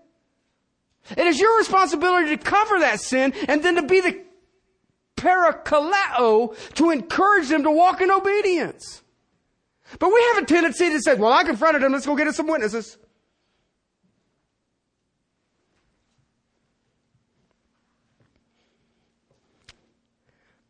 It 1.11 1.27
is 1.27 1.41
your 1.41 1.57
responsibility 1.59 2.37
to 2.37 2.43
cover 2.43 2.79
that 2.81 3.01
sin 3.01 3.33
and 3.49 3.63
then 3.65 3.75
to 3.77 3.83
be 3.83 4.01
the 4.01 4.23
parakaleo 5.17 6.57
to 6.75 6.91
encourage 6.91 7.49
them 7.49 7.63
to 7.63 7.71
walk 7.71 8.01
in 8.01 8.11
obedience. 8.11 9.03
But 9.99 10.09
we 10.09 10.21
have 10.35 10.43
a 10.43 10.47
tendency 10.47 10.89
to 10.91 11.01
say, 11.01 11.15
well, 11.15 11.33
I 11.33 11.45
confronted 11.45 11.83
him, 11.83 11.93
let's 11.93 12.07
go 12.07 12.17
get 12.17 12.27
us 12.27 12.37
some 12.37 12.47
witnesses. 12.47 12.97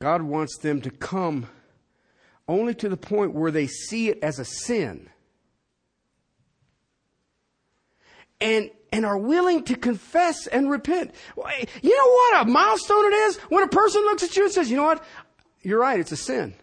God 0.01 0.22
wants 0.22 0.59
them 0.59 0.80
to 0.80 0.90
come 0.90 1.47
only 2.49 2.74
to 2.74 2.88
the 2.88 2.97
point 2.97 3.34
where 3.34 3.53
they 3.53 3.68
see 3.68 4.09
it 4.09 4.18
as 4.20 4.40
a 4.40 4.45
sin. 4.45 5.09
And 8.40 8.70
and 8.93 9.07
are 9.07 9.16
willing 9.18 9.64
to 9.64 9.74
confess 9.74 10.47
and 10.47 10.70
repent. 10.70 11.12
You 11.82 11.97
know 11.97 12.12
what 12.12 12.47
a 12.47 12.51
milestone 12.51 13.07
it 13.07 13.14
is 13.14 13.36
when 13.49 13.64
a 13.64 13.68
person 13.68 14.03
looks 14.03 14.22
at 14.22 14.36
you 14.36 14.45
and 14.45 14.53
says, 14.53 14.70
you 14.70 14.76
know 14.76 14.84
what? 14.84 15.03
You're 15.62 15.80
right, 15.80 15.99
it's 15.99 16.12
a 16.12 16.16
sin. 16.16 16.55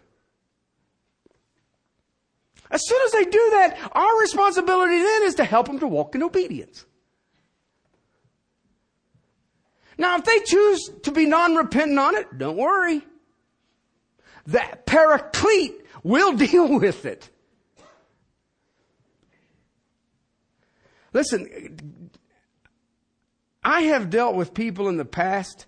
As 2.70 2.80
soon 2.86 3.02
as 3.04 3.12
they 3.12 3.24
do 3.24 3.50
that, 3.50 3.78
our 3.92 4.20
responsibility 4.20 4.98
then 4.98 5.22
is 5.24 5.34
to 5.36 5.44
help 5.44 5.66
them 5.66 5.80
to 5.80 5.88
walk 5.88 6.14
in 6.14 6.22
obedience. 6.22 6.86
Now, 9.98 10.16
if 10.16 10.24
they 10.24 10.38
choose 10.40 10.88
to 11.02 11.10
be 11.10 11.26
non-repentant 11.26 11.98
on 11.98 12.14
it, 12.14 12.38
don't 12.38 12.56
worry. 12.56 13.02
That 14.46 14.86
paraclete 14.86 15.84
will 16.02 16.32
deal 16.36 16.78
with 16.78 17.04
it. 17.04 17.28
Listen, 21.12 22.10
I 23.62 23.82
have 23.82 24.10
dealt 24.10 24.34
with 24.34 24.54
people 24.54 24.88
in 24.88 24.96
the 24.96 25.04
past, 25.04 25.66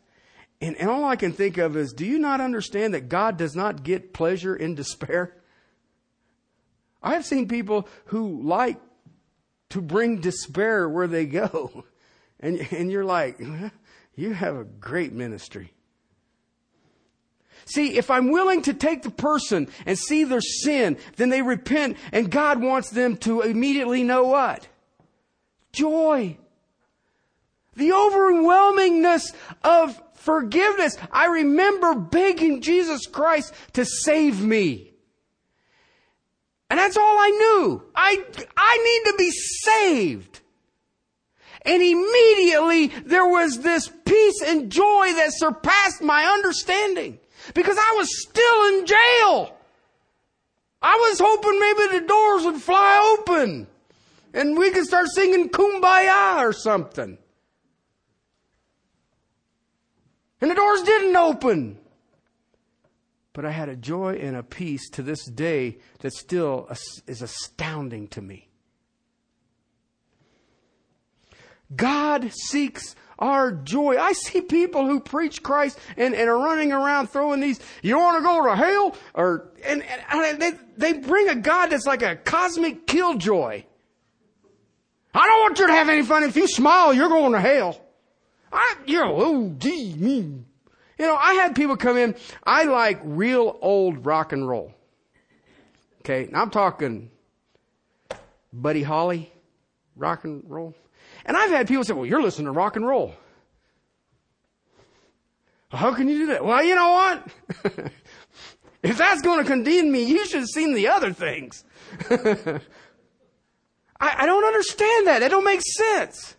and, 0.61 0.77
and 0.77 0.89
all 0.89 1.05
I 1.05 1.17
can 1.17 1.33
think 1.33 1.59
of 1.59 1.77
is 1.77 1.93
do 1.93 2.07
you 2.07 2.19
not 2.19 2.41
understand 2.41 2.95
that 2.95 3.09
God 3.09 3.37
does 3.37 3.55
not 3.55 3.83
get 3.83 4.13
pleasure 4.13 4.57
in 4.57 4.75
despair? 4.75 5.37
I 7.03 7.15
have 7.15 7.27
seen 7.27 7.49
people 7.49 7.89
who 8.07 8.43
like 8.43 8.81
to 9.71 9.81
bring 9.81 10.21
despair 10.21 10.89
where 10.89 11.07
they 11.07 11.27
go. 11.27 11.85
And, 12.45 12.59
and 12.73 12.91
you're 12.91 13.05
like, 13.05 13.39
you 14.17 14.33
have 14.33 14.57
a 14.57 14.65
great 14.65 15.13
ministry. 15.13 15.73
See, 17.67 17.97
if 17.97 18.11
I'm 18.11 18.33
willing 18.33 18.63
to 18.63 18.75
take 18.75 19.03
the 19.03 19.11
person 19.11 19.69
and 19.87 19.97
see 19.97 20.25
their 20.25 20.41
sin, 20.41 20.99
then 21.17 21.29
they 21.29 21.43
repent, 21.43 21.97
and 22.11 22.31
God 22.31 22.61
wants 22.61 22.91
them 22.91 23.17
to 23.19 23.43
immediately 23.43 24.03
know 24.03 24.25
what? 24.25 24.67
Joy. 25.73 26.37
The 27.75 27.91
overwhelmingness 27.91 29.35
of 29.63 30.01
forgiveness. 30.15 30.97
I 31.11 31.27
remember 31.27 31.95
begging 31.95 32.61
Jesus 32.61 33.07
Christ 33.07 33.53
to 33.75 33.85
save 33.85 34.43
me. 34.43 34.93
And 36.71 36.79
that's 36.79 36.97
all 36.97 37.19
I 37.19 37.31
knew. 37.31 37.83
I, 37.95 38.25
I 38.57 38.79
need 38.79 39.11
to 39.11 39.17
be 39.19 39.31
saved. 39.31 40.41
And 41.65 41.83
immediately 41.83 42.89
there 43.05 43.27
was 43.27 43.61
this 43.61 43.91
peace 44.05 44.43
and 44.45 44.71
joy 44.71 45.13
that 45.17 45.31
surpassed 45.33 46.03
my 46.03 46.25
understanding 46.25 47.19
because 47.55 47.77
I 47.79 47.95
was 47.97 48.23
still 48.23 48.79
in 48.79 48.87
jail. 48.87 49.57
I 50.81 50.97
was 50.97 51.21
hoping 51.21 51.61
maybe 51.61 51.99
the 52.01 52.07
doors 52.07 52.45
would 52.45 52.61
fly 52.61 53.17
open 53.19 53.67
and 54.35 54.59
we 54.59 54.71
could 54.71 54.87
start 54.87 55.07
singing 55.15 55.51
kumbaya 55.51 56.39
or 56.39 56.53
something. 56.53 57.19
And 60.43 60.51
the 60.51 60.57
doors 60.57 60.83
didn't 60.83 61.15
open. 61.15 61.79
But 63.33 63.47
I 63.47 63.53
had 63.53 63.69
a 63.69 63.77
joy 63.77 64.17
and 64.21 64.37
a 64.37 64.43
peace 64.43 64.91
to 64.91 65.03
this 65.03 65.25
day 65.25 65.79
that 66.01 66.13
still 66.13 66.69
is 67.07 67.23
astounding 67.23 68.09
to 68.09 68.21
me. 68.21 68.49
God 71.75 72.31
seeks 72.33 72.97
our 73.21 73.53
joy. 73.53 73.97
I 73.99 74.13
see 74.15 74.41
people 74.41 74.85
who 74.85 74.99
preach 74.99 75.45
Christ 75.45 75.79
and, 75.97 76.13
and 76.13 76.29
are 76.29 76.37
running 76.37 76.73
around 76.73 77.07
throwing 77.07 77.41
these, 77.41 77.61
you 77.81 77.97
want 77.97 78.19
to 78.19 78.23
go 78.23 78.45
to 78.45 78.57
hell? 78.57 78.97
Or, 79.15 79.53
and, 79.65 79.85
and 80.11 80.43
they, 80.43 80.53
they 80.77 80.93
bring 80.95 81.29
a 81.29 81.37
God 81.37 81.69
that's 81.69 81.87
like 81.87 82.03
a 82.03 82.17
cosmic 82.17 82.87
killjoy. 82.89 83.63
I 85.15 85.27
don't 85.27 85.41
want 85.41 85.59
you 85.61 85.69
to 85.69 85.73
have 85.73 85.89
any 85.89 86.03
fun. 86.03 86.25
If 86.25 86.37
you 86.37 86.49
smile, 86.49 86.93
you're 86.93 87.09
going 87.09 87.33
to 87.33 87.41
hell. 87.41 87.81
I, 88.53 88.77
you 88.87 89.01
know, 89.01 89.15
oh, 89.17 89.55
gee, 89.59 89.95
me. 89.95 90.45
You 90.99 91.07
know, 91.07 91.17
I 91.17 91.35
had 91.35 91.55
people 91.55 91.77
come 91.77 91.97
in. 91.97 92.15
I 92.45 92.65
like 92.65 93.01
real 93.03 93.59
old 93.61 94.05
rock 94.05 94.33
and 94.33 94.47
roll. 94.47 94.75
Okay, 96.01 96.29
now 96.31 96.43
I'm 96.43 96.51
talking 96.51 97.11
Buddy 98.53 98.83
Holly, 98.83 99.33
rock 99.97 100.25
and 100.25 100.45
roll. 100.47 100.75
And 101.25 101.37
I've 101.37 101.51
had 101.51 101.69
people 101.69 101.85
say, 101.85 101.95
well, 101.95 102.07
you're 102.07 102.23
listening 102.23 102.47
to 102.47 102.53
rock 102.53 102.77
and 102.77 102.87
roll. 102.87 103.15
How 105.71 105.95
can 105.95 106.09
you 106.09 106.19
do 106.19 106.27
that? 106.27 106.45
Well, 106.45 106.63
you 106.63 106.75
know 106.75 106.91
what? 106.91 107.29
if 108.83 108.99
that's 108.99 109.23
going 109.23 109.39
to 109.39 109.45
condemn 109.45 109.91
me, 109.91 110.05
you 110.05 110.27
should 110.27 110.41
have 110.41 110.49
seen 110.49 110.75
the 110.75 110.89
other 110.89 111.13
things. 111.13 111.65
I, 112.11 112.61
I 114.01 114.27
don't 114.27 114.45
understand 114.45 115.07
that. 115.07 115.21
That 115.21 115.31
don't 115.31 115.45
make 115.45 115.63
sense. 115.63 116.37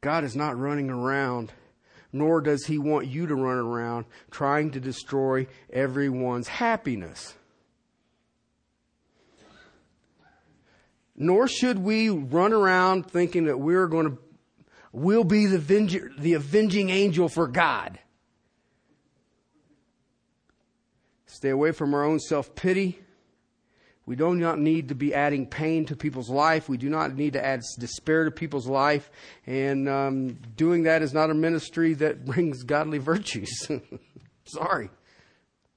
God 0.00 0.24
is 0.24 0.34
not 0.34 0.58
running 0.58 0.88
around, 0.88 1.52
nor 2.12 2.40
does 2.40 2.66
He 2.66 2.78
want 2.78 3.06
you 3.06 3.26
to 3.26 3.34
run 3.34 3.58
around 3.58 4.06
trying 4.30 4.70
to 4.72 4.80
destroy 4.80 5.46
everyone's 5.70 6.48
happiness. 6.48 7.34
Nor 11.14 11.48
should 11.48 11.78
we 11.78 12.08
run 12.08 12.54
around 12.54 13.10
thinking 13.10 13.44
that 13.44 13.60
we're 13.60 13.88
going 13.88 14.10
to, 14.10 14.18
we'll 14.90 15.24
be 15.24 15.44
the, 15.44 15.56
avenger, 15.56 16.10
the 16.18 16.32
avenging 16.32 16.88
angel 16.88 17.28
for 17.28 17.46
God. 17.46 17.98
Stay 21.26 21.50
away 21.50 21.72
from 21.72 21.92
our 21.92 22.04
own 22.04 22.20
self 22.20 22.54
pity 22.54 23.00
we 24.10 24.16
do 24.16 24.34
not 24.34 24.58
need 24.58 24.88
to 24.88 24.96
be 24.96 25.14
adding 25.14 25.46
pain 25.46 25.84
to 25.84 25.94
people's 25.94 26.28
life. 26.28 26.68
We 26.68 26.78
do 26.78 26.90
not 26.90 27.14
need 27.14 27.34
to 27.34 27.46
add 27.46 27.62
despair 27.78 28.24
to 28.24 28.32
people's 28.32 28.66
life. 28.66 29.08
And 29.46 29.88
um, 29.88 30.36
doing 30.56 30.82
that 30.82 31.00
is 31.00 31.14
not 31.14 31.30
a 31.30 31.34
ministry 31.34 31.94
that 31.94 32.24
brings 32.24 32.64
godly 32.64 32.98
virtues. 32.98 33.68
Sorry. 34.46 34.90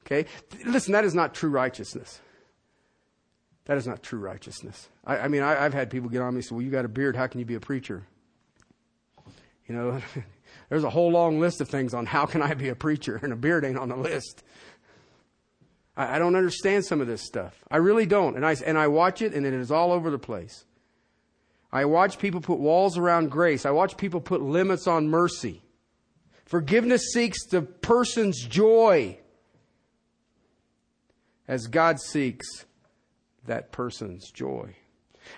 Okay? 0.04 0.26
Listen, 0.66 0.94
that 0.94 1.06
is 1.06 1.14
not 1.14 1.36
true 1.36 1.52
righteousness. 1.52 2.22
That 3.66 3.78
is 3.78 3.86
not 3.86 4.02
true 4.02 4.18
righteousness. 4.18 4.90
I, 5.06 5.18
I 5.20 5.28
mean, 5.28 5.44
I, 5.44 5.54
have 5.54 5.76
had 5.76 5.92
people 5.92 6.10
get 6.10 6.24
on 6.24 6.34
me 6.34 6.38
and 6.38 6.46
say, 6.46 6.56
well, 6.56 6.64
you 6.64 6.72
got 6.72 6.86
a 6.86 6.90
beard. 6.90 7.16
How 7.16 7.28
can 7.28 7.40
you 7.40 7.46
be 7.46 7.54
a 7.54 7.60
preacher? 7.60 8.02
You 9.68 9.76
know, 9.76 10.02
there's 10.70 10.84
a 10.84 10.90
whole 10.90 11.12
long 11.12 11.40
list 11.40 11.62
of 11.62 11.70
things 11.70 11.94
on 11.94 12.08
how 12.08 12.26
can 12.26 12.42
I 12.42 12.56
be 12.56 12.70
a 12.70 12.76
preacher, 12.76 13.20
and 13.22 13.32
a 13.32 13.36
beard 13.36 13.64
ain't 13.64 13.78
on 13.78 13.90
the 13.90 13.96
list. 13.96 14.42
I, 15.96 16.16
I 16.16 16.20
don't 16.20 16.36
understand 16.36 16.86
some 16.86 17.02
of 17.02 17.08
this 17.08 17.22
stuff. 17.22 17.64
I 17.70 17.78
really 17.78 18.06
don't. 18.06 18.36
And 18.36 18.46
I, 18.46 18.56
and 18.66 18.78
I 18.78 18.88
watch 18.88 19.22
it 19.22 19.34
and 19.34 19.46
it 19.46 19.54
is 19.54 19.72
all 19.72 19.92
over 19.92 20.10
the 20.10 20.20
place. 20.20 20.66
I 21.72 21.86
watch 21.86 22.20
people 22.20 22.40
put 22.40 22.60
walls 22.60 22.98
around 22.98 23.32
grace. 23.32 23.66
I 23.66 23.72
watch 23.72 23.98
people 23.98 24.22
put 24.22 24.42
limits 24.42 24.88
on 24.88 25.08
mercy. 25.08 25.64
Forgiveness 26.46 27.12
seeks 27.14 27.48
the 27.48 27.64
person's 27.64 28.40
joy 28.46 29.18
as 31.48 31.68
God 31.68 32.00
seeks 32.00 32.66
that 33.46 33.72
person's 33.72 34.30
joy. 34.32 34.76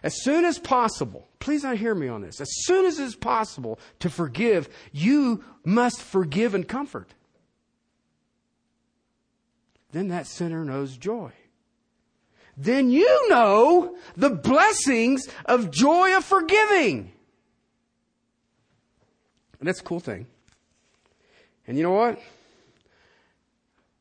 As 0.03 0.23
soon 0.23 0.45
as 0.45 0.59
possible, 0.59 1.27
please 1.39 1.63
not 1.63 1.77
hear 1.77 1.95
me 1.95 2.07
on 2.07 2.21
this. 2.21 2.41
As 2.41 2.49
soon 2.63 2.85
as 2.85 2.99
it's 2.99 3.15
possible 3.15 3.79
to 3.99 4.09
forgive, 4.09 4.67
you 4.91 5.43
must 5.63 6.01
forgive 6.01 6.53
and 6.53 6.67
comfort 6.67 7.13
then 9.95 10.09
that 10.09 10.27
sinner 10.27 10.65
knows 10.65 10.97
joy. 10.97 11.31
Then 12.57 12.89
you 12.89 13.29
know 13.29 13.95
the 14.17 14.29
blessings 14.29 15.27
of 15.45 15.71
joy 15.71 16.15
of 16.17 16.25
forgiving. 16.25 17.11
And 19.59 19.67
that's 19.67 19.79
a 19.79 19.83
cool 19.83 20.01
thing. 20.01 20.27
And 21.65 21.77
you 21.77 21.83
know 21.83 21.91
what? 21.91 22.19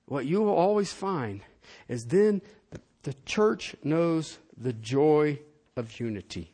What 0.07 0.26
you 0.26 0.42
will 0.42 0.55
always 0.55 0.92
find 0.92 1.42
is 1.88 2.07
then 2.07 2.42
the, 2.70 2.80
the 3.05 3.14
church 3.24 3.76
knows 3.82 4.38
the 4.57 4.72
joy 4.72 5.38
of 5.76 5.99
unity. 5.99 6.51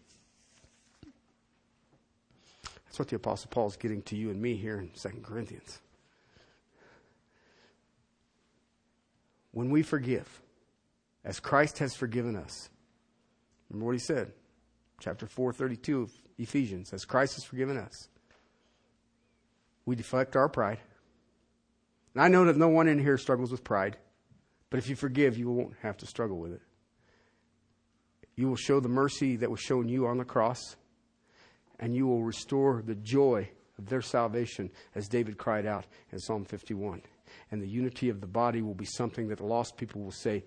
That's 2.85 2.99
what 2.99 3.09
the 3.09 3.17
Apostle 3.17 3.49
Paul 3.51 3.69
is 3.69 3.77
getting 3.77 4.03
to 4.03 4.17
you 4.17 4.31
and 4.31 4.41
me 4.41 4.55
here 4.55 4.79
in 4.79 4.91
2 4.91 5.09
Corinthians. 5.23 5.79
When 9.53 9.71
we 9.71 9.83
forgive, 9.83 10.43
as 11.25 11.41
Christ 11.41 11.79
has 11.79 11.95
forgiven 11.95 12.37
us. 12.37 12.71
Remember 13.69 13.87
what 13.87 13.95
he 13.95 14.01
said, 14.01 14.33
chapter 15.01 15.27
4, 15.27 15.53
32 15.53 16.03
of 16.03 16.13
Ephesians, 16.39 16.93
as 16.93 17.05
Christ 17.05 17.35
has 17.35 17.45
forgiven 17.45 17.77
us. 17.77 18.09
We 19.87 19.97
deflect 19.97 20.37
our 20.37 20.49
pride. 20.49 20.79
And 22.15 22.23
I 22.23 22.29
know 22.29 22.45
that 22.45 22.57
no 22.57 22.69
one 22.69 22.89
in 22.89 22.99
here 22.99 23.19
struggles 23.19 23.51
with 23.51 23.65
pride, 23.65 23.97
but 24.69 24.79
if 24.79 24.89
you 24.89 24.97
forgive, 24.97 25.39
you 25.39 25.51
won't 25.51 25.75
have 25.83 25.97
to 25.99 26.07
struggle 26.07 26.39
with 26.39 26.53
it. 26.53 26.63
You 28.37 28.49
will 28.49 28.57
show 28.57 28.81
the 28.81 28.89
mercy 28.89 29.37
that 29.37 29.51
was 29.51 29.61
shown 29.61 29.89
you 29.89 30.07
on 30.07 30.19
the 30.19 30.25
cross, 30.25 30.77
and 31.79 31.95
you 31.95 32.07
will 32.07 32.23
restore 32.23 32.83
the 32.85 32.95
joy 32.95 33.49
of 33.79 33.87
their 33.89 34.03
salvation, 34.03 34.71
as 34.95 35.09
David 35.09 35.39
cried 35.39 35.67
out 35.67 35.87
in 36.13 36.19
Psalm 36.19 36.45
51 36.45 37.03
and 37.51 37.63
the 37.63 37.69
unity 37.69 38.09
of 38.09 38.21
the 38.21 38.27
body 38.27 38.63
will 38.63 38.75
be 38.75 38.85
something 38.85 39.29
that 39.29 39.39
the 39.39 39.47
lost 39.47 39.77
people 39.77 40.03
will 40.03 40.11
say, 40.11 40.45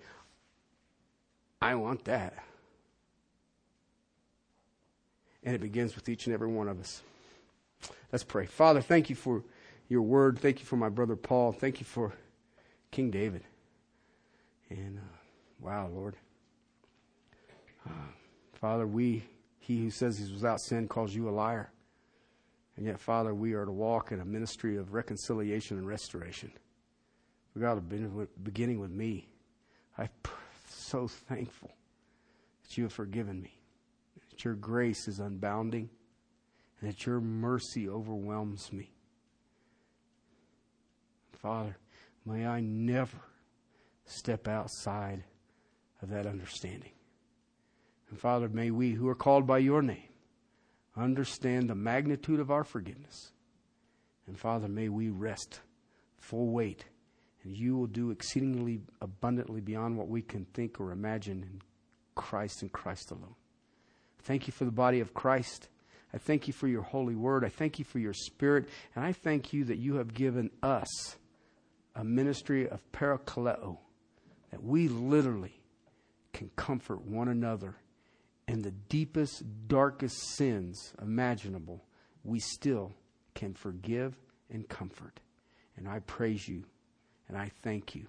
I 1.60 1.74
want 1.74 2.04
that. 2.04 2.34
And 5.42 5.54
it 5.54 5.60
begins 5.60 5.94
with 5.94 6.08
each 6.08 6.26
and 6.26 6.34
every 6.34 6.48
one 6.48 6.68
of 6.68 6.80
us. 6.80 7.02
Let's 8.12 8.24
pray. 8.24 8.46
Father, 8.46 8.80
thank 8.80 9.10
you 9.10 9.16
for 9.16 9.42
your 9.88 10.02
word. 10.02 10.38
Thank 10.38 10.60
you 10.60 10.66
for 10.66 10.76
my 10.76 10.88
brother 10.88 11.16
Paul. 11.16 11.52
Thank 11.52 11.80
you 11.80 11.86
for 11.86 12.12
King 12.90 13.10
David. 13.10 13.42
And 14.70 14.98
uh, 14.98 15.16
wow, 15.60 15.88
Lord. 15.88 16.16
Uh, 17.86 17.90
Father, 18.54 18.86
we, 18.86 19.24
he 19.58 19.82
who 19.82 19.90
says 19.90 20.18
he's 20.18 20.32
without 20.32 20.60
sin 20.60 20.88
calls 20.88 21.14
you 21.14 21.28
a 21.28 21.30
liar. 21.30 21.70
And 22.76 22.86
yet, 22.86 22.98
Father, 22.98 23.34
we 23.34 23.52
are 23.52 23.64
to 23.64 23.72
walk 23.72 24.10
in 24.10 24.20
a 24.20 24.24
ministry 24.24 24.76
of 24.76 24.94
reconciliation 24.94 25.78
and 25.78 25.86
restoration. 25.86 26.50
God, 27.60 27.88
beginning 28.42 28.80
with 28.80 28.90
me, 28.90 29.28
I'm 29.96 30.08
so 30.68 31.06
thankful 31.06 31.72
that 32.62 32.76
you 32.76 32.84
have 32.84 32.92
forgiven 32.92 33.40
me, 33.40 33.60
that 34.30 34.44
your 34.44 34.54
grace 34.54 35.06
is 35.06 35.20
unbounding, 35.20 35.88
and 36.80 36.90
that 36.90 37.06
your 37.06 37.20
mercy 37.20 37.88
overwhelms 37.88 38.72
me. 38.72 38.90
Father, 41.32 41.76
may 42.26 42.44
I 42.44 42.60
never 42.60 43.18
step 44.04 44.48
outside 44.48 45.22
of 46.02 46.10
that 46.10 46.26
understanding. 46.26 46.90
And 48.10 48.18
Father, 48.18 48.48
may 48.48 48.70
we 48.70 48.92
who 48.92 49.08
are 49.08 49.14
called 49.14 49.46
by 49.46 49.58
your 49.58 49.82
name 49.82 50.08
understand 50.96 51.68
the 51.68 51.74
magnitude 51.74 52.40
of 52.40 52.50
our 52.50 52.64
forgiveness. 52.64 53.32
And 54.26 54.38
Father, 54.38 54.68
may 54.68 54.88
we 54.88 55.10
rest 55.10 55.60
full 56.18 56.48
weight 56.50 56.84
and 57.44 57.56
you 57.56 57.76
will 57.76 57.86
do 57.86 58.10
exceedingly 58.10 58.80
abundantly 59.00 59.60
beyond 59.60 59.96
what 59.96 60.08
we 60.08 60.22
can 60.22 60.46
think 60.46 60.80
or 60.80 60.92
imagine 60.92 61.42
in 61.42 61.62
Christ 62.14 62.62
and 62.62 62.72
Christ 62.72 63.10
alone. 63.10 63.34
Thank 64.20 64.46
you 64.46 64.52
for 64.52 64.64
the 64.64 64.70
body 64.70 65.00
of 65.00 65.14
Christ. 65.14 65.68
I 66.12 66.18
thank 66.18 66.46
you 66.46 66.52
for 66.52 66.68
your 66.68 66.82
holy 66.82 67.14
word. 67.14 67.44
I 67.44 67.48
thank 67.48 67.78
you 67.78 67.84
for 67.84 67.98
your 67.98 68.14
spirit. 68.14 68.68
And 68.94 69.04
I 69.04 69.12
thank 69.12 69.52
you 69.52 69.64
that 69.64 69.78
you 69.78 69.96
have 69.96 70.14
given 70.14 70.50
us 70.62 71.16
a 71.94 72.04
ministry 72.04 72.68
of 72.68 72.80
parakaleo, 72.92 73.78
that 74.50 74.62
we 74.62 74.88
literally 74.88 75.60
can 76.32 76.50
comfort 76.56 77.02
one 77.02 77.28
another 77.28 77.76
in 78.46 78.62
the 78.62 78.70
deepest, 78.70 79.42
darkest 79.68 80.16
sins 80.36 80.92
imaginable, 81.00 81.84
we 82.24 82.38
still 82.38 82.92
can 83.34 83.54
forgive 83.54 84.16
and 84.50 84.68
comfort. 84.68 85.20
And 85.76 85.88
I 85.88 86.00
praise 86.00 86.46
you 86.46 86.64
and 87.28 87.36
I 87.36 87.50
thank 87.62 87.94
you. 87.94 88.06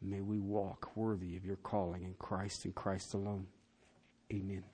And 0.00 0.10
may 0.10 0.20
we 0.20 0.38
walk 0.38 0.96
worthy 0.96 1.36
of 1.36 1.44
your 1.44 1.56
calling 1.56 2.02
in 2.04 2.14
Christ 2.18 2.64
and 2.64 2.74
Christ 2.74 3.14
alone. 3.14 3.46
Amen. 4.32 4.64